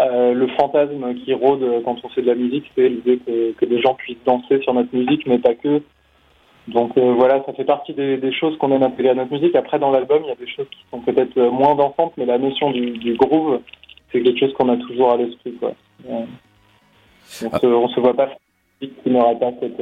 euh, 0.00 0.34
le 0.34 0.46
fantasme 0.48 1.14
qui 1.24 1.34
rôde 1.34 1.64
quand 1.84 1.96
on 2.02 2.08
fait 2.08 2.22
de 2.22 2.26
la 2.26 2.34
musique, 2.34 2.64
c'est 2.74 2.88
l'idée 2.88 3.18
que, 3.18 3.64
des 3.64 3.80
gens 3.80 3.94
puissent 3.94 4.24
danser 4.24 4.60
sur 4.62 4.74
notre 4.74 4.94
musique, 4.94 5.26
mais 5.26 5.38
pas 5.38 5.54
que. 5.54 5.82
Donc 6.68 6.96
voilà, 6.96 7.42
ça 7.44 7.52
fait 7.52 7.64
partie 7.64 7.94
des, 7.94 8.32
choses 8.32 8.56
qu'on 8.58 8.70
aime 8.72 8.82
intégrer 8.82 9.10
à 9.10 9.14
notre 9.14 9.32
musique. 9.32 9.56
Après, 9.56 9.78
dans 9.78 9.90
l'album, 9.90 10.22
il 10.24 10.28
y 10.28 10.32
a 10.32 10.36
des 10.36 10.46
choses 10.46 10.68
qui 10.70 10.84
sont 10.90 11.00
peut-être 11.00 11.38
moins 11.50 11.74
dansantes, 11.74 12.12
mais 12.16 12.26
la 12.26 12.38
notion 12.38 12.70
du, 12.70 13.14
groove, 13.14 13.60
c'est 14.12 14.22
quelque 14.22 14.38
chose 14.38 14.52
qu'on 14.54 14.68
a 14.68 14.76
toujours 14.76 15.12
à 15.12 15.16
l'esprit. 15.16 15.54
quoi. 15.54 15.72
On 17.42 17.58
se, 17.58 17.66
on 17.66 17.88
se 17.88 18.00
voit 18.00 18.14
pas. 18.14 18.26
Faire 18.26 18.36
une 18.80 18.88
musique 18.88 19.02
qui 19.02 19.10
n'aura 19.10 19.34
pas 19.34 19.52
cette 19.60 19.80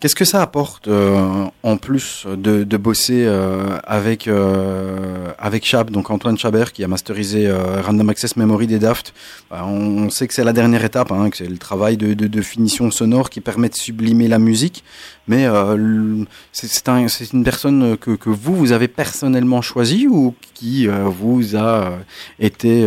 Qu'est-ce 0.00 0.14
que 0.14 0.24
ça 0.24 0.42
apporte 0.42 0.86
euh, 0.86 1.46
en 1.64 1.76
plus 1.76 2.24
de, 2.28 2.62
de 2.62 2.76
bosser 2.76 3.24
euh, 3.26 3.80
avec 3.82 4.28
euh, 4.28 5.32
avec 5.40 5.66
Chab, 5.66 5.90
donc 5.90 6.08
Antoine 6.10 6.38
Chabert 6.38 6.72
qui 6.72 6.84
a 6.84 6.88
masterisé 6.88 7.48
euh, 7.48 7.82
Random 7.82 8.08
Access 8.08 8.36
Memory 8.36 8.68
des 8.68 8.78
Daft? 8.78 9.12
Bah, 9.50 9.64
on, 9.66 10.08
sait 10.08 10.28
que 10.28 10.34
c'est 10.34 10.44
la 10.44 10.52
dernière 10.52 10.84
étape, 10.84 11.10
hein, 11.10 11.30
que 11.30 11.36
c'est 11.36 11.48
le 11.48 11.58
travail 11.58 11.96
de, 11.96 12.14
de, 12.14 12.28
de 12.28 12.42
finition 12.42 12.92
sonore 12.92 13.28
qui 13.28 13.40
permet 13.40 13.68
de 13.68 13.74
sublimer 13.74 14.28
la 14.28 14.38
musique. 14.38 14.84
Mais 15.26 15.46
euh, 15.46 16.24
c'est 16.52 16.88
un, 16.88 17.04
une 17.32 17.42
personne 17.42 17.96
que, 17.96 18.12
que 18.12 18.30
vous 18.30 18.54
vous 18.54 18.70
avez 18.70 18.86
personnellement 18.86 19.62
choisi 19.62 20.06
ou 20.06 20.32
qui 20.54 20.86
euh, 20.86 21.06
vous 21.06 21.56
a 21.56 21.98
été 22.38 22.86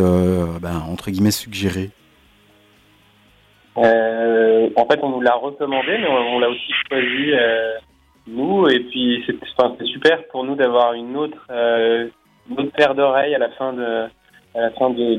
ben, 0.61 0.81
entre 0.89 1.11
guillemets 1.11 1.31
suggéré. 1.31 1.91
Euh, 3.77 4.69
en 4.75 4.85
fait, 4.85 4.99
on 5.01 5.09
nous 5.09 5.21
l'a 5.21 5.35
recommandé, 5.35 5.97
mais 5.97 6.07
on, 6.07 6.39
l'a 6.39 6.49
aussi 6.49 6.71
choisi 6.89 7.31
euh, 7.33 7.73
nous. 8.27 8.67
Et 8.67 8.79
puis, 8.81 9.23
c'est 9.25 9.85
super 9.85 10.27
pour 10.27 10.43
nous 10.43 10.55
d'avoir 10.55 10.93
une 10.93 11.15
autre, 11.15 11.37
euh, 11.49 12.07
une 12.49 12.59
autre 12.59 12.71
paire 12.73 12.95
d'oreilles 12.95 13.35
à 13.35 13.39
la 13.39 13.49
fin 13.51 13.73
de, 13.73 14.07
à 14.55 14.61
la 14.61 14.71
fin 14.71 14.89
de- 14.89 15.15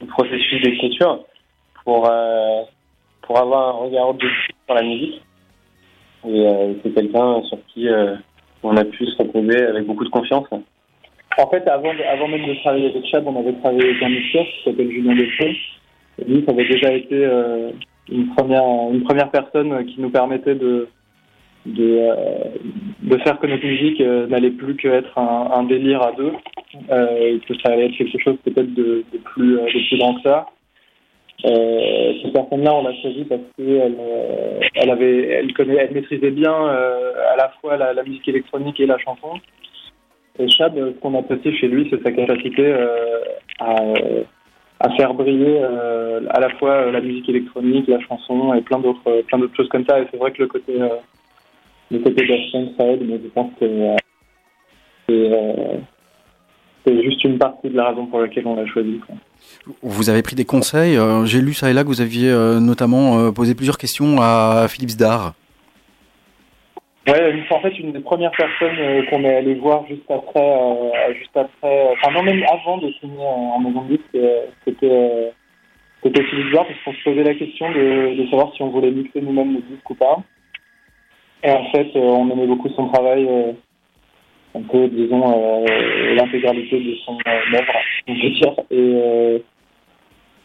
du 0.00 0.06
processus 0.06 0.62
d'écriture 0.62 1.24
pour 1.84 2.08
euh, 2.08 2.62
pour 3.22 3.38
avoir 3.38 3.68
un 3.68 3.78
regard 3.84 4.08
objectif 4.10 4.54
sur 4.66 4.74
la 4.74 4.82
musique. 4.82 5.20
Et 6.26 6.46
euh, 6.46 6.74
c'est 6.82 6.94
quelqu'un 6.94 7.42
sur 7.44 7.58
qui 7.72 7.88
euh, 7.88 8.14
on 8.62 8.76
a 8.76 8.84
pu 8.84 9.06
se 9.06 9.16
reposer 9.18 9.64
avec 9.66 9.84
beaucoup 9.86 10.04
de 10.04 10.10
confiance. 10.10 10.46
En 11.38 11.46
fait, 11.50 11.66
avant, 11.68 11.92
avant 12.08 12.28
même 12.28 12.46
de 12.46 12.54
travailler 12.60 12.90
avec 12.90 13.06
Chad, 13.06 13.24
on 13.26 13.38
avait 13.38 13.52
travaillé 13.60 13.90
avec 13.90 14.02
un 14.02 14.08
mixeur 14.08 14.44
qui 14.44 14.64
s'appelle 14.64 14.90
Julien 14.90 15.14
Delfaux. 15.14 15.44
Lui, 16.26 16.44
ça 16.44 16.52
avait 16.52 16.68
déjà 16.68 16.92
été 16.92 17.24
euh, 17.24 17.70
une 18.10 18.28
première 18.34 18.64
une 18.92 19.02
première 19.04 19.30
personne 19.30 19.84
qui 19.86 20.00
nous 20.00 20.10
permettait 20.10 20.54
de 20.54 20.88
de, 21.66 21.98
euh, 22.00 22.44
de 23.02 23.18
faire 23.18 23.38
que 23.38 23.46
notre 23.46 23.66
musique 23.66 24.00
euh, 24.00 24.26
n'allait 24.26 24.52
plus 24.52 24.74
qu'être 24.76 25.18
un, 25.18 25.64
délire 25.64 26.00
à 26.02 26.12
deux 26.12 26.32
et 26.72 27.40
que 27.46 27.54
ça 27.60 27.72
allait 27.72 27.86
être 27.86 27.96
quelque 27.96 28.18
chose 28.18 28.36
peut-être 28.42 28.72
de, 28.74 29.04
plus 29.24 29.56
de 29.56 29.88
plus 29.88 29.98
grand 29.98 30.14
que 30.14 30.22
ça. 30.22 30.46
Cette 31.42 32.32
personne-là, 32.32 32.74
on 32.74 32.82
l'a 32.82 32.94
choisie 33.00 33.24
parce 33.24 33.42
qu'elle 33.56 33.96
elle 34.74 34.90
avait 34.90 35.28
elle 35.28 35.52
connaît 35.52 35.76
elle 35.76 35.92
maîtrisait 35.92 36.30
bien 36.30 36.52
à 36.52 37.36
la 37.36 37.52
fois 37.60 37.76
la, 37.76 37.92
la 37.92 38.02
musique 38.02 38.28
électronique 38.28 38.80
et 38.80 38.86
la 38.86 38.98
chanson. 38.98 39.34
Et 40.38 40.48
Chad, 40.48 40.74
ce 40.74 40.98
qu'on 41.00 41.18
apprécie 41.18 41.56
chez 41.56 41.68
lui, 41.68 41.86
c'est 41.90 42.02
sa 42.02 42.12
capacité 42.12 42.72
à 43.60 43.76
à 44.80 44.90
faire 44.90 45.14
briller 45.14 45.60
euh, 45.60 46.20
à 46.30 46.40
la 46.40 46.50
fois 46.50 46.70
euh, 46.70 46.92
la 46.92 47.00
musique 47.00 47.28
électronique, 47.28 47.88
la 47.88 48.00
chanson 48.00 48.54
et 48.54 48.60
plein 48.60 48.78
d'autres 48.78 49.00
euh, 49.08 49.22
plein 49.22 49.38
d'autres 49.38 49.56
choses 49.56 49.68
comme 49.68 49.84
ça. 49.84 50.00
Et 50.00 50.06
c'est 50.10 50.16
vrai 50.16 50.32
que 50.32 50.42
le 50.42 50.48
côté 50.48 50.80
euh, 50.80 50.88
le 51.90 51.98
côté 51.98 52.26
Daft 52.26 52.52
Punk, 52.52 52.68
ça 52.78 52.86
aide, 52.86 53.02
mais 53.06 53.20
je 53.22 53.28
pense 53.28 53.50
que 53.58 53.64
euh, 53.64 53.96
c'est 55.08 55.80
c'est 56.86 57.02
juste 57.02 57.24
une 57.24 57.38
partie 57.38 57.68
de 57.68 57.76
la 57.76 57.88
raison 57.88 58.06
pour 58.06 58.20
laquelle 58.20 58.46
on 58.46 58.54
l'a 58.54 58.66
choisi. 58.66 59.00
Vous 59.82 60.08
avez 60.10 60.22
pris 60.22 60.36
des 60.36 60.44
conseils. 60.44 60.98
J'ai 61.24 61.42
lu 61.42 61.52
ça 61.52 61.70
et 61.70 61.74
là 61.74 61.82
que 61.82 61.88
vous 61.88 62.00
aviez 62.00 62.32
notamment 62.60 63.30
posé 63.32 63.54
plusieurs 63.54 63.76
questions 63.76 64.22
à 64.22 64.66
Philippe 64.68 64.90
Zdar. 64.90 65.34
Ouais, 67.08 67.42
en 67.50 67.60
fait, 67.60 67.78
une 67.78 67.92
des 67.92 68.00
premières 68.00 68.32
personnes 68.32 68.78
euh, 68.78 69.02
qu'on 69.06 69.24
est 69.24 69.34
allé 69.34 69.54
voir 69.54 69.86
juste 69.88 70.10
après, 70.10 70.42
euh, 70.42 71.14
juste 71.14 71.34
après, 71.34 71.48
euh, 71.64 71.94
enfin 71.94 72.12
non 72.12 72.22
même 72.22 72.44
avant 72.52 72.76
de 72.76 72.92
signer 73.00 73.24
en, 73.24 73.58
maison 73.60 73.82
de 73.84 73.98
c'était 74.66 75.32
c'était 76.02 76.22
Philippe 76.24 76.54
parce 76.54 76.68
qu'on 76.84 76.92
se 76.92 77.04
posait 77.04 77.22
la 77.22 77.34
question 77.34 77.70
de, 77.70 78.14
de 78.14 78.26
savoir 78.28 78.52
si 78.54 78.62
on 78.62 78.68
voulait 78.68 78.90
mixer 78.90 79.22
nous-mêmes 79.22 79.54
le 79.54 79.62
disque 79.62 79.88
ou 79.88 79.94
pas. 79.94 80.18
Et 81.42 81.50
en 81.50 81.64
fait, 81.70 81.88
on 81.94 82.30
aimait 82.30 82.46
beaucoup 82.46 82.68
son 82.70 82.88
travail, 82.88 83.26
un 84.54 84.62
peu, 84.62 84.88
disons, 84.88 85.64
l'intégralité 86.14 86.78
de 86.78 86.94
son 87.06 87.16
œuvre, 87.26 87.72
on 88.06 88.14
peut 88.14 88.30
dire. 88.30 88.54
Et, 88.70 89.42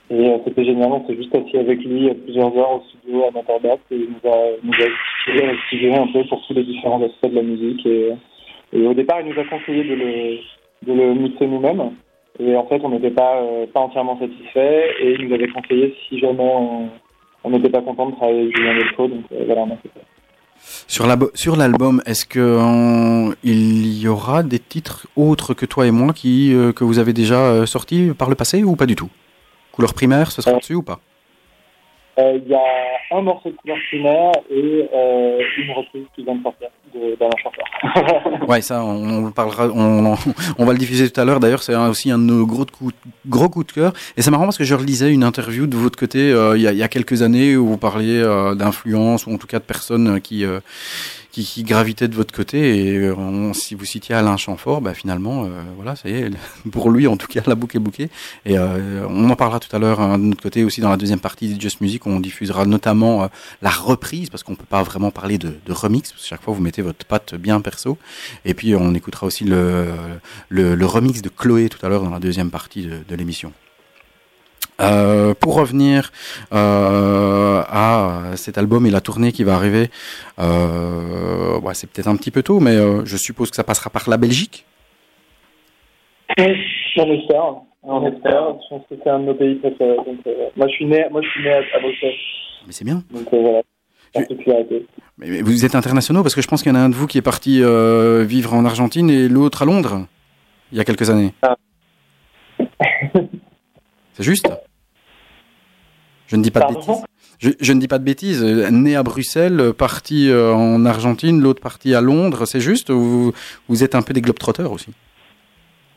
et 0.10 0.30
euh, 0.30 0.38
c'était 0.46 0.66
génial, 0.66 0.92
on 0.92 1.08
s'est 1.08 1.16
juste 1.16 1.34
assis 1.36 1.58
avec 1.58 1.80
lui 1.84 2.10
euh, 2.10 2.14
plusieurs 2.14 2.56
heures 2.58 2.72
au 2.76 2.84
studio 2.90 3.24
à 3.28 3.32
Matterbat 3.32 3.78
et 3.92 3.96
il 3.96 4.10
nous 4.10 4.30
a, 4.30 4.38
nous 4.64 4.74
a 4.74 4.86
expliqué, 4.86 5.50
expliqué 5.54 5.96
un 5.96 6.08
peu 6.08 6.24
pour 6.28 6.46
tous 6.46 6.54
les 6.54 6.64
différents 6.64 7.02
aspects 7.04 7.30
de 7.30 7.36
la 7.36 7.42
musique. 7.42 7.86
Et, 7.86 8.12
et 8.74 8.88
au 8.88 8.94
départ, 8.94 9.22
il 9.22 9.34
nous 9.34 9.40
a 9.40 9.46
conseillé 9.46 9.84
de 9.84 9.96
le, 9.96 10.38
de 10.88 10.94
le 10.94 11.14
mixer 11.16 11.48
nous-mêmes. 11.48 11.92
Et 12.40 12.56
en 12.56 12.66
fait, 12.66 12.82
on 12.84 12.90
n'était 12.90 13.12
pas, 13.12 13.42
euh, 13.42 13.66
pas 13.74 13.80
entièrement 13.82 14.20
satisfait 14.20 14.90
et 15.00 15.14
il 15.14 15.28
nous 15.28 15.34
avait 15.36 15.48
conseillé 15.48 15.96
si 16.10 16.20
jamais 16.20 16.40
on 17.44 17.50
n'était 17.50 17.70
pas 17.70 17.82
content 17.82 18.10
de 18.10 18.16
travailler 18.16 18.42
avec 18.42 18.58
Julien 18.58 18.74
Delfaux. 18.76 19.08
Donc 19.08 19.24
euh, 19.32 19.44
voilà, 19.46 19.62
on 19.62 19.78
fait. 19.78 19.90
Sur 20.88 21.08
la- 21.08 21.18
sur 21.34 21.56
l'album, 21.58 22.02
est-ce 22.06 22.26
que 22.26 22.40
euh, 22.40 23.34
y 23.44 24.08
aura 24.08 24.44
des 24.44 24.60
titres 24.60 25.08
autres 25.16 25.54
que 25.54 25.66
toi 25.66 25.86
et 25.86 25.92
moi 25.92 26.14
qui 26.14 26.54
euh, 26.54 26.72
que 26.72 26.84
vous 26.86 27.00
avez 27.00 27.14
déjà 27.14 27.40
euh, 27.40 27.66
sortis 27.66 28.12
par 28.18 28.30
le 28.30 28.36
passé 28.36 28.64
ou 28.64 28.76
pas 28.76 28.86
du 28.86 28.96
tout? 28.96 29.10
Couleur 29.74 29.94
primaire, 29.94 30.32
ce 30.32 30.42
sera 30.42 30.58
dessus 30.58 30.76
ou 30.76 30.84
pas? 30.84 31.00
Euh, 32.20 32.40
Il 32.46 32.48
y 32.52 32.54
a 32.54 32.62
un 33.18 33.22
morceau 33.22 33.50
de 33.50 33.56
couleur 33.56 33.78
primaire 33.90 34.32
et 34.52 34.88
euh, 34.94 35.40
une 35.58 35.72
reprise 35.72 36.06
qui 36.16 36.24
vient 36.24 36.36
de 36.36 36.44
sortir 36.44 36.68
d'un 36.94 37.30
chanteur. 37.42 37.66
Ouais, 38.48 38.62
ça, 38.62 38.84
on, 38.84 39.26
on 39.26 39.32
parlera, 39.32 39.68
on, 39.68 40.16
on 40.60 40.66
va 40.66 40.74
le 40.74 40.78
diffuser 40.78 41.10
tout 41.10 41.20
à 41.20 41.26
l'heure. 41.26 41.40
D'ailleurs, 41.40 41.64
c'est 41.64 41.76
aussi 41.76 42.12
un 42.12 42.20
de 42.20 42.24
nos 42.24 42.46
gros, 42.46 42.66
coups, 42.66 42.94
gros 43.26 43.50
coups 43.50 43.66
de 43.68 43.72
cœur. 43.72 43.94
Et 44.16 44.22
c'est 44.22 44.30
marrant 44.30 44.44
parce 44.44 44.60
que 44.60 44.64
je 44.64 44.76
relisais 44.76 45.12
une 45.12 45.24
interview 45.24 45.66
de 45.66 45.76
votre 45.76 45.98
côté 45.98 46.32
euh, 46.32 46.56
il, 46.56 46.62
y 46.62 46.68
a, 46.68 46.72
il 46.72 46.78
y 46.78 46.84
a 46.84 46.88
quelques 46.88 47.24
années 47.24 47.56
où 47.58 47.66
vous 47.66 47.78
parliez 47.78 48.22
euh, 48.22 48.54
d'influence 48.54 49.26
ou 49.26 49.34
en 49.34 49.38
tout 49.38 49.48
cas 49.48 49.58
de 49.58 49.64
personnes 49.64 50.22
qui, 50.22 50.46
euh, 50.46 50.60
qui, 51.34 51.44
qui 51.44 51.64
gravitaient 51.64 52.08
de 52.08 52.16
votre 52.16 52.34
côté. 52.34 52.78
Et 52.94 52.98
euh, 52.98 53.16
on- 53.18 53.54
si 53.54 53.76
vous 53.76 53.84
citiez 53.84 54.16
Alain 54.16 54.38
Chamfort, 54.38 54.80
bah, 54.80 54.94
finalement, 54.94 55.44
euh, 55.44 55.50
voilà, 55.76 55.98
ça 55.98 56.08
y 56.08 56.14
est, 56.14 56.30
pour 56.72 56.90
lui 56.92 57.08
en 57.08 57.18
tout 57.18 57.28
cas, 57.28 57.42
la 57.46 57.56
boucle 57.56 57.76
est 57.76 57.80
bouquée. 57.82 58.10
Et 58.46 58.58
euh, 58.58 59.06
on 59.10 59.30
en 59.30 59.36
parlera 59.36 59.60
tout 59.60 59.76
à 59.76 59.80
l'heure 59.80 60.00
hein, 60.00 60.18
de 60.20 60.24
notre 60.24 60.42
côté 60.42 60.64
aussi 60.64 60.80
dans 60.80 60.90
la 60.90 60.96
deuxième 60.98 61.20
partie 61.20 61.54
de 61.54 61.60
Just 61.60 61.82
Music. 61.82 62.08
On 62.08 62.22
diffusera 62.22 62.66
notamment 62.66 63.30
la 63.62 63.70
reprise 63.72 64.30
parce 64.30 64.44
qu'on 64.44 64.56
peut 64.56 64.64
pas 64.70 64.84
vraiment 64.84 65.12
parler 65.12 65.38
de, 65.38 65.56
de 65.66 65.72
remix 65.74 66.12
parce 66.12 66.22
que 66.22 66.28
chaque 66.30 66.42
fois 66.44 66.54
vous 66.54 66.62
mettez 66.62 66.82
votre 66.84 67.04
patte 67.06 67.36
bien 67.36 67.60
perso. 67.60 67.98
Et 68.46 68.54
puis 68.54 68.76
on 68.76 68.94
écoutera 68.94 69.26
aussi 69.26 69.44
le, 69.44 69.88
le, 70.50 70.76
le 70.76 70.86
remix 70.86 71.22
de 71.24 71.30
Chloé 71.30 71.68
tout 71.68 71.84
à 71.86 71.90
l'heure 71.90 72.04
dans 72.04 72.12
la 72.12 72.20
deuxième 72.20 72.52
partie 72.52 72.84
de, 72.84 73.00
de 73.10 73.16
l'émission. 73.16 73.52
Euh, 74.84 75.34
pour 75.34 75.56
revenir 75.56 76.12
euh, 76.54 77.62
à 77.68 78.36
cet 78.36 78.58
album 78.58 78.86
et 78.86 78.92
la 78.92 79.02
tournée 79.02 79.32
qui 79.32 79.44
va 79.44 79.56
arriver, 79.56 79.90
euh, 80.40 81.60
ouais, 81.60 81.74
c'est 81.74 81.90
peut-être 81.90 82.08
un 82.08 82.16
petit 82.16 82.32
peu 82.32 82.44
tôt, 82.44 82.60
mais 82.60 82.76
je 83.06 83.18
suppose 83.18 83.50
que 83.50 83.56
ça 83.56 83.64
passera 83.64 83.90
par 83.90 84.10
la 84.10 84.18
Belgique? 84.18 84.66
On 86.38 87.12
espère. 87.12 87.56
On 87.84 88.06
espère. 88.08 88.56
Je 88.64 88.70
pense 88.70 88.84
que 88.90 88.96
c'est 89.04 89.10
un 89.10 89.20
de 89.20 89.26
nos 89.26 89.34
pays 89.34 89.56
préférés. 89.56 89.98
Donc, 89.98 90.20
moi, 90.56 90.68
je 90.68 90.74
suis 90.74 90.86
né, 90.86 91.06
moi, 91.12 91.22
je 91.22 91.30
suis 91.30 91.44
né 91.44 91.52
à, 91.52 91.58
à 91.58 91.80
Bruxelles. 91.82 92.14
Mais 92.66 92.72
c'est 92.72 92.86
bien. 92.86 93.04
Donc 93.12 93.28
voilà. 93.32 93.62
Mais, 95.18 95.42
vous 95.42 95.66
êtes 95.66 95.76
internationaux 95.76 96.22
parce 96.24 96.36
que 96.36 96.42
je 96.42 96.48
pense 96.48 96.62
qu'il 96.62 96.72
y 96.72 96.76
en 96.76 96.80
a 96.80 96.84
un 96.84 96.90
de 96.90 96.96
vous 96.96 97.08
qui 97.08 97.18
est 97.18 97.24
parti 97.24 97.62
euh, 97.62 98.24
vivre 98.24 98.54
en 98.54 98.66
Argentine 98.66 99.10
et 99.10 99.28
l'autre 99.28 99.64
à 99.64 99.66
Londres 99.66 100.06
il 100.72 100.78
y 100.78 100.82
a 100.82 100.84
quelques 100.84 101.10
années. 101.10 101.34
C'est 104.14 104.24
juste? 104.24 104.48
Je 106.28 106.36
ne 106.36 106.44
dis 106.44 106.52
pas 106.52 106.62
de 106.62 106.74
bêtises. 106.74 107.04
Je, 107.40 107.50
je 107.60 107.74
ne 107.74 107.80
dis 107.80 107.88
pas 107.88 108.00
de 108.00 108.04
bêtises. 108.04 108.44
Né 108.44 108.96
à 108.96 109.04
Bruxelles, 109.04 109.74
parti 109.78 110.30
euh, 110.30 110.54
en 110.54 110.86
Argentine, 110.86 111.42
l'autre 111.42 111.62
parti 111.62 111.94
à 111.94 112.02
Londres, 112.02 112.46
c'est 112.46 112.62
juste 112.62 112.90
ou 112.90 113.00
vous, 113.00 113.34
vous 113.68 113.84
êtes 113.84 113.96
un 113.96 114.02
peu 114.02 114.14
des 114.14 114.22
globetrotters 114.22 114.72
aussi 114.72 114.92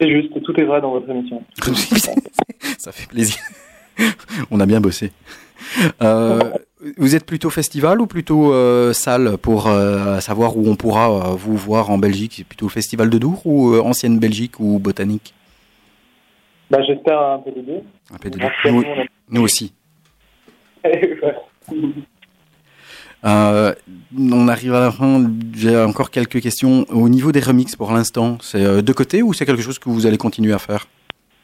C'est 0.00 0.10
juste, 0.10 0.42
tout 0.42 0.60
est 0.60 0.64
vrai 0.64 0.80
dans 0.80 0.90
votre 0.90 1.08
émission. 1.08 1.42
Ça 2.78 2.92
fait 2.92 3.08
plaisir. 3.08 3.36
On 4.50 4.60
a 4.60 4.66
bien 4.66 4.80
bossé. 4.80 5.12
Euh, 6.02 6.40
vous 6.96 7.16
êtes 7.16 7.24
plutôt 7.24 7.50
festival 7.50 8.00
ou 8.00 8.06
plutôt 8.06 8.52
euh, 8.52 8.92
salle 8.92 9.38
pour 9.38 9.66
euh, 9.68 10.20
savoir 10.20 10.56
où 10.56 10.68
on 10.68 10.76
pourra 10.76 11.34
vous 11.34 11.56
voir 11.56 11.90
en 11.90 11.98
Belgique? 11.98 12.34
C'est 12.36 12.46
plutôt 12.46 12.68
festival 12.68 13.10
de 13.10 13.18
Dour 13.18 13.46
ou 13.46 13.76
ancienne 13.76 14.18
Belgique 14.18 14.60
ou 14.60 14.78
botanique? 14.78 15.34
Bah, 16.70 16.78
j'espère 16.86 17.20
un 17.20 17.38
peu 17.38 17.52
des 17.52 17.62
deux. 17.62 17.80
Un 18.12 18.18
peu 18.18 18.30
deux. 18.30 18.40
nous 19.30 19.42
aussi. 19.42 19.72
Euh, 23.24 23.72
on 24.16 24.48
arrive 24.48 24.74
à 24.74 24.80
la 24.80 24.90
fin. 24.90 25.24
J'ai 25.54 25.76
encore 25.76 26.10
quelques 26.10 26.40
questions. 26.40 26.84
Au 26.90 27.08
niveau 27.08 27.32
des 27.32 27.40
remixes 27.40 27.76
pour 27.76 27.90
l'instant, 27.92 28.38
c'est 28.40 28.64
euh, 28.64 28.82
de 28.82 28.92
côté 28.92 29.22
ou 29.22 29.32
c'est 29.32 29.46
quelque 29.46 29.62
chose 29.62 29.78
que 29.78 29.88
vous 29.88 30.06
allez 30.06 30.18
continuer 30.18 30.52
à 30.52 30.58
faire? 30.58 30.86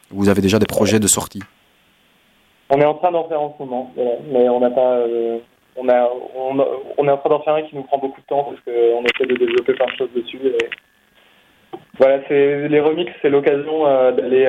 Vous 0.09 0.29
avez 0.29 0.41
déjà 0.41 0.59
des 0.59 0.65
projets 0.65 0.99
de 0.99 1.07
sortie? 1.07 1.41
On 2.69 2.79
est 2.79 2.85
en 2.85 2.93
train 2.93 3.11
d'en 3.11 3.27
faire 3.27 3.41
en 3.41 3.55
ce 3.57 3.63
moment, 3.63 3.93
mais 4.31 4.47
on 4.49 4.59
n'a 4.59 4.69
pas. 4.69 4.97
euh, 4.97 5.39
on, 5.75 5.87
est 5.89 7.11
en 7.11 7.17
train 7.17 7.29
d'en 7.29 7.41
faire 7.41 7.55
un 7.55 7.63
qui 7.63 7.75
nous 7.75 7.83
prend 7.83 7.97
beaucoup 7.97 8.21
de 8.21 8.25
temps 8.27 8.43
parce 8.43 8.61
qu'on 8.61 9.03
essaie 9.03 9.25
de 9.27 9.35
développer 9.35 9.73
plein 9.73 9.87
de 9.87 9.97
choses 9.97 10.13
dessus. 10.15 10.39
Voilà, 11.97 12.19
les 12.29 12.79
remixes, 12.79 13.11
c'est 13.21 13.29
l'occasion 13.29 13.83
d'aller 14.11 14.47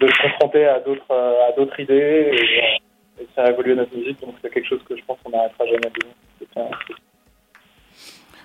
de 0.00 0.06
se 0.06 0.22
confronter 0.22 0.66
à 0.66 0.80
d'autres 0.80 1.10
à 1.10 1.82
idées 1.82 2.30
et 3.20 3.26
faire 3.34 3.46
évoluer 3.48 3.74
notre 3.74 3.94
musique. 3.96 4.20
Donc 4.20 4.34
c'est 4.42 4.52
quelque 4.52 4.68
chose 4.68 4.80
que 4.88 4.96
je 4.96 5.02
pense 5.06 5.18
qu'on 5.24 5.30
n'arrêtera 5.30 5.64
jamais 5.66 5.90
de. 5.98 6.06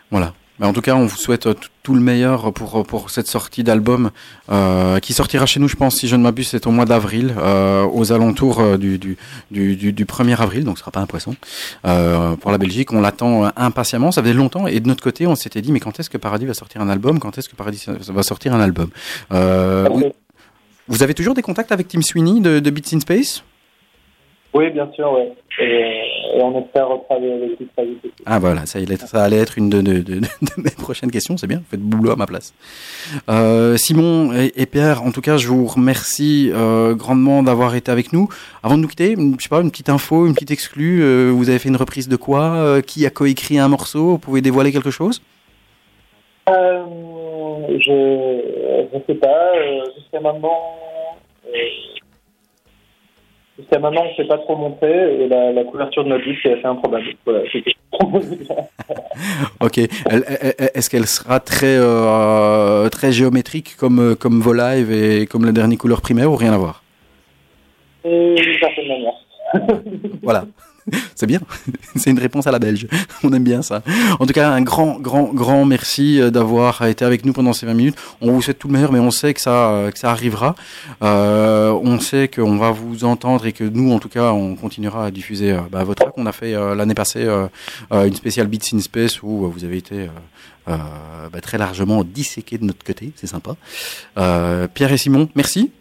Voilà. 0.09 0.33
Mais 0.59 0.67
en 0.67 0.73
tout 0.73 0.81
cas, 0.81 0.93
on 0.93 1.05
vous 1.07 1.15
souhaite 1.17 1.47
euh, 1.47 1.53
tout- 1.81 1.95
le 1.95 1.99
meilleur 2.01 2.53
pour, 2.53 2.85
pour 2.85 3.09
cette 3.09 3.25
sortie 3.25 3.63
d'album 3.63 4.11
euh, 4.51 4.99
qui 4.99 5.13
sortira 5.13 5.47
chez 5.47 5.59
nous, 5.59 5.67
je 5.67 5.75
pense, 5.75 5.95
si 5.95 6.07
je 6.07 6.15
ne 6.15 6.21
m'abuse, 6.21 6.49
c'est 6.49 6.67
au 6.67 6.71
mois 6.71 6.85
d'avril, 6.85 7.33
euh, 7.37 7.83
aux 7.85 8.11
alentours 8.13 8.59
euh, 8.59 8.77
du, 8.77 8.99
du, 8.99 9.17
du, 9.49 9.75
du, 9.75 9.91
du 9.91 10.05
1er 10.05 10.37
avril, 10.39 10.63
donc 10.63 10.77
ce 10.77 10.81
sera 10.81 10.91
pas 10.91 10.99
un 10.99 11.07
poisson. 11.07 11.35
Euh, 11.85 12.35
pour 12.35 12.51
la 12.51 12.59
Belgique, 12.59 12.93
on 12.93 13.01
l'attend 13.01 13.45
euh, 13.45 13.49
impatiemment. 13.55 14.11
Ça 14.11 14.21
faisait 14.21 14.33
longtemps 14.35 14.67
et 14.67 14.79
de 14.79 14.87
notre 14.87 15.01
côté, 15.03 15.25
on 15.25 15.35
s'était 15.35 15.61
dit, 15.61 15.71
mais 15.71 15.79
quand 15.79 15.99
est-ce 15.99 16.09
que 16.11 16.17
Paradis 16.19 16.45
va 16.45 16.53
sortir 16.53 16.81
un 16.81 16.89
album? 16.89 17.19
Quand 17.19 17.35
est-ce 17.39 17.49
que 17.49 17.55
Paradis 17.55 17.85
va 17.87 18.21
sortir 18.23 18.53
un 18.53 18.61
album? 18.61 18.89
Euh, 19.31 19.87
vous, 19.91 20.11
vous 20.87 21.01
avez 21.03 21.15
toujours 21.15 21.33
des 21.33 21.41
contacts 21.41 21.71
avec 21.71 21.87
Tim 21.87 22.01
Sweeney 22.03 22.39
de, 22.39 22.59
de 22.59 22.69
Beats 22.69 22.93
in 22.95 22.99
Space? 22.99 23.43
Oui, 24.53 24.69
bien 24.71 24.89
sûr, 24.93 25.09
ouais. 25.13 25.31
Et, 25.59 26.37
et 26.37 26.41
on 26.43 26.59
espère 26.61 26.89
retravailler 26.89 27.31
avec 27.33 27.57
lui 27.59 27.67
très 27.75 27.85
vite. 27.85 28.01
Ah 28.25 28.37
voilà, 28.39 28.65
ça, 28.65 28.79
allait- 28.79 28.97
ça 28.97 29.23
allait 29.23 29.37
être 29.37 29.57
une 29.57 29.69
de, 29.69 29.79
de- 29.81 29.99
de- 30.01 30.19
de 30.41 30.51
mes 30.57 30.71
prochaines 30.71 31.09
questions, 31.09 31.37
c'est 31.37 31.47
bien, 31.47 31.59
vous 31.59 31.65
faites 31.71 31.79
boulot 31.79 32.11
à 32.11 32.15
ma 32.17 32.25
place. 32.25 32.53
Euh, 33.29 33.77
Simon 33.77 34.33
et, 34.33 34.51
et 34.61 34.65
Pierre, 34.65 35.03
en 35.03 35.11
tout 35.11 35.21
cas, 35.21 35.37
je 35.37 35.47
vous 35.47 35.65
remercie 35.67 36.51
euh, 36.53 36.95
grandement 36.95 37.43
d'avoir 37.43 37.75
été 37.75 37.91
avec 37.91 38.11
nous. 38.11 38.27
Avant 38.61 38.75
de 38.75 38.81
nous 38.81 38.87
quitter, 38.89 39.15
je 39.17 39.41
sais 39.43 39.49
pas, 39.49 39.61
une 39.61 39.71
petite 39.71 39.89
info, 39.89 40.25
une 40.27 40.33
petite 40.33 40.51
exclue, 40.51 41.01
euh, 41.01 41.31
vous 41.33 41.49
avez 41.49 41.59
fait 41.59 41.69
une 41.69 41.77
reprise 41.77 42.09
de 42.09 42.17
quoi 42.17 42.55
Euh, 42.55 42.81
Qui 42.81 43.05
a 43.05 43.09
coécrit 43.09 43.57
un 43.57 43.69
morceau 43.69 44.11
Vous 44.11 44.19
pouvez 44.19 44.41
dévoiler 44.41 44.71
quelque 44.73 44.91
chose? 44.91 45.21
Euh, 46.49 46.83
je 47.69 48.87
je 48.93 48.97
sais 49.07 49.15
pas. 49.15 49.27
euh, 49.55 49.85
jusqu'à 49.97 50.19
maintenant, 50.19 50.75
euh, 51.47 51.49
jusqu'à 53.61 53.79
maintenant, 53.79 54.03
on 54.05 54.15
s'est 54.15 54.27
pas 54.27 54.37
trop 54.39 54.55
montré 54.55 55.23
et 55.23 55.27
la, 55.27 55.51
la 55.51 55.63
couverture 55.63 56.03
de 56.03 56.09
notre 56.09 56.25
disque 56.25 56.45
est 56.45 56.57
assez 56.57 56.65
improbable. 56.65 57.05
Voilà. 57.25 57.41
Ok, 59.59 59.77
est-ce 59.77 60.89
qu'elle 60.89 61.05
sera 61.05 61.39
très, 61.39 61.77
euh, 61.77 62.89
très 62.89 63.11
géométrique 63.11 63.75
comme, 63.77 63.99
euh, 63.99 64.15
comme 64.15 64.39
vos 64.41 64.53
lives 64.53 64.91
et 64.91 65.27
comme 65.27 65.45
le 65.45 65.51
dernier 65.51 65.77
couleur 65.77 66.01
primaire 66.01 66.31
ou 66.31 66.35
rien 66.35 66.53
à 66.53 66.57
voir? 66.57 66.83
Et 68.03 68.35
d'une 68.35 68.59
certaine 68.59 68.87
manière. 68.87 69.13
Voilà. 70.23 70.45
C'est 71.15 71.27
bien. 71.27 71.39
C'est 71.95 72.09
une 72.09 72.19
réponse 72.19 72.47
à 72.47 72.51
la 72.51 72.59
belge. 72.59 72.87
On 73.23 73.31
aime 73.33 73.43
bien 73.43 73.61
ça. 73.61 73.83
En 74.19 74.25
tout 74.25 74.33
cas, 74.33 74.49
un 74.49 74.61
grand, 74.61 74.99
grand, 74.99 75.33
grand 75.33 75.65
merci 75.65 76.19
euh, 76.19 76.31
d'avoir 76.31 76.83
été 76.83 77.05
avec 77.05 77.25
nous 77.25 77.33
pendant 77.33 77.53
ces 77.53 77.65
20 77.65 77.73
minutes. 77.73 77.95
On 78.21 78.31
vous 78.31 78.41
souhaite 78.41 78.59
tout 78.59 78.67
le 78.67 78.73
meilleur, 78.73 78.91
mais 78.91 78.99
on 78.99 79.11
sait 79.11 79.33
que 79.33 79.41
ça, 79.41 79.69
euh, 79.71 79.91
que 79.91 79.99
ça 79.99 80.11
arrivera. 80.11 80.55
Euh, 81.03 81.71
on 81.83 81.99
sait 81.99 82.27
qu'on 82.27 82.57
va 82.57 82.71
vous 82.71 83.03
entendre 83.03 83.45
et 83.45 83.53
que 83.53 83.63
nous, 83.63 83.91
en 83.91 83.99
tout 83.99 84.09
cas, 84.09 84.31
on 84.31 84.55
continuera 84.55 85.05
à 85.05 85.11
diffuser 85.11 85.51
euh, 85.51 85.59
bah, 85.71 85.83
votre. 85.83 86.11
On 86.17 86.25
a 86.25 86.31
fait 86.31 86.53
l'année 86.75 86.93
passée 86.93 87.27
une 87.91 88.13
spéciale 88.13 88.47
Beats 88.47 88.73
in 88.73 88.79
Space 88.79 89.21
où 89.23 89.49
vous 89.49 89.63
avez 89.63 89.77
été 89.77 90.07
bah, 90.67 91.41
très 91.41 91.57
largement 91.57 92.03
disséqués 92.03 92.57
de 92.57 92.65
notre 92.65 92.83
côté. 92.83 93.11
C'est 93.15 93.27
sympa. 93.27 93.55
Pierre 94.73 94.91
et 94.91 94.97
Simon, 94.97 95.29
merci. 95.35 95.71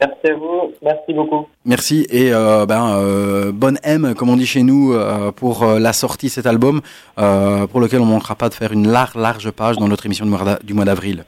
Merci 0.00 0.26
à 0.26 0.34
vous. 0.34 0.72
Merci 0.82 1.14
beaucoup. 1.14 1.46
Merci 1.64 2.06
et 2.10 2.32
euh, 2.32 2.66
ben 2.66 2.96
euh, 2.96 3.52
bonne 3.52 3.78
M 3.82 4.14
comme 4.14 4.28
on 4.28 4.36
dit 4.36 4.46
chez 4.46 4.62
nous 4.62 4.92
euh, 4.92 5.32
pour 5.32 5.62
euh, 5.62 5.78
la 5.78 5.92
sortie 5.92 6.26
de 6.26 6.32
cet 6.32 6.46
album 6.46 6.80
pour 7.16 7.80
lequel 7.80 8.00
on 8.00 8.04
manquera 8.04 8.34
pas 8.34 8.48
de 8.48 8.54
faire 8.54 8.72
une 8.72 8.88
large 8.88 9.14
large 9.14 9.50
page 9.50 9.76
dans 9.76 9.88
notre 9.88 10.06
émission 10.06 10.26
du 10.62 10.74
mois 10.74 10.84
d'avril. 10.84 11.24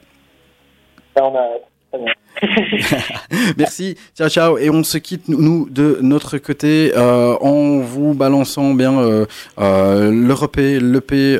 Ça, 1.15 1.25
on 1.25 1.35
a 1.35 1.47
très 1.91 2.03
bien. 2.03 2.13
Merci, 3.57 3.97
ciao 4.15 4.29
ciao 4.29 4.57
et 4.57 4.69
on 4.69 4.83
se 4.83 4.97
quitte 4.97 5.27
nous, 5.27 5.67
de 5.69 5.97
notre 6.01 6.37
côté 6.37 6.93
euh, 6.95 7.35
en 7.41 7.79
vous 7.79 8.13
balançant 8.13 8.73
bien 8.73 8.99
euh, 8.99 9.25
euh, 9.59 10.11
l'EP, 10.11 10.79
l'EP 10.79 11.39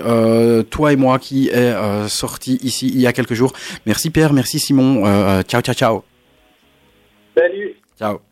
toi 0.70 0.94
et 0.94 0.96
moi 0.96 1.20
qui 1.20 1.50
est 1.50 1.74
sorti 2.08 2.60
ici 2.64 2.88
il 2.88 3.00
y 3.00 3.08
a 3.08 3.14
quelques 3.14 3.36
jours. 3.36 3.54
Merci 3.86 4.10
Pierre, 4.10 4.34
merci 4.34 4.60
Simon, 4.60 5.04
ciao 5.44 5.62
ciao 5.62 5.76
ciao. 5.76 6.09
Salut. 7.40 7.76
Ciao. 7.96 8.29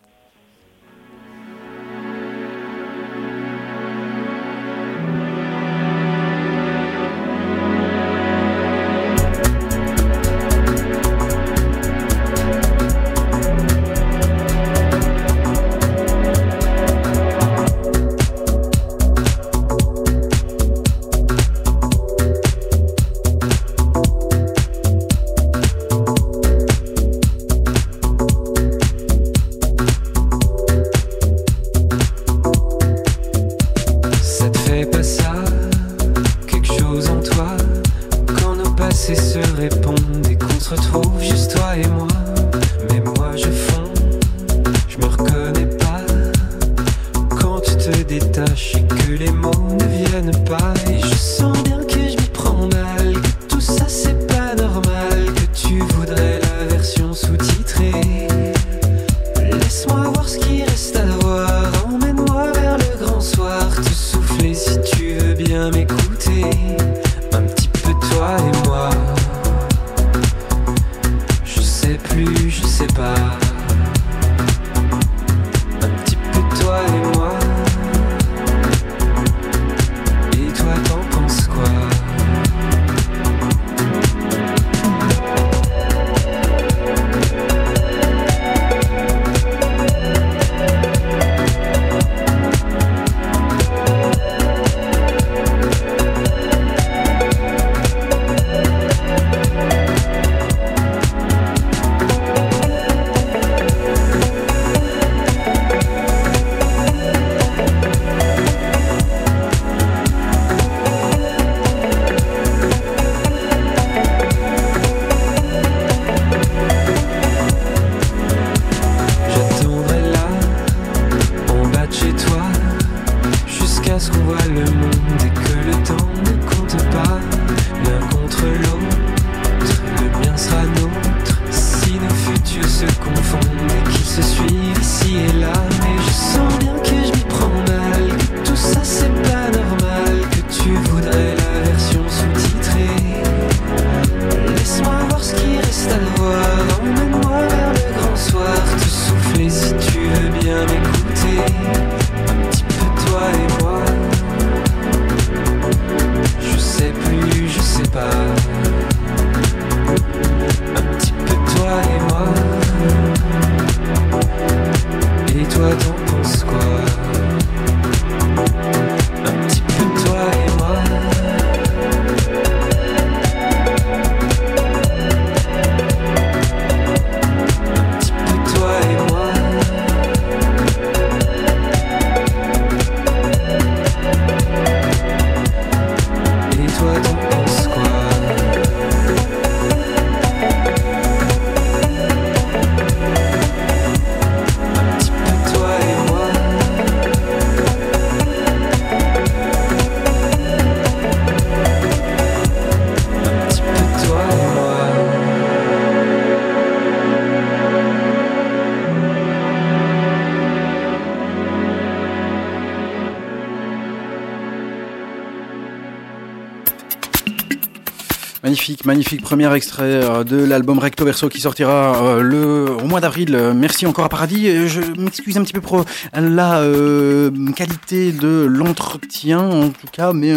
Magnifique, 218.86 219.22
premier 219.22 219.54
extrait 219.56 219.84
euh, 219.84 220.24
de 220.24 220.38
l'album 220.44 220.80
Recto 220.80 221.06
Verso 221.06 221.30
qui 221.30 221.40
sortira 221.40 222.04
euh, 222.04 222.22
le, 222.22 222.66
au 222.72 222.88
mois 222.88 223.00
d'avril. 223.00 223.38
Merci 223.56 223.86
encore 223.86 224.06
à 224.06 224.10
Paradis. 224.10 224.68
Je 224.68 224.82
m'excuse 225.00 225.38
un 225.38 225.44
petit 225.44 225.54
peu 225.54 225.62
pour 225.62 225.86
la 226.14 226.60
euh, 226.60 227.32
qualité 227.56 228.12
de 228.12 228.46
l'entretien, 228.50 229.40
en 229.40 229.70
tout 229.70 229.88
cas, 229.92 230.12
mais 230.14 230.34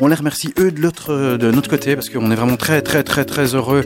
on 0.00 0.08
les 0.08 0.14
remercie 0.14 0.52
eux 0.58 0.70
de, 0.70 0.80
l'autre, 0.80 1.36
de 1.36 1.50
notre 1.50 1.68
côté 1.68 1.94
parce 1.94 2.08
qu'on 2.08 2.30
est 2.30 2.34
vraiment 2.34 2.56
très, 2.56 2.82
très, 2.82 3.02
très, 3.02 3.24
très 3.24 3.54
heureux 3.54 3.84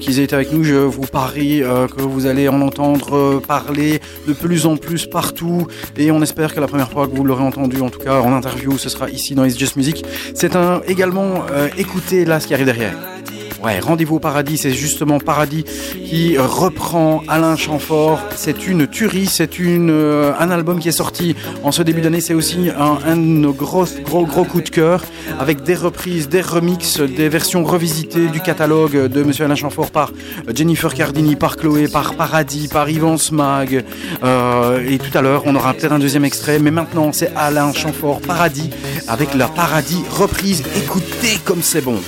qu'ils 0.00 0.20
aient 0.20 0.24
été 0.24 0.34
avec 0.34 0.52
nous. 0.52 0.64
Je 0.64 0.74
vous 0.74 1.06
parie 1.06 1.60
que 1.60 2.02
vous 2.02 2.26
allez 2.26 2.48
en 2.48 2.60
entendre 2.60 3.40
parler 3.40 4.00
de 4.26 4.32
plus 4.32 4.66
en 4.66 4.76
plus 4.76 5.06
partout 5.06 5.66
et 5.96 6.10
on 6.10 6.22
espère 6.22 6.54
que 6.54 6.60
la 6.60 6.68
première 6.68 6.90
fois 6.90 7.06
que 7.06 7.14
vous 7.14 7.24
l'aurez 7.24 7.44
entendu, 7.44 7.80
en 7.80 7.90
tout 7.90 8.00
cas 8.00 8.20
en 8.20 8.32
interview, 8.32 8.78
ce 8.78 8.88
sera 8.88 9.10
ici 9.10 9.34
dans 9.34 9.44
It's 9.44 9.58
Just 9.58 9.76
Music. 9.76 10.04
C'est 10.34 10.56
un 10.56 10.80
également 10.86 11.44
écoutez 11.76 12.24
là 12.24 12.40
ce 12.40 12.46
qui 12.46 12.54
arrive 12.54 12.66
derrière. 12.66 13.15
Ouais, 13.66 13.80
rendez-vous 13.80 14.14
au 14.14 14.20
paradis, 14.20 14.58
c'est 14.58 14.70
justement 14.70 15.18
Paradis 15.18 15.64
qui 15.64 16.38
reprend 16.38 17.24
Alain 17.26 17.56
Chamfort. 17.56 18.20
C'est 18.36 18.68
une 18.68 18.86
tuerie, 18.86 19.26
c'est 19.26 19.58
euh, 19.58 20.32
un 20.38 20.52
album 20.52 20.78
qui 20.78 20.88
est 20.88 20.92
sorti 20.92 21.34
en 21.64 21.72
ce 21.72 21.82
début 21.82 22.00
d'année. 22.00 22.20
C'est 22.20 22.32
aussi 22.32 22.70
un, 22.70 22.96
gros 23.50 23.86
gros 24.04 24.24
gros 24.24 24.44
coups 24.44 24.62
de 24.62 24.70
cœur 24.70 25.04
avec 25.40 25.64
des 25.64 25.74
reprises, 25.74 26.28
des 26.28 26.42
remixes, 26.42 27.00
des 27.00 27.28
versions 27.28 27.64
revisitées 27.64 28.28
du 28.28 28.38
catalogue 28.38 29.08
de 29.08 29.24
Monsieur 29.24 29.46
Alain 29.46 29.56
Chamfort 29.56 29.90
par 29.90 30.12
Jennifer 30.54 30.94
Cardini, 30.94 31.34
par 31.34 31.56
Chloé, 31.56 31.88
par 31.88 32.14
Paradis, 32.14 32.68
par 32.68 32.88
Yvan 32.88 33.16
Smag. 33.16 33.84
Euh, 34.22 34.88
et 34.88 34.98
tout 34.98 35.18
à 35.18 35.22
l'heure, 35.22 35.42
on 35.44 35.56
aura 35.56 35.74
peut-être 35.74 35.90
un 35.90 35.98
deuxième 35.98 36.24
extrait, 36.24 36.60
mais 36.60 36.70
maintenant 36.70 37.10
c'est 37.12 37.32
Alain 37.34 37.72
Chamfort 37.72 38.20
Paradis 38.20 38.70
avec 39.08 39.34
la 39.34 39.48
Paradis 39.48 40.04
reprise. 40.08 40.62
Écoutez 40.76 41.40
comme 41.44 41.62
c'est 41.62 41.80
bon. 41.80 41.98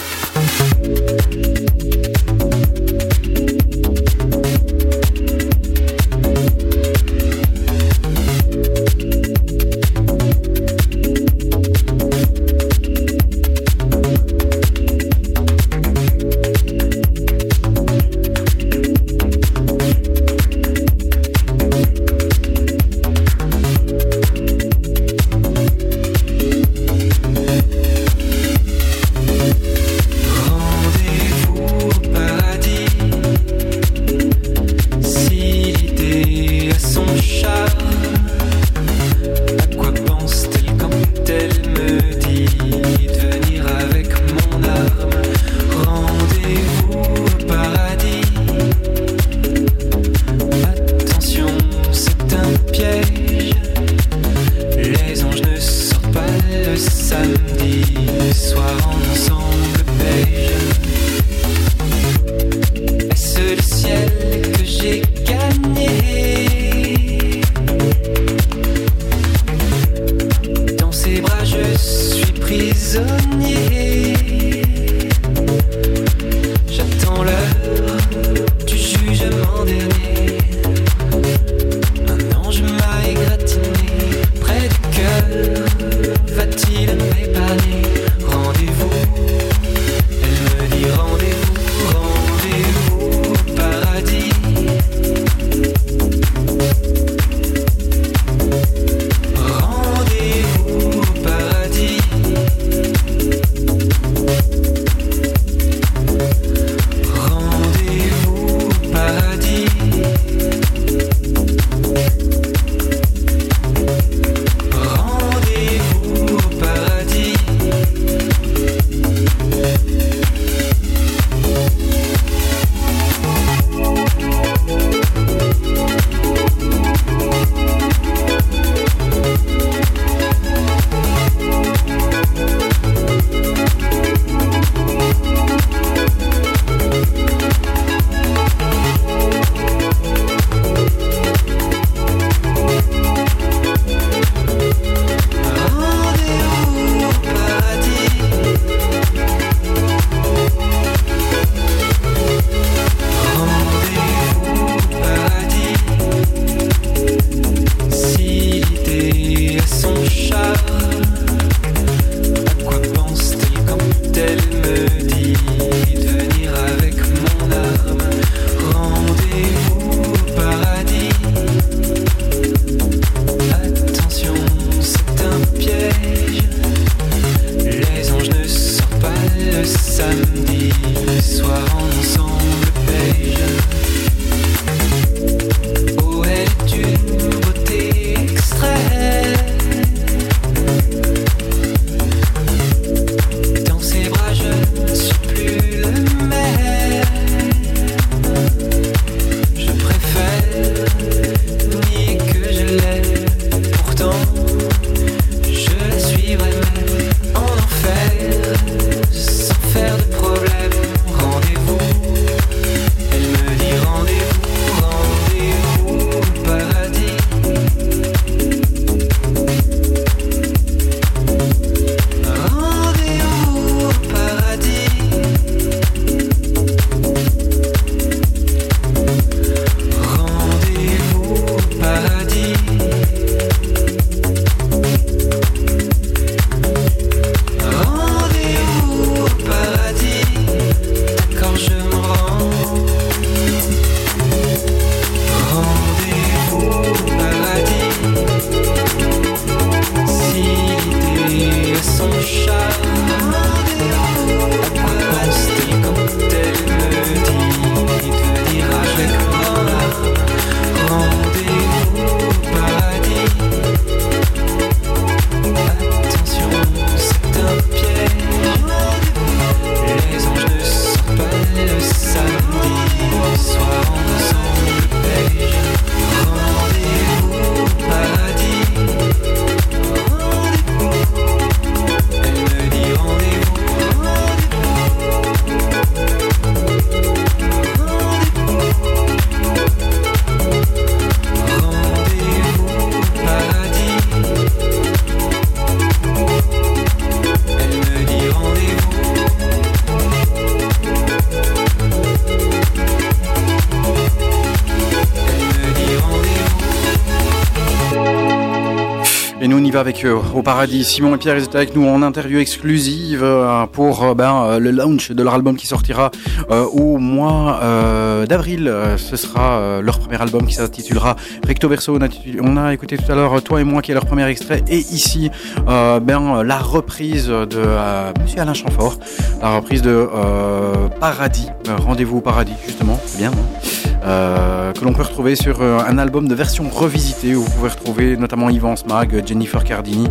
Eux 310.04 310.16
au 310.34 310.42
paradis. 310.42 310.84
Simon 310.84 311.14
et 311.14 311.18
Pierre 311.18 311.36
étaient 311.36 311.56
avec 311.56 311.74
nous 311.74 311.86
en 311.86 312.02
interview 312.02 312.38
exclusive 312.38 313.22
euh, 313.22 313.66
pour 313.66 314.04
euh, 314.04 314.14
ben, 314.14 314.44
euh, 314.44 314.58
le 314.58 314.70
launch 314.70 315.10
de 315.10 315.22
leur 315.22 315.34
album 315.34 315.56
qui 315.56 315.66
sortira 315.66 316.10
euh, 316.50 316.64
au 316.64 316.98
mois 316.98 317.60
euh, 317.62 318.26
d'avril. 318.26 318.68
Euh, 318.68 318.96
Ce 318.96 319.16
sera 319.16 319.58
euh, 319.58 319.82
leur 319.82 319.98
premier 319.98 320.20
album 320.20 320.46
qui 320.46 320.54
s'intitulera 320.54 321.16
Recto 321.46 321.68
Verso. 321.68 321.98
On 322.40 322.56
a, 322.56 322.72
écouté 322.72 322.96
tout 322.96 323.10
à 323.10 323.14
l'heure 323.14 323.34
euh, 323.34 323.40
Toi 323.40 323.60
et 323.60 323.64
moi 323.64 323.82
qui 323.82 323.90
est 323.90 323.94
leur 323.94 324.06
premier 324.06 324.26
extrait. 324.26 324.62
Et 324.68 324.78
ici, 324.78 325.30
euh, 325.68 326.00
ben, 326.00 326.36
euh, 326.38 326.44
la 326.44 326.58
reprise 326.58 327.26
de 327.28 327.46
euh, 327.56 328.12
Monsieur 328.20 328.40
Alain 328.40 328.54
Chamfort, 328.54 328.98
la 329.40 329.56
reprise 329.56 329.82
de 329.82 329.90
euh, 329.90 330.88
Paradis. 331.00 331.48
Euh, 331.68 331.76
Rendez-vous 331.76 332.18
au 332.18 332.20
paradis, 332.20 332.54
justement. 332.66 332.98
C'est 333.06 333.18
bien, 333.18 333.30
non 333.30 333.67
euh, 334.04 334.72
que 334.72 334.84
l'on 334.84 334.92
peut 334.92 335.02
retrouver 335.02 335.36
sur 335.36 335.60
euh, 335.60 335.78
un 335.86 335.98
album 335.98 336.28
de 336.28 336.34
version 336.34 336.68
revisitée 336.68 337.34
où 337.34 337.42
vous 337.42 337.50
pouvez 337.50 337.70
retrouver 337.70 338.16
notamment 338.16 338.48
Yvan 338.48 338.76
Smag, 338.76 339.26
Jennifer 339.26 339.64
Cardini, 339.64 340.08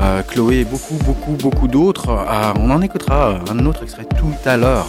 euh, 0.00 0.22
Chloé 0.22 0.60
et 0.60 0.64
beaucoup, 0.64 0.94
beaucoup, 1.04 1.32
beaucoup 1.32 1.68
d'autres. 1.68 2.10
Euh, 2.10 2.52
on 2.58 2.70
en 2.70 2.82
écoutera 2.82 3.38
un 3.50 3.66
autre 3.66 3.82
extrait 3.82 4.06
tout 4.18 4.34
à 4.44 4.56
l'heure. 4.56 4.86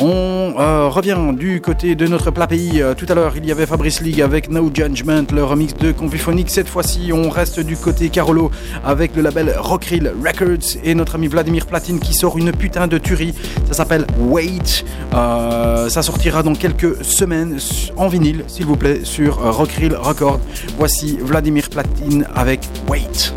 On 0.00 0.54
euh, 0.58 0.88
revient 0.88 1.16
du 1.32 1.60
côté 1.60 1.94
de 1.94 2.06
notre 2.06 2.30
plat 2.30 2.46
pays. 2.46 2.82
Euh, 2.82 2.94
tout 2.94 3.06
à 3.08 3.14
l'heure, 3.14 3.34
il 3.36 3.46
y 3.46 3.52
avait 3.52 3.66
Fabrice 3.66 4.00
League 4.00 4.20
avec 4.20 4.50
No 4.50 4.70
Judgment, 4.72 5.24
le 5.32 5.44
remix 5.44 5.74
de 5.74 5.92
Confiphonique. 5.92 6.50
Cette 6.50 6.68
fois-ci, 6.68 7.12
on 7.12 7.30
reste 7.30 7.60
du 7.60 7.76
côté 7.76 8.08
Carolo 8.08 8.50
avec 8.84 9.14
le 9.14 9.22
label 9.22 9.54
Rockrill 9.56 10.12
Records 10.24 10.78
et 10.82 10.94
notre 10.94 11.14
ami 11.14 11.28
Vladimir 11.28 11.66
Platine 11.66 12.00
qui 12.00 12.12
sort 12.12 12.36
une 12.38 12.50
putain 12.50 12.88
de 12.88 12.98
tuerie. 12.98 13.34
Ça 13.66 13.74
s'appelle 13.74 14.06
Wait. 14.18 14.84
Euh, 15.14 15.88
ça 15.88 16.02
sortira 16.02 16.42
dans 16.42 16.54
quelques 16.54 17.04
semaines 17.04 17.58
en 17.96 18.08
vinyle, 18.08 18.44
s'il 18.48 18.66
vous 18.66 18.76
plaît, 18.76 19.00
sur 19.04 19.36
Rockrill 19.36 19.94
Records. 19.94 20.40
Voici 20.76 21.18
Vladimir 21.20 21.70
Platine 21.70 22.26
avec. 22.34 22.60
Wait 22.88 23.32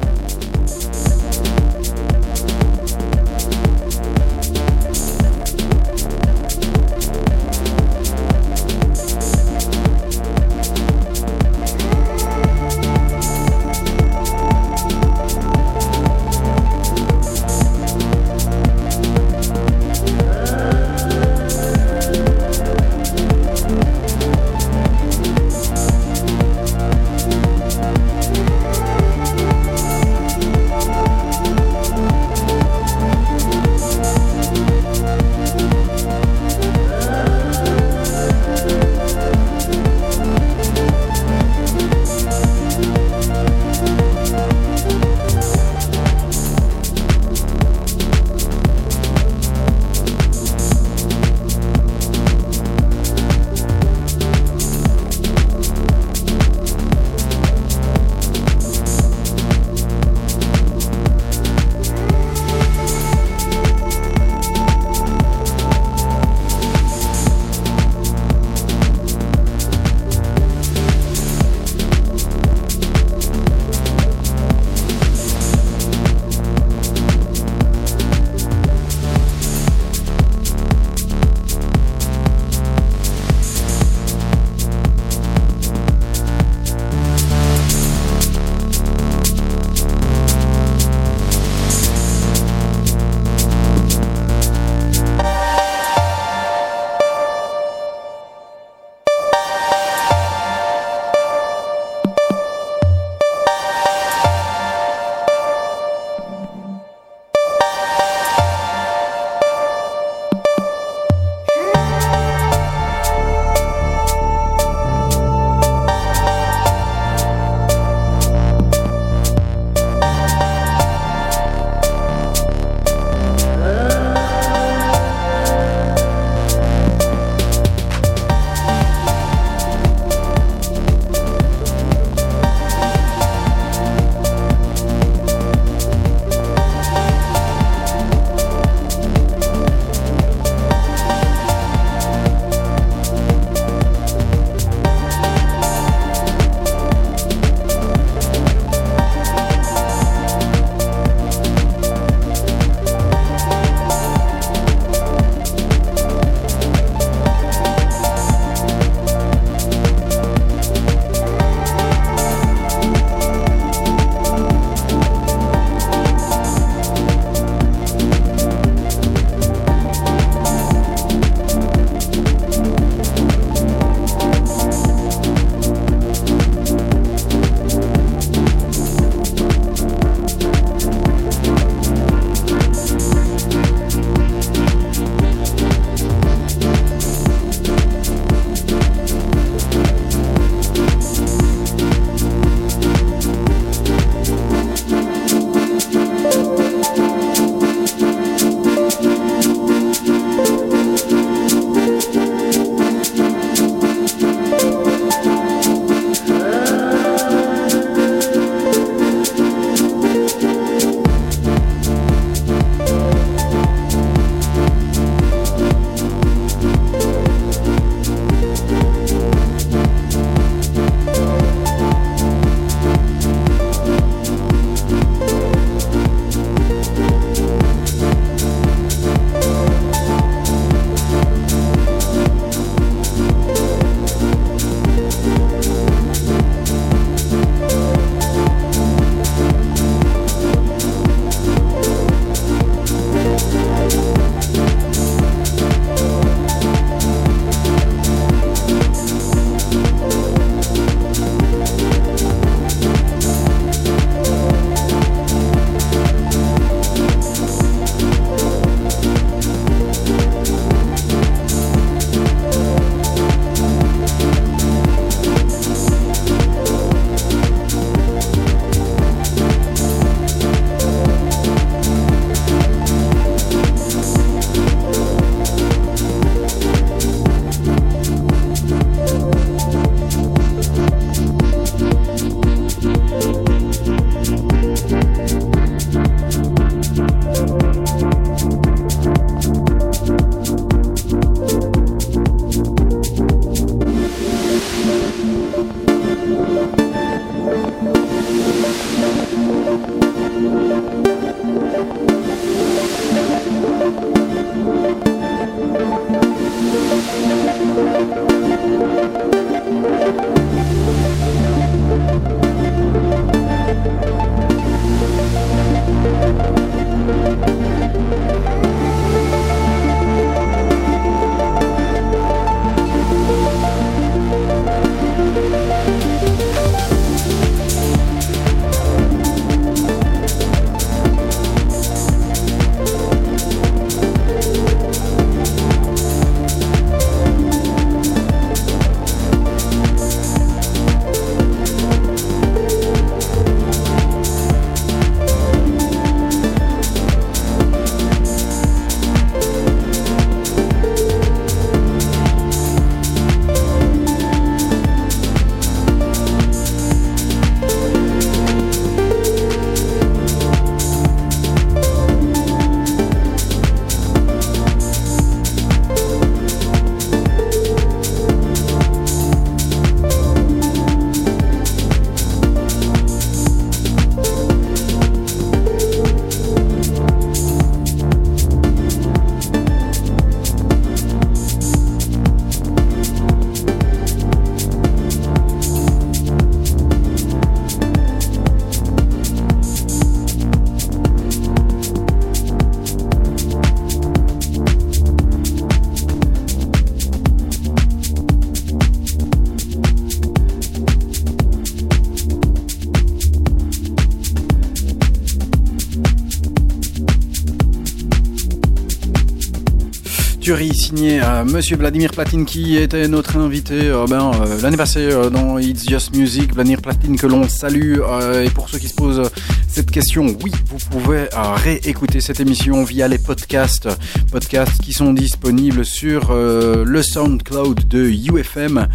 euh, 410.94 411.44
Monsieur 411.44 411.76
Vladimir 411.76 412.12
Platine 412.12 412.46
qui 412.46 412.78
était 412.78 413.08
notre 413.08 413.38
invité 413.38 413.90
euh, 413.90 414.06
ben, 414.08 414.32
euh, 414.34 414.62
l'année 414.62 414.78
passée 414.78 415.10
dans 415.32 415.58
It's 415.58 415.88
Just 415.88 416.16
Music. 416.16 416.54
Vladimir 416.54 416.82
Platine 416.82 417.18
que 417.18 417.28
l'on 417.28 417.48
salue. 417.50 418.00
et 418.44 418.50
pour 418.52 418.70
ceux 418.70 418.78
qui 418.78 418.88
se 418.88 418.94
posent 418.94 419.30
cette 419.68 419.92
question, 419.92 420.26
oui, 420.44 420.52
vous 420.68 420.78
pouvez 420.90 421.28
réécouter 421.34 422.22
cette 422.22 422.40
émission 422.40 422.84
via 422.84 423.08
les 423.08 423.18
podcasts, 423.18 423.90
podcasts 424.32 424.82
qui 424.82 424.94
sont 424.94 425.14
disponibles 425.14 425.86
sur 425.86 426.34
le 426.34 427.02
SoundCloud 427.02 427.88
de 427.88 428.10
UFM 428.10 428.88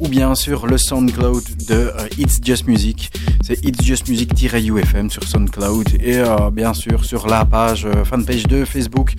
ou 0.00 0.08
bien 0.08 0.34
sur 0.34 0.66
le 0.66 0.78
SoundCloud 0.78 1.42
de 1.68 1.92
It's 2.18 2.38
Just 2.42 2.66
Music. 2.66 3.12
C'est 3.42 3.64
It's 3.64 3.84
Just 3.84 4.08
Music-UFM 4.08 5.10
sur 5.10 5.22
SoundCloud 5.24 5.88
et 6.02 6.22
bien 6.52 6.74
sûr 6.74 7.04
sur 7.04 7.28
la 7.28 7.44
page 7.44 7.86
fanpage 8.04 8.44
de 8.44 8.64
Facebook 8.64 9.14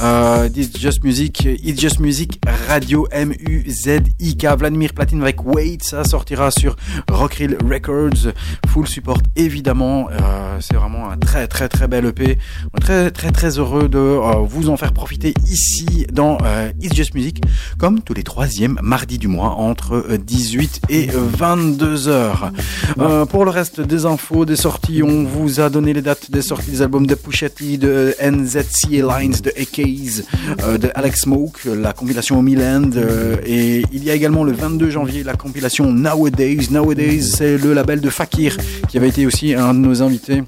euh, 0.00 0.48
d'It's 0.48 0.78
Just 0.78 1.04
Music, 1.04 1.44
It's 1.44 1.80
Just 1.80 2.00
Music 2.00 2.40
Radio 2.68 3.06
M-U-Z-I-K. 3.10 4.46
Vladimir 4.58 4.92
Platine 4.92 5.22
avec 5.22 5.44
Wait, 5.44 5.78
ça 5.82 6.04
sortira 6.04 6.50
sur 6.50 6.76
Rockrill 7.10 7.56
Records. 7.68 8.32
Full 8.68 8.86
support 8.86 9.18
évidemment. 9.36 10.08
Euh, 10.10 10.58
c'est 10.60 10.76
vraiment 10.76 11.10
un 11.10 11.16
très 11.16 11.46
très 11.46 11.68
très 11.68 11.88
bel 11.88 12.06
EP. 12.06 12.38
Très 12.86 13.10
très 13.10 13.32
très 13.32 13.58
heureux 13.58 13.88
de 13.88 13.98
euh, 13.98 14.44
vous 14.48 14.68
en 14.68 14.76
faire 14.76 14.92
profiter 14.92 15.34
ici 15.50 16.06
dans 16.12 16.38
euh, 16.44 16.70
It's 16.80 16.94
Just 16.94 17.14
Music, 17.14 17.42
comme 17.78 18.00
tous 18.00 18.14
les 18.14 18.22
troisièmes 18.22 18.78
mardis 18.80 19.18
du 19.18 19.26
mois 19.26 19.56
entre 19.56 19.94
euh, 20.08 20.18
18 20.18 20.82
et 20.88 21.08
22 21.12 22.06
heures. 22.06 22.52
Euh, 23.00 23.26
pour 23.26 23.44
le 23.44 23.50
reste 23.50 23.80
des 23.80 24.06
infos, 24.06 24.44
des 24.44 24.54
sorties, 24.54 25.02
on 25.02 25.24
vous 25.24 25.58
a 25.58 25.68
donné 25.68 25.94
les 25.94 26.00
dates 26.00 26.30
des 26.30 26.42
sorties 26.42 26.70
des 26.70 26.82
albums 26.82 27.08
de 27.08 27.16
Pusha 27.16 27.48
T, 27.48 27.76
de 27.76 28.14
NZCA 28.22 29.18
Lines, 29.18 29.34
de 29.42 29.50
AKs, 29.50 30.24
euh, 30.62 30.78
de 30.78 30.88
Alex 30.94 31.22
Smoke, 31.22 31.58
la 31.66 31.92
compilation 31.92 32.40
euh, 32.46 33.36
et 33.44 33.82
il 33.92 34.04
y 34.04 34.10
a 34.12 34.14
également 34.14 34.44
le 34.44 34.52
22 34.52 34.90
janvier 34.90 35.24
la 35.24 35.34
compilation 35.34 35.90
Nowadays. 35.90 36.68
Nowadays, 36.70 37.22
c'est 37.22 37.58
le 37.58 37.74
label 37.74 38.00
de 38.00 38.10
Fakir 38.10 38.56
qui 38.88 38.96
avait 38.96 39.08
été 39.08 39.26
aussi 39.26 39.54
un 39.54 39.74
de 39.74 39.80
nos 39.80 40.02
invités. 40.02 40.44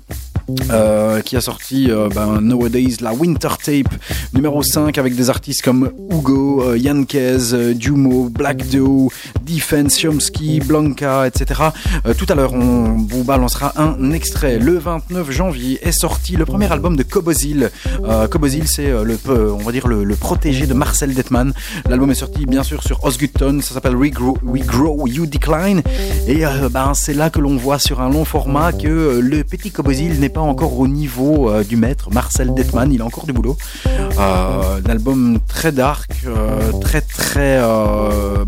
Euh, 0.70 1.20
qui 1.20 1.36
a 1.36 1.40
sorti 1.40 1.90
euh, 1.90 2.08
ben, 2.14 2.40
Nowadays 2.40 2.96
la 3.00 3.12
Winter 3.12 3.48
Tape 3.62 3.94
numéro 4.34 4.62
5 4.62 4.96
avec 4.98 5.14
des 5.14 5.30
artistes 5.30 5.62
comme 5.62 5.90
Hugo, 6.10 6.62
euh, 6.62 6.78
Yankez, 6.78 7.52
euh, 7.52 7.74
Dumo, 7.74 8.28
Black 8.30 8.68
Doe, 8.68 9.08
Defense, 9.48 9.98
Chomsky, 9.98 10.60
Blanca, 10.60 11.26
etc. 11.26 11.62
Euh, 12.06 12.12
tout 12.12 12.26
à 12.28 12.34
l'heure, 12.34 12.52
on 12.52 13.06
vous 13.08 13.24
balancera 13.24 13.72
un 13.76 14.12
extrait. 14.12 14.58
Le 14.58 14.78
29 14.78 15.30
janvier 15.30 15.78
est 15.82 15.92
sorti 15.92 16.36
le 16.36 16.44
premier 16.44 16.70
album 16.70 16.96
de 16.96 17.02
Cobozil. 17.02 17.70
Euh, 18.04 18.28
Cobozil, 18.28 18.68
c'est 18.68 18.90
euh, 18.90 19.04
le, 19.04 19.18
on 19.52 19.58
va 19.58 19.72
dire 19.72 19.88
le, 19.88 20.04
protégé 20.16 20.66
de 20.66 20.74
Marcel 20.74 21.14
Detman. 21.14 21.52
L'album 21.88 22.10
est 22.10 22.14
sorti 22.16 22.44
bien 22.44 22.62
sûr 22.62 22.82
sur 22.82 23.02
Osgutton. 23.04 23.60
Ça 23.62 23.72
s'appelle 23.74 23.96
We 23.96 24.10
Grow, 24.10 24.36
We 24.42 24.66
Grow, 24.66 25.06
You 25.06 25.24
Decline. 25.24 25.82
Et 26.26 26.44
euh, 26.44 26.68
ben, 26.68 26.92
c'est 26.94 27.14
là 27.14 27.30
que 27.30 27.40
l'on 27.40 27.56
voit 27.56 27.78
sur 27.78 28.00
un 28.02 28.10
long 28.10 28.26
format 28.26 28.72
que 28.72 29.20
le 29.22 29.44
petit 29.44 29.70
Cobozil 29.70 30.20
n'est 30.20 30.28
pas 30.28 30.42
encore 30.42 30.78
au 30.78 30.88
niveau 30.88 31.50
du 31.62 31.76
maître 31.76 32.10
Marcel 32.12 32.52
Detman. 32.52 32.92
Il 32.92 33.00
a 33.00 33.06
encore 33.06 33.24
du 33.24 33.32
boulot. 33.32 33.56
Euh, 33.86 34.80
L'album 34.86 35.38
très 35.46 35.72
dark, 35.72 36.10
très 36.80 37.00
très 37.00 37.58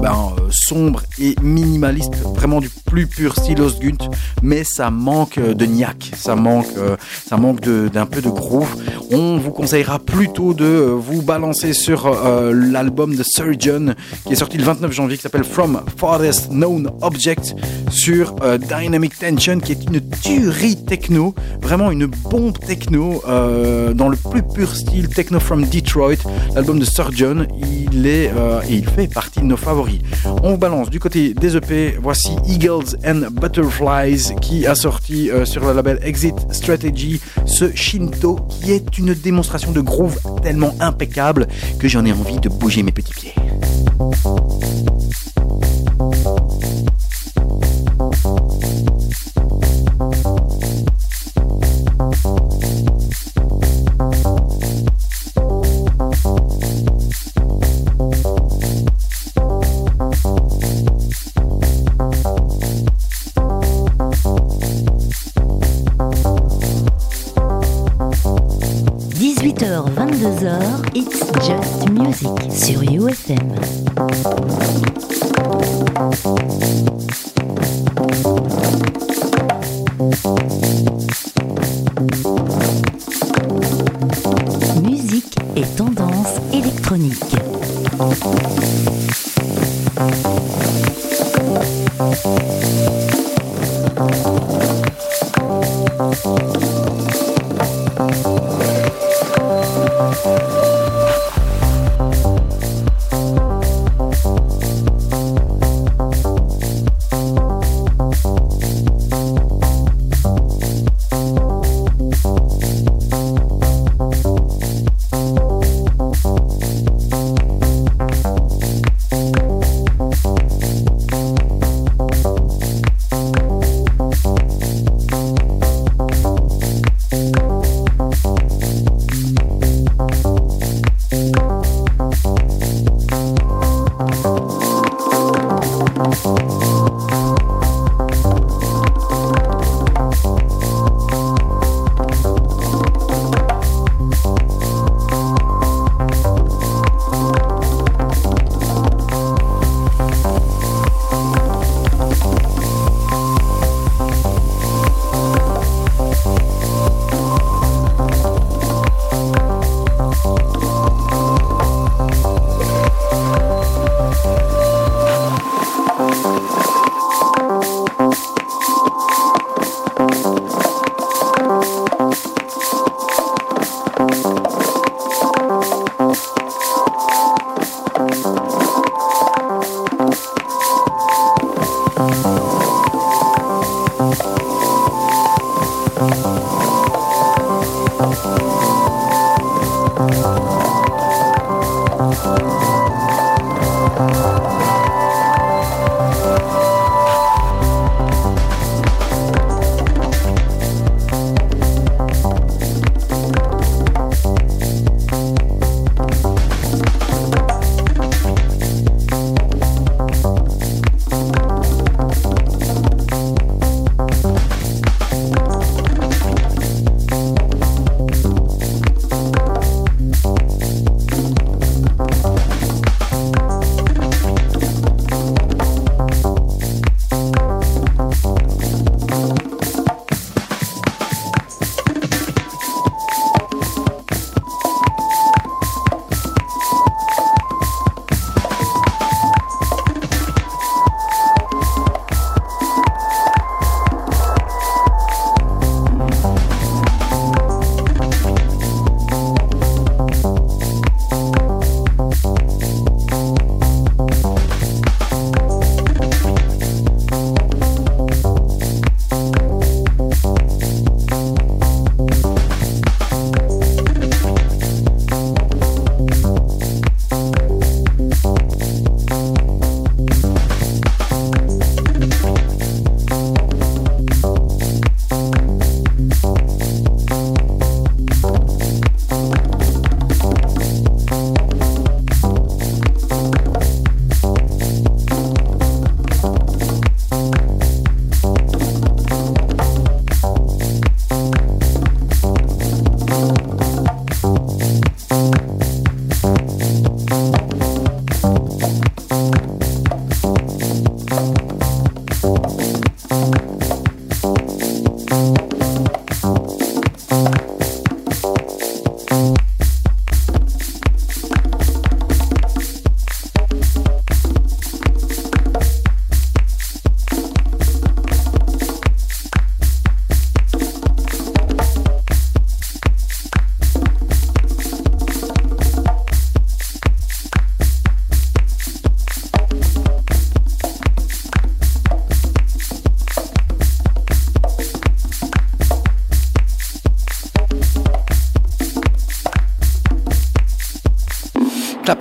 ben, 0.01 0.35
euh, 0.39 0.51
sombre 0.91 1.03
et 1.21 1.37
minimaliste, 1.43 2.17
vraiment 2.35 2.61
du 2.61 2.69
plus 2.69 3.07
pur 3.07 3.37
style 3.37 3.61
Osgut, 3.61 3.99
mais 4.43 4.65
ça 4.65 4.91
manque 4.91 5.39
euh, 5.39 5.55
de 5.55 5.65
niaque, 5.65 6.11
ça 6.17 6.35
manque, 6.35 6.67
euh, 6.77 6.97
ça 7.29 7.37
manque 7.37 7.61
d'un 7.61 8.07
peu 8.07 8.21
de 8.21 8.29
groove. 8.29 8.75
On 9.13 9.39
vous 9.39 9.53
conseillera 9.53 9.99
plutôt 9.99 10.55
de 10.55 10.65
euh, 10.65 10.95
vous 10.95 11.23
balancer 11.23 11.73
sur 11.73 12.11
l'album 12.53 13.15
de 13.15 13.23
Surgeon 13.23 13.95
qui 14.27 14.33
est 14.33 14.37
sorti 14.37 14.59
le 14.59 14.65
29 14.65 14.91
janvier, 14.93 15.17
qui 15.17 15.23
s'appelle 15.23 15.45
From 15.45 15.81
Farthest 15.97 16.51
Known 16.51 16.91
Object 17.03 17.55
sur 17.91 18.35
Dynamic 18.59 19.19
Tension, 19.19 19.61
qui 19.61 19.73
est 19.73 19.85
une 19.85 20.01
tuerie 20.23 20.77
techno, 20.77 21.35
vraiment 21.61 21.91
une 21.91 22.07
bombe 22.07 22.59
techno 22.59 23.23
dans 23.27 24.09
le 24.09 24.17
plus 24.17 24.43
pur 24.43 24.75
style 24.75 25.09
techno 25.09 25.41
from 25.41 25.65
Detroit. 25.67 26.17
L'album 26.55 26.79
de 26.79 26.85
Surgeon, 26.85 27.47
il 27.61 28.07
est 28.07 28.33
et 28.69 28.75
il 28.75 28.89
fait 28.89 29.09
partie 29.09 29.41
de 29.41 29.47
nos 29.47 29.57
favoris. 29.57 29.99
On 30.43 30.51
vous 30.53 30.59
balance 30.59 30.80
du 30.89 31.01
côté 31.01 31.35
des 31.35 31.57
EP. 31.57 31.99
Voici 32.01 32.31
Eagles 32.47 32.97
and 33.05 33.31
Butterflies 33.33 34.35
qui 34.41 34.67
a 34.67 34.75
sorti 34.75 35.31
euh, 35.31 35.45
sur 35.45 35.67
le 35.67 35.73
label 35.73 35.99
Exit 36.03 36.35
Strategy 36.53 37.21
ce 37.45 37.75
Shinto 37.75 38.37
qui 38.49 38.73
est 38.73 38.97
une 38.97 39.13
démonstration 39.13 39.73
de 39.73 39.81
groove 39.81 40.19
tellement 40.43 40.75
impeccable 40.81 41.49
que 41.79 41.89
j'en 41.89 42.05
ai 42.05 42.13
envie 42.13 42.39
de 42.39 42.49
bouger 42.49 42.83
mes 42.83 42.93
petits 42.93 43.13
pieds.– 43.13 43.35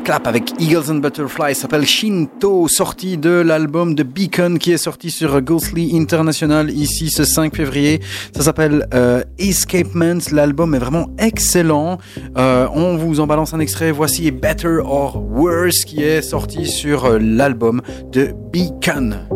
Clap 0.09 0.25
avec 0.25 0.53
Eagles 0.59 0.89
and 0.89 0.95
Butterflies 0.95 1.53
s'appelle 1.53 1.85
Shinto, 1.85 2.67
sorti 2.67 3.19
de 3.19 3.29
l'album 3.29 3.93
de 3.93 4.01
Beacon 4.01 4.57
qui 4.57 4.71
est 4.71 4.79
sorti 4.79 5.11
sur 5.11 5.39
Ghostly 5.39 5.95
International 5.95 6.71
ici 6.71 7.11
ce 7.11 7.23
5 7.23 7.55
février. 7.55 7.99
Ça 8.35 8.41
s'appelle 8.41 8.87
euh, 8.95 9.21
Escapements. 9.37 10.17
L'album 10.31 10.73
est 10.73 10.79
vraiment 10.79 11.11
excellent. 11.19 11.99
Euh, 12.39 12.67
on 12.73 12.97
vous 12.97 13.19
en 13.19 13.27
balance 13.27 13.53
un 13.53 13.59
extrait. 13.59 13.91
Voici 13.91 14.31
Better 14.31 14.79
or 14.83 15.21
Worse 15.21 15.85
qui 15.85 16.01
est 16.01 16.23
sorti 16.23 16.65
sur 16.65 17.05
euh, 17.05 17.19
l'album 17.19 17.83
de 18.11 18.33
Beacon. 18.51 19.28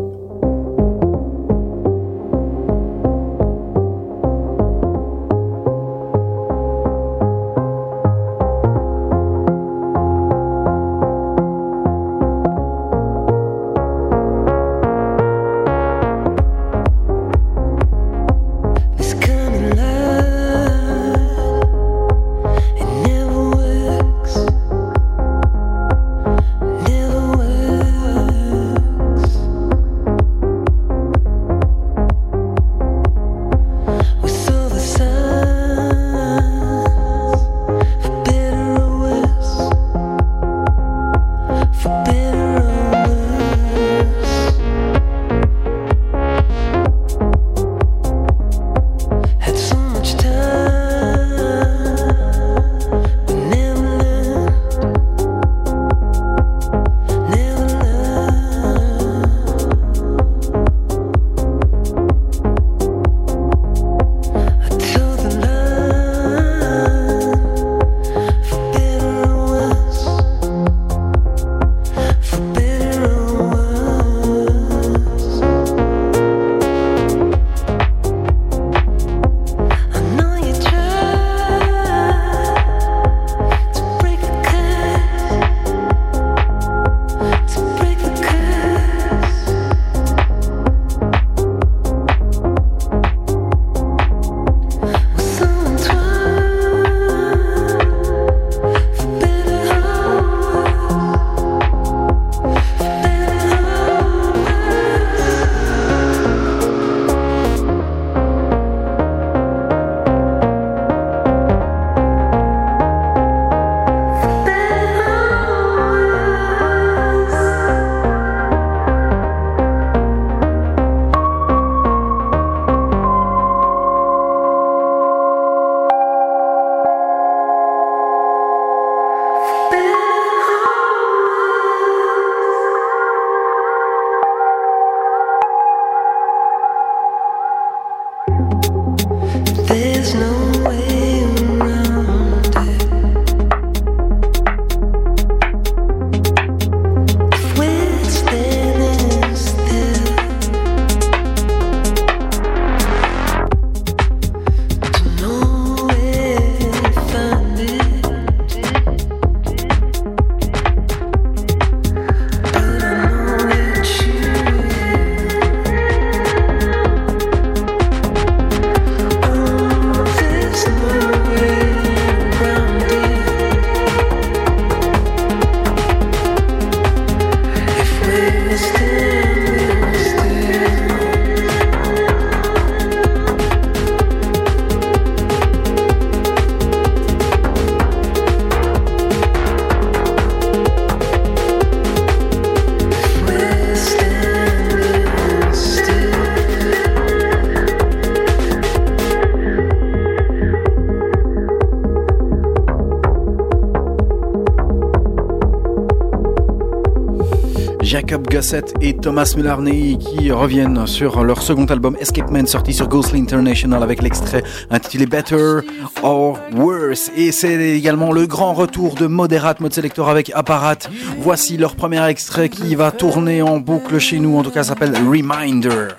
Et 208.82 208.96
Thomas 208.96 209.34
Mullarney 209.36 209.98
qui 209.98 210.32
reviennent 210.32 210.86
sur 210.86 211.24
leur 211.24 211.42
second 211.42 211.66
album 211.66 211.98
Escape 212.00 212.30
Man 212.30 212.46
sorti 212.46 212.74
sur 212.74 212.88
Ghostly 212.88 213.20
International 213.20 213.82
avec 213.82 214.02
l'extrait 214.02 214.44
intitulé 214.70 215.08
Better 215.08 215.60
or 216.04 216.40
Worse. 216.54 217.10
Et 217.16 217.32
c'est 217.32 217.56
également 217.56 218.12
le 218.12 218.28
grand 218.28 218.54
retour 218.54 218.94
de 218.96 219.08
Moderate 219.08 219.60
Mode 219.60 219.74
Selector 219.74 220.10
avec 220.10 220.32
Apparat. 220.36 220.78
Voici 221.20 221.58
leur 221.58 221.76
premier 221.76 222.06
extrait 222.08 222.50
qui 222.50 222.76
va 222.76 222.92
tourner 222.92 223.42
en 223.42 223.60
boucle 223.60 223.98
chez 223.98 224.20
nous, 224.20 224.38
en 224.38 224.44
tout 224.44 224.52
cas 224.52 224.64
s'appelle 224.64 224.94
Reminder. 224.96 225.90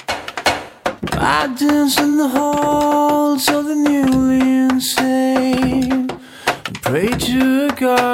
I 1.20 1.48
dance 1.58 1.98
in 1.98 2.16
the 2.16 2.28
halls 2.34 3.48
of 3.48 3.66
the 3.66 3.84
Pray 6.82 7.08
to 7.08 7.68
God 7.70 8.13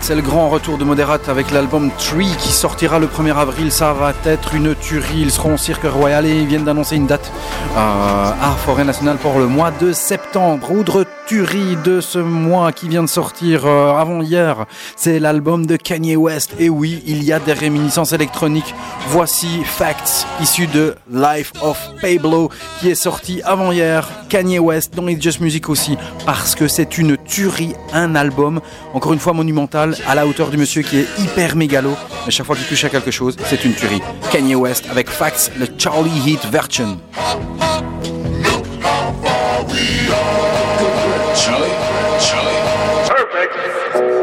C'est 0.00 0.16
le 0.16 0.22
grand 0.22 0.48
retour 0.48 0.78
de 0.78 0.84
Moderate 0.84 1.28
avec 1.28 1.52
l'album 1.52 1.90
Tree 1.96 2.34
qui 2.38 2.48
sortira 2.48 2.98
le 2.98 3.06
1er 3.06 3.36
avril. 3.36 3.70
Ça 3.70 3.92
va 3.92 4.12
être 4.24 4.54
une 4.54 4.74
tuerie. 4.74 5.20
Ils 5.20 5.30
seront 5.30 5.54
au 5.54 5.56
Cirque 5.56 5.84
Royal 5.84 6.26
et 6.26 6.40
ils 6.40 6.46
viennent 6.46 6.64
d'annoncer 6.64 6.96
une 6.96 7.06
date 7.06 7.30
euh, 7.76 7.76
à 7.76 8.50
Forêt 8.56 8.84
Nationale 8.84 9.16
pour 9.16 9.38
le 9.38 9.46
mois 9.46 9.70
de 9.70 9.92
septembre. 9.92 10.72
Autre 10.72 11.04
tuerie 11.26 11.76
de 11.84 12.00
ce 12.00 12.18
mois 12.18 12.72
qui 12.72 12.88
vient 12.88 13.02
de 13.02 13.08
sortir 13.08 13.66
euh, 13.66 13.94
avant 13.94 14.22
hier, 14.22 14.66
c'est 14.96 15.18
l'album 15.20 15.66
de 15.66 15.76
Kanye 15.76 16.16
West. 16.16 16.54
Et 16.58 16.68
oui, 16.68 17.02
il 17.06 17.22
y 17.22 17.32
a 17.32 17.38
des 17.38 17.52
réminiscences 17.52 18.12
électroniques. 18.12 18.74
Voici 19.08 19.62
Facts, 19.64 20.26
issu 20.40 20.66
de 20.66 20.96
Life 21.12 21.52
of 21.62 21.78
Pablo, 22.00 22.50
qui 22.80 22.90
est 22.90 22.96
sorti 22.96 23.40
avant 23.44 23.72
hier. 23.72 24.08
Kanye 24.28 24.58
West 24.58 24.94
dans 24.94 25.06
It's 25.08 25.22
Just 25.22 25.40
Music 25.40 25.68
aussi, 25.68 25.96
parce 26.24 26.54
que 26.54 26.68
c'est 26.68 26.98
une 26.98 27.16
tuerie, 27.16 27.74
un 27.92 28.14
album, 28.14 28.60
encore 28.94 29.12
une 29.12 29.18
fois 29.18 29.32
monumental, 29.32 29.96
à 30.06 30.14
la 30.14 30.26
hauteur 30.26 30.48
du 30.48 30.56
monsieur 30.56 30.82
qui 30.82 30.98
est 30.98 31.06
hyper 31.18 31.56
mégalo. 31.56 31.94
Mais 32.24 32.32
chaque 32.32 32.46
fois 32.46 32.56
qu'il 32.56 32.66
touche 32.66 32.84
à 32.84 32.88
quelque 32.88 33.10
chose, 33.10 33.36
c'est 33.46 33.64
une 33.64 33.74
tuerie. 33.74 34.02
Kanye 34.32 34.54
West 34.54 34.86
avec 34.90 35.08
Facts, 35.08 35.52
le 35.58 35.66
Charlie 35.78 36.10
Heat 36.26 36.44
version. 36.50 36.98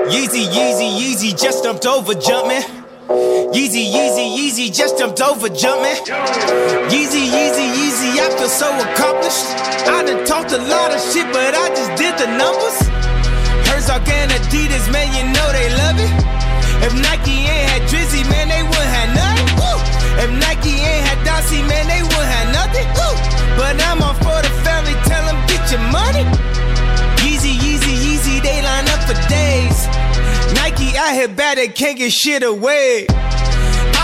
Yeezy, 0.09 0.45
Yeezy, 0.45 0.85
Yeezy 0.99 1.33
just 1.37 1.63
jumped 1.63 1.85
over 1.85 2.13
jumping. 2.13 2.82
Yeezy, 3.53 3.85
Yeezy, 3.85 4.33
Yeezy 4.33 4.73
just 4.73 4.97
jumped 4.97 5.21
over 5.21 5.47
jumping. 5.47 5.93
Yeezy, 6.89 7.29
Yeezy, 7.29 7.65
Yeezy, 7.77 8.17
I 8.17 8.33
feel 8.33 8.49
so 8.49 8.65
accomplished. 8.73 9.45
I 9.85 10.01
done 10.01 10.25
talked 10.25 10.53
a 10.53 10.57
lot 10.57 10.89
of 10.89 10.97
shit, 11.13 11.29
but 11.29 11.53
I 11.53 11.69
just 11.69 11.93
did 11.93 12.17
the 12.17 12.33
numbers. 12.33 12.77
Herzog 13.69 14.09
and 14.09 14.31
Adidas, 14.33 14.89
man, 14.89 15.05
you 15.13 15.29
know 15.29 15.47
they 15.53 15.69
love 15.85 16.01
it. 16.01 16.11
If 16.81 16.97
Nike 16.97 17.45
ain't 17.45 17.69
had 17.69 17.81
Drizzy, 17.85 18.25
man, 18.25 18.49
they 18.49 18.63
wouldn't 18.65 18.89
have 18.89 19.13
nothing. 19.21 19.49
Woo! 19.61 19.77
If 20.17 20.31
Nike 20.41 20.73
ain't 20.81 21.05
had 21.05 21.21
Dossie, 21.21 21.61
man, 21.69 21.85
they 21.85 22.01
wouldn't 22.01 22.33
have 22.33 22.49
nothing. 22.57 22.89
Woo! 22.97 23.13
But 23.53 23.77
I'm 23.85 24.01
all 24.01 24.17
for 24.17 24.41
the 24.41 24.49
family, 24.65 24.97
tell 25.05 25.21
them 25.29 25.37
get 25.45 25.61
your 25.69 25.85
money. 25.93 26.25
Yeezy, 27.21 27.53
Yeezy, 27.53 27.93
Yeezy, 28.01 28.41
they 28.41 28.65
line 28.65 28.89
up 28.89 29.01
for 29.05 29.13
days. 29.29 29.85
Nike 30.57 30.97
out 30.97 31.13
here 31.13 31.27
bad, 31.29 31.59
they 31.59 31.67
can't 31.67 31.99
get 31.99 32.11
shit 32.11 32.41
away. 32.41 33.05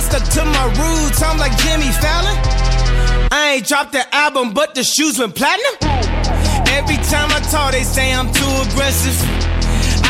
Stuck 0.09 0.27
to 0.41 0.43
my 0.45 0.65
roots, 0.73 1.21
I'm 1.21 1.37
like 1.37 1.55
Jimmy 1.61 1.91
Fallon. 2.01 2.33
I 3.31 3.57
ain't 3.57 3.67
dropped 3.67 3.91
the 3.91 4.03
album, 4.09 4.55
but 4.55 4.73
the 4.73 4.83
shoes 4.83 5.19
went 5.19 5.35
platinum. 5.35 5.77
Every 6.73 6.97
time 7.13 7.29
I 7.29 7.37
talk, 7.51 7.73
they 7.73 7.83
say 7.83 8.11
I'm 8.11 8.25
too 8.33 8.53
aggressive. 8.65 9.13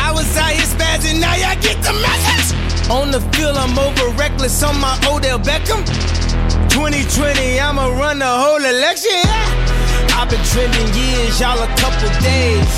I 0.00 0.10
was 0.16 0.24
out 0.38 0.56
here 0.56 0.64
spazzing, 0.64 1.20
now 1.20 1.36
y'all 1.36 1.60
get 1.60 1.76
the 1.84 1.92
message. 2.00 2.48
On 2.88 3.10
the 3.10 3.20
field, 3.36 3.58
I'm 3.58 3.78
over 3.78 4.08
reckless 4.16 4.62
on 4.62 4.80
my 4.80 4.96
Odell 5.04 5.38
Beckham. 5.38 5.84
2020, 6.72 7.60
I'ma 7.60 7.88
run 7.92 8.20
the 8.20 8.24
whole 8.24 8.64
election. 8.64 9.20
Yeah. 9.20 10.16
I've 10.16 10.30
been 10.30 10.40
trending 10.48 10.88
years, 10.96 11.38
y'all 11.38 11.60
a 11.60 11.68
couple 11.76 12.08
days. 12.24 12.72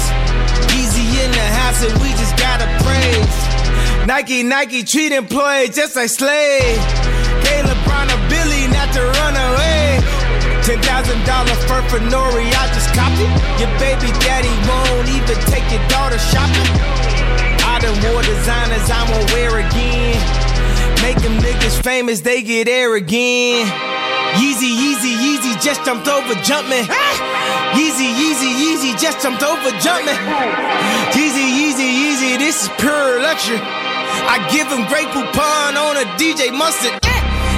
Easy 0.74 1.06
in 1.22 1.30
the 1.30 1.48
house, 1.54 1.86
and 1.86 1.94
we 2.02 2.10
just 2.18 2.34
gotta 2.36 2.66
praise. 2.82 4.06
Nike, 4.08 4.42
Nike 4.42 4.82
treat 4.82 5.12
employees 5.12 5.76
just 5.76 5.94
like 5.94 6.08
slave. 6.08 7.01
Not 8.82 8.94
to 8.94 9.02
run 9.22 9.34
away. 9.38 10.02
Ten 10.66 10.78
thousand 10.82 11.22
dollar 11.24 11.54
fur 11.70 11.82
for 11.86 12.02
Nori, 12.10 12.50
I 12.50 12.64
just 12.74 12.90
copped 12.94 13.18
it. 13.22 13.30
Your 13.62 13.70
baby 13.78 14.10
daddy 14.26 14.50
won't 14.66 15.06
even 15.06 15.38
take 15.46 15.66
your 15.70 15.82
daughter 15.86 16.18
shopping. 16.18 16.70
I 17.62 17.78
done 17.78 17.94
wore 18.02 18.22
designers 18.22 18.86
I 18.90 19.02
won't 19.10 19.30
wear 19.34 19.62
again. 19.62 20.18
Make 21.02 21.18
them 21.22 21.38
niggas 21.38 21.82
famous, 21.82 22.20
they 22.22 22.42
get 22.42 22.68
air 22.68 22.94
again. 22.96 23.66
Yeezy, 24.38 24.70
Yeezy, 24.74 25.12
Yeezy, 25.14 25.60
just 25.62 25.84
jumped 25.84 26.08
over, 26.08 26.34
jumping. 26.42 26.86
Yeezy, 27.76 28.08
Yeezy, 28.18 28.50
Yeezy, 28.62 28.98
just 28.98 29.22
jumped 29.22 29.42
over, 29.42 29.70
jumping. 29.78 30.18
Yeezy, 31.14 31.46
Yeezy, 31.58 31.88
Yeezy, 32.00 32.38
this 32.38 32.64
is 32.64 32.68
pure 32.78 33.20
luxury. 33.20 33.60
I 33.60 34.38
give 34.50 34.66
him 34.68 34.86
great 34.88 35.08
coupon 35.12 35.76
on 35.76 35.96
a 35.96 36.06
DJ 36.16 36.50
Mustard. 36.56 37.11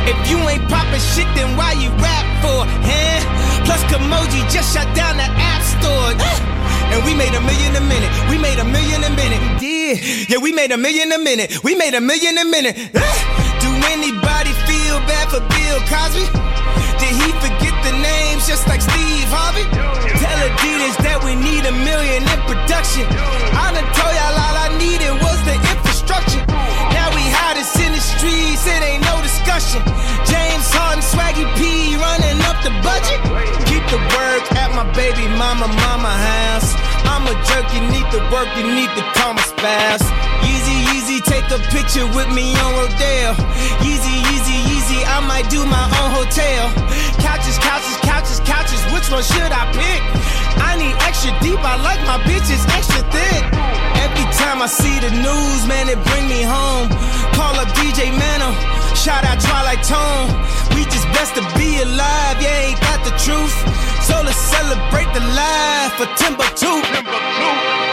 If 0.05 0.19
you 0.29 0.39
ain't 0.49 0.69
poppin' 0.69 1.01
shit, 1.01 1.29
then 1.35 1.57
why 1.57 1.73
you 1.73 1.89
rap 1.97 2.27
for? 2.45 2.69
Eh? 2.85 3.19
Plus, 3.65 3.81
Kamoji 3.89 4.45
just 4.53 4.75
shut 4.75 4.89
down 4.95 5.17
the 5.17 5.25
App 5.25 5.63
Store. 5.63 6.13
And 6.93 7.03
we 7.03 7.15
made 7.17 7.33
a 7.35 7.41
million 7.41 7.75
a 7.75 7.81
minute. 7.81 8.13
We 8.29 8.37
made 8.39 8.59
a 8.61 8.65
million 8.65 9.03
a 9.03 9.11
minute. 9.11 9.41
Yeah, 9.59 9.97
yeah, 10.29 10.39
we 10.39 10.53
made 10.53 10.71
a 10.71 10.77
million 10.77 11.11
a 11.11 11.19
minute. 11.19 11.65
We 11.65 11.75
made 11.75 11.95
a 11.95 12.01
million 12.01 12.37
a 12.39 12.45
minute. 12.45 12.77
Do 13.65 13.71
anybody 13.91 14.53
feel 14.69 15.01
bad 15.09 15.27
for 15.33 15.41
Bill 15.41 15.79
Cosby? 15.89 16.29
Did 17.01 17.13
he 17.19 17.29
forget 17.41 17.75
the 17.83 17.93
names 17.99 18.47
just 18.47 18.69
like 18.69 18.81
Steve 18.85 19.27
Harvey? 19.33 19.65
Tell 20.21 20.39
Adidas 20.45 20.97
that 21.03 21.19
we 21.25 21.35
need 21.35 21.65
a 21.67 21.73
million 21.73 22.23
in 22.23 22.41
production. 22.47 23.09
I 23.57 23.73
done 23.75 23.89
told 23.97 24.15
y'all 24.15 24.37
all 24.45 24.57
I 24.57 24.69
needed 24.79 25.24
streets, 28.05 28.69
it 28.69 28.83
ain't 28.85 29.05
no 29.09 29.17
discussion. 29.25 29.81
James 30.29 30.69
Harden, 30.77 31.01
Swaggy 31.01 31.49
P 31.57 31.97
running 31.97 32.39
up 32.45 32.61
the 32.61 32.73
budget. 32.85 33.21
Keep 33.65 33.85
the 33.89 34.01
work 34.13 34.45
at 34.61 34.71
my 34.77 34.85
baby 34.93 35.25
mama, 35.41 35.69
mama 35.81 36.13
house. 36.13 36.77
I'm 37.09 37.25
a 37.25 37.35
jerk, 37.49 37.67
you 37.73 37.81
need 37.89 38.07
to 38.13 38.21
work, 38.29 38.49
you 38.57 38.69
need 38.69 38.91
call 39.17 39.33
my 39.35 39.43
spouse. 39.43 40.05
Yeezy, 40.45 40.77
Yeezy, 40.93 41.19
take 41.25 41.49
a 41.49 41.61
picture 41.73 42.07
with 42.13 42.29
me 42.37 42.53
on 42.61 42.71
Rodale. 42.77 43.35
Yeezy, 43.81 44.15
Yeezy, 44.29 44.57
Yeezy, 44.69 45.01
I 45.09 45.25
might 45.25 45.49
do 45.49 45.65
my 45.65 45.87
own 46.01 46.11
hotel. 46.13 46.69
Couches, 47.25 47.59
couches, 47.59 47.97
couches, 48.05 48.41
couches, 48.45 48.83
which 48.93 49.09
one 49.11 49.25
should 49.25 49.53
I 49.53 49.65
pick? 49.73 50.01
I 50.61 50.77
need 50.77 50.95
extra 51.09 51.33
deep, 51.41 51.61
I 51.65 51.77
like 51.81 52.01
my 52.07 52.19
bitches 52.29 52.63
extra 52.77 53.03
thick. 53.11 53.84
Every 54.05 54.29
time 54.37 54.61
I 54.61 54.67
see 54.67 54.97
the 55.01 55.11
news, 55.11 55.61
man, 55.67 55.89
it 55.89 56.01
bring 56.11 56.29
me 56.29 56.43
home. 56.43 56.89
Call 57.33 57.55
up 57.57 57.69
DJ 57.79 58.13
Mano, 58.13 58.51
shout 58.95 59.25
out 59.25 59.41
Twilight 59.41 59.83
Tone. 59.83 60.29
We 60.77 60.85
just 60.85 61.09
best 61.17 61.35
to 61.37 61.43
be 61.57 61.81
alive, 61.81 62.37
yeah, 62.45 62.69
ain't 62.69 62.81
got 62.81 63.01
the 63.09 63.15
truth. 63.25 63.57
So 64.05 64.15
let's 64.23 64.37
celebrate 64.37 65.11
the 65.17 65.25
life 65.41 65.93
for 65.97 66.09
Timbuktu. 66.21 66.73
Timbuktu. 66.93 67.84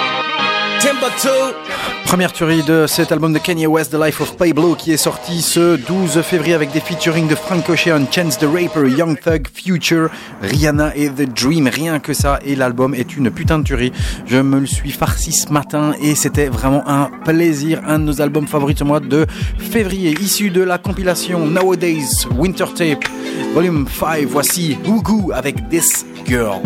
Première 2.06 2.34
tuerie 2.34 2.64
de 2.64 2.86
cet 2.88 3.12
album 3.12 3.34
de 3.34 3.38
Kanye 3.38 3.68
West, 3.68 3.92
The 3.92 4.04
Life 4.04 4.20
of 4.20 4.36
Pablo, 4.36 4.74
qui 4.74 4.92
est 4.92 4.98
sorti 4.98 5.44
ce 5.44 5.76
12 5.76 6.22
février 6.24 6.56
avec 6.56 6.72
des 6.72 6.80
featuring 6.80 7.28
de 7.28 7.36
Frank 7.36 7.70
Ocean, 7.70 8.06
Chance 8.12 8.40
the 8.40 8.46
Rapper, 8.46 8.90
Young 8.90 9.20
Thug, 9.20 9.48
Future, 9.54 10.10
Rihanna 10.42 10.96
et 10.96 11.10
The 11.10 11.32
Dream. 11.32 11.68
Rien 11.68 12.00
que 12.00 12.14
ça, 12.14 12.40
et 12.44 12.56
l'album 12.56 12.96
est 12.96 13.16
une 13.16 13.30
putain 13.30 13.60
de 13.60 13.64
tuerie. 13.64 13.92
Je 14.26 14.38
me 14.38 14.60
le 14.60 14.66
suis 14.66 14.92
farci 14.92 15.32
ce 15.34 15.54
matin 15.54 15.94
et 16.02 16.16
c'était 16.16 16.48
vraiment 16.48 16.84
un 16.88 17.12
plaisir. 17.26 17.82
Un 17.88 18.00
de 18.00 18.06
nos 18.06 18.22
albums 18.22 18.48
favoris 18.48 18.76
de 18.76 18.84
mois 18.84 19.00
de 19.00 19.28
février, 19.60 20.16
issu 20.20 20.50
de 20.50 20.64
la 20.64 20.80
compilation 20.80 21.46
Nowadays 21.46 22.26
Winter 22.36 22.66
Tape, 22.76 23.06
Volume 23.54 23.86
5. 23.88 24.26
Voici 24.26 24.80
Hugu 24.86 25.32
avec 25.32 25.70
This 25.70 26.06
Girl. 26.26 26.60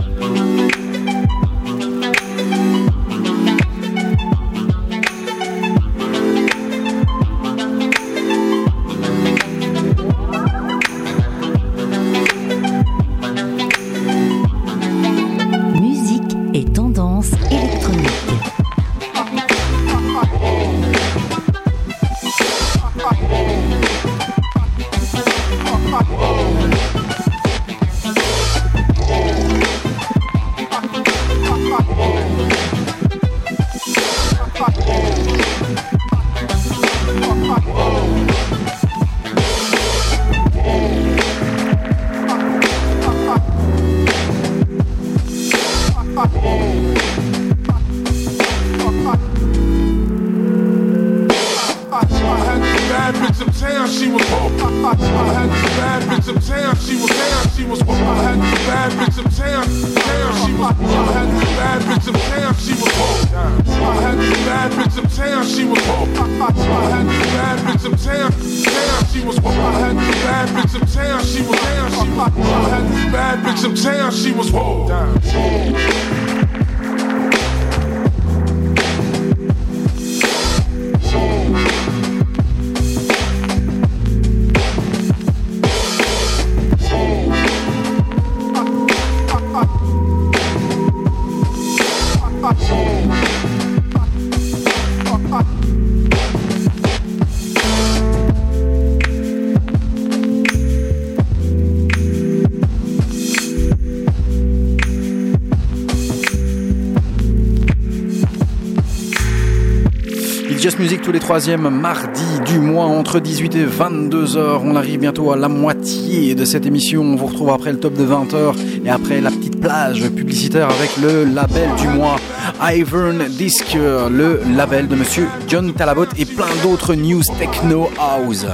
Music 110.86 111.02
tous 111.02 111.12
les 111.12 111.20
troisièmes 111.20 111.68
mardis 111.68 112.42
du 112.46 112.60
mois 112.60 112.86
entre 112.86 113.20
18 113.20 113.56
et 113.56 113.66
22 113.66 114.38
heures. 114.38 114.62
On 114.64 114.76
arrive 114.76 115.00
bientôt 115.00 115.32
à 115.32 115.36
la 115.36 115.50
moitié 115.50 116.36
de 116.36 116.46
cette 116.46 116.68
émission. 116.68 117.02
On 117.02 117.16
vous 117.16 117.26
retrouve 117.26 117.50
après 117.50 117.72
le 117.72 117.80
top 117.80 117.96
de 117.96 118.04
20 118.04 118.36
heures 118.36 118.56
et 118.86 118.90
après 118.92 119.20
la 119.20 119.32
petite 119.32 119.60
plage 119.60 120.08
publicitaire 120.10 120.70
avec 120.70 120.96
le 120.98 121.24
label 121.26 121.70
du 121.82 121.88
mois 121.88 122.18
Ivern 122.62 123.28
Disc, 123.30 123.76
le 123.76 124.42
label 124.56 124.88
de 124.88 124.96
monsieur 124.96 125.28
John 125.48 125.74
Talabot 125.74 126.06
et 126.20 126.26
plein 126.26 126.46
d'autres 126.62 126.94
news 126.94 127.24
techno 127.40 127.90
house. 128.00 128.46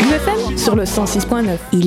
UFM 0.00 0.58
sur 0.58 0.76
le 0.76 0.84
106.9. 0.84 1.56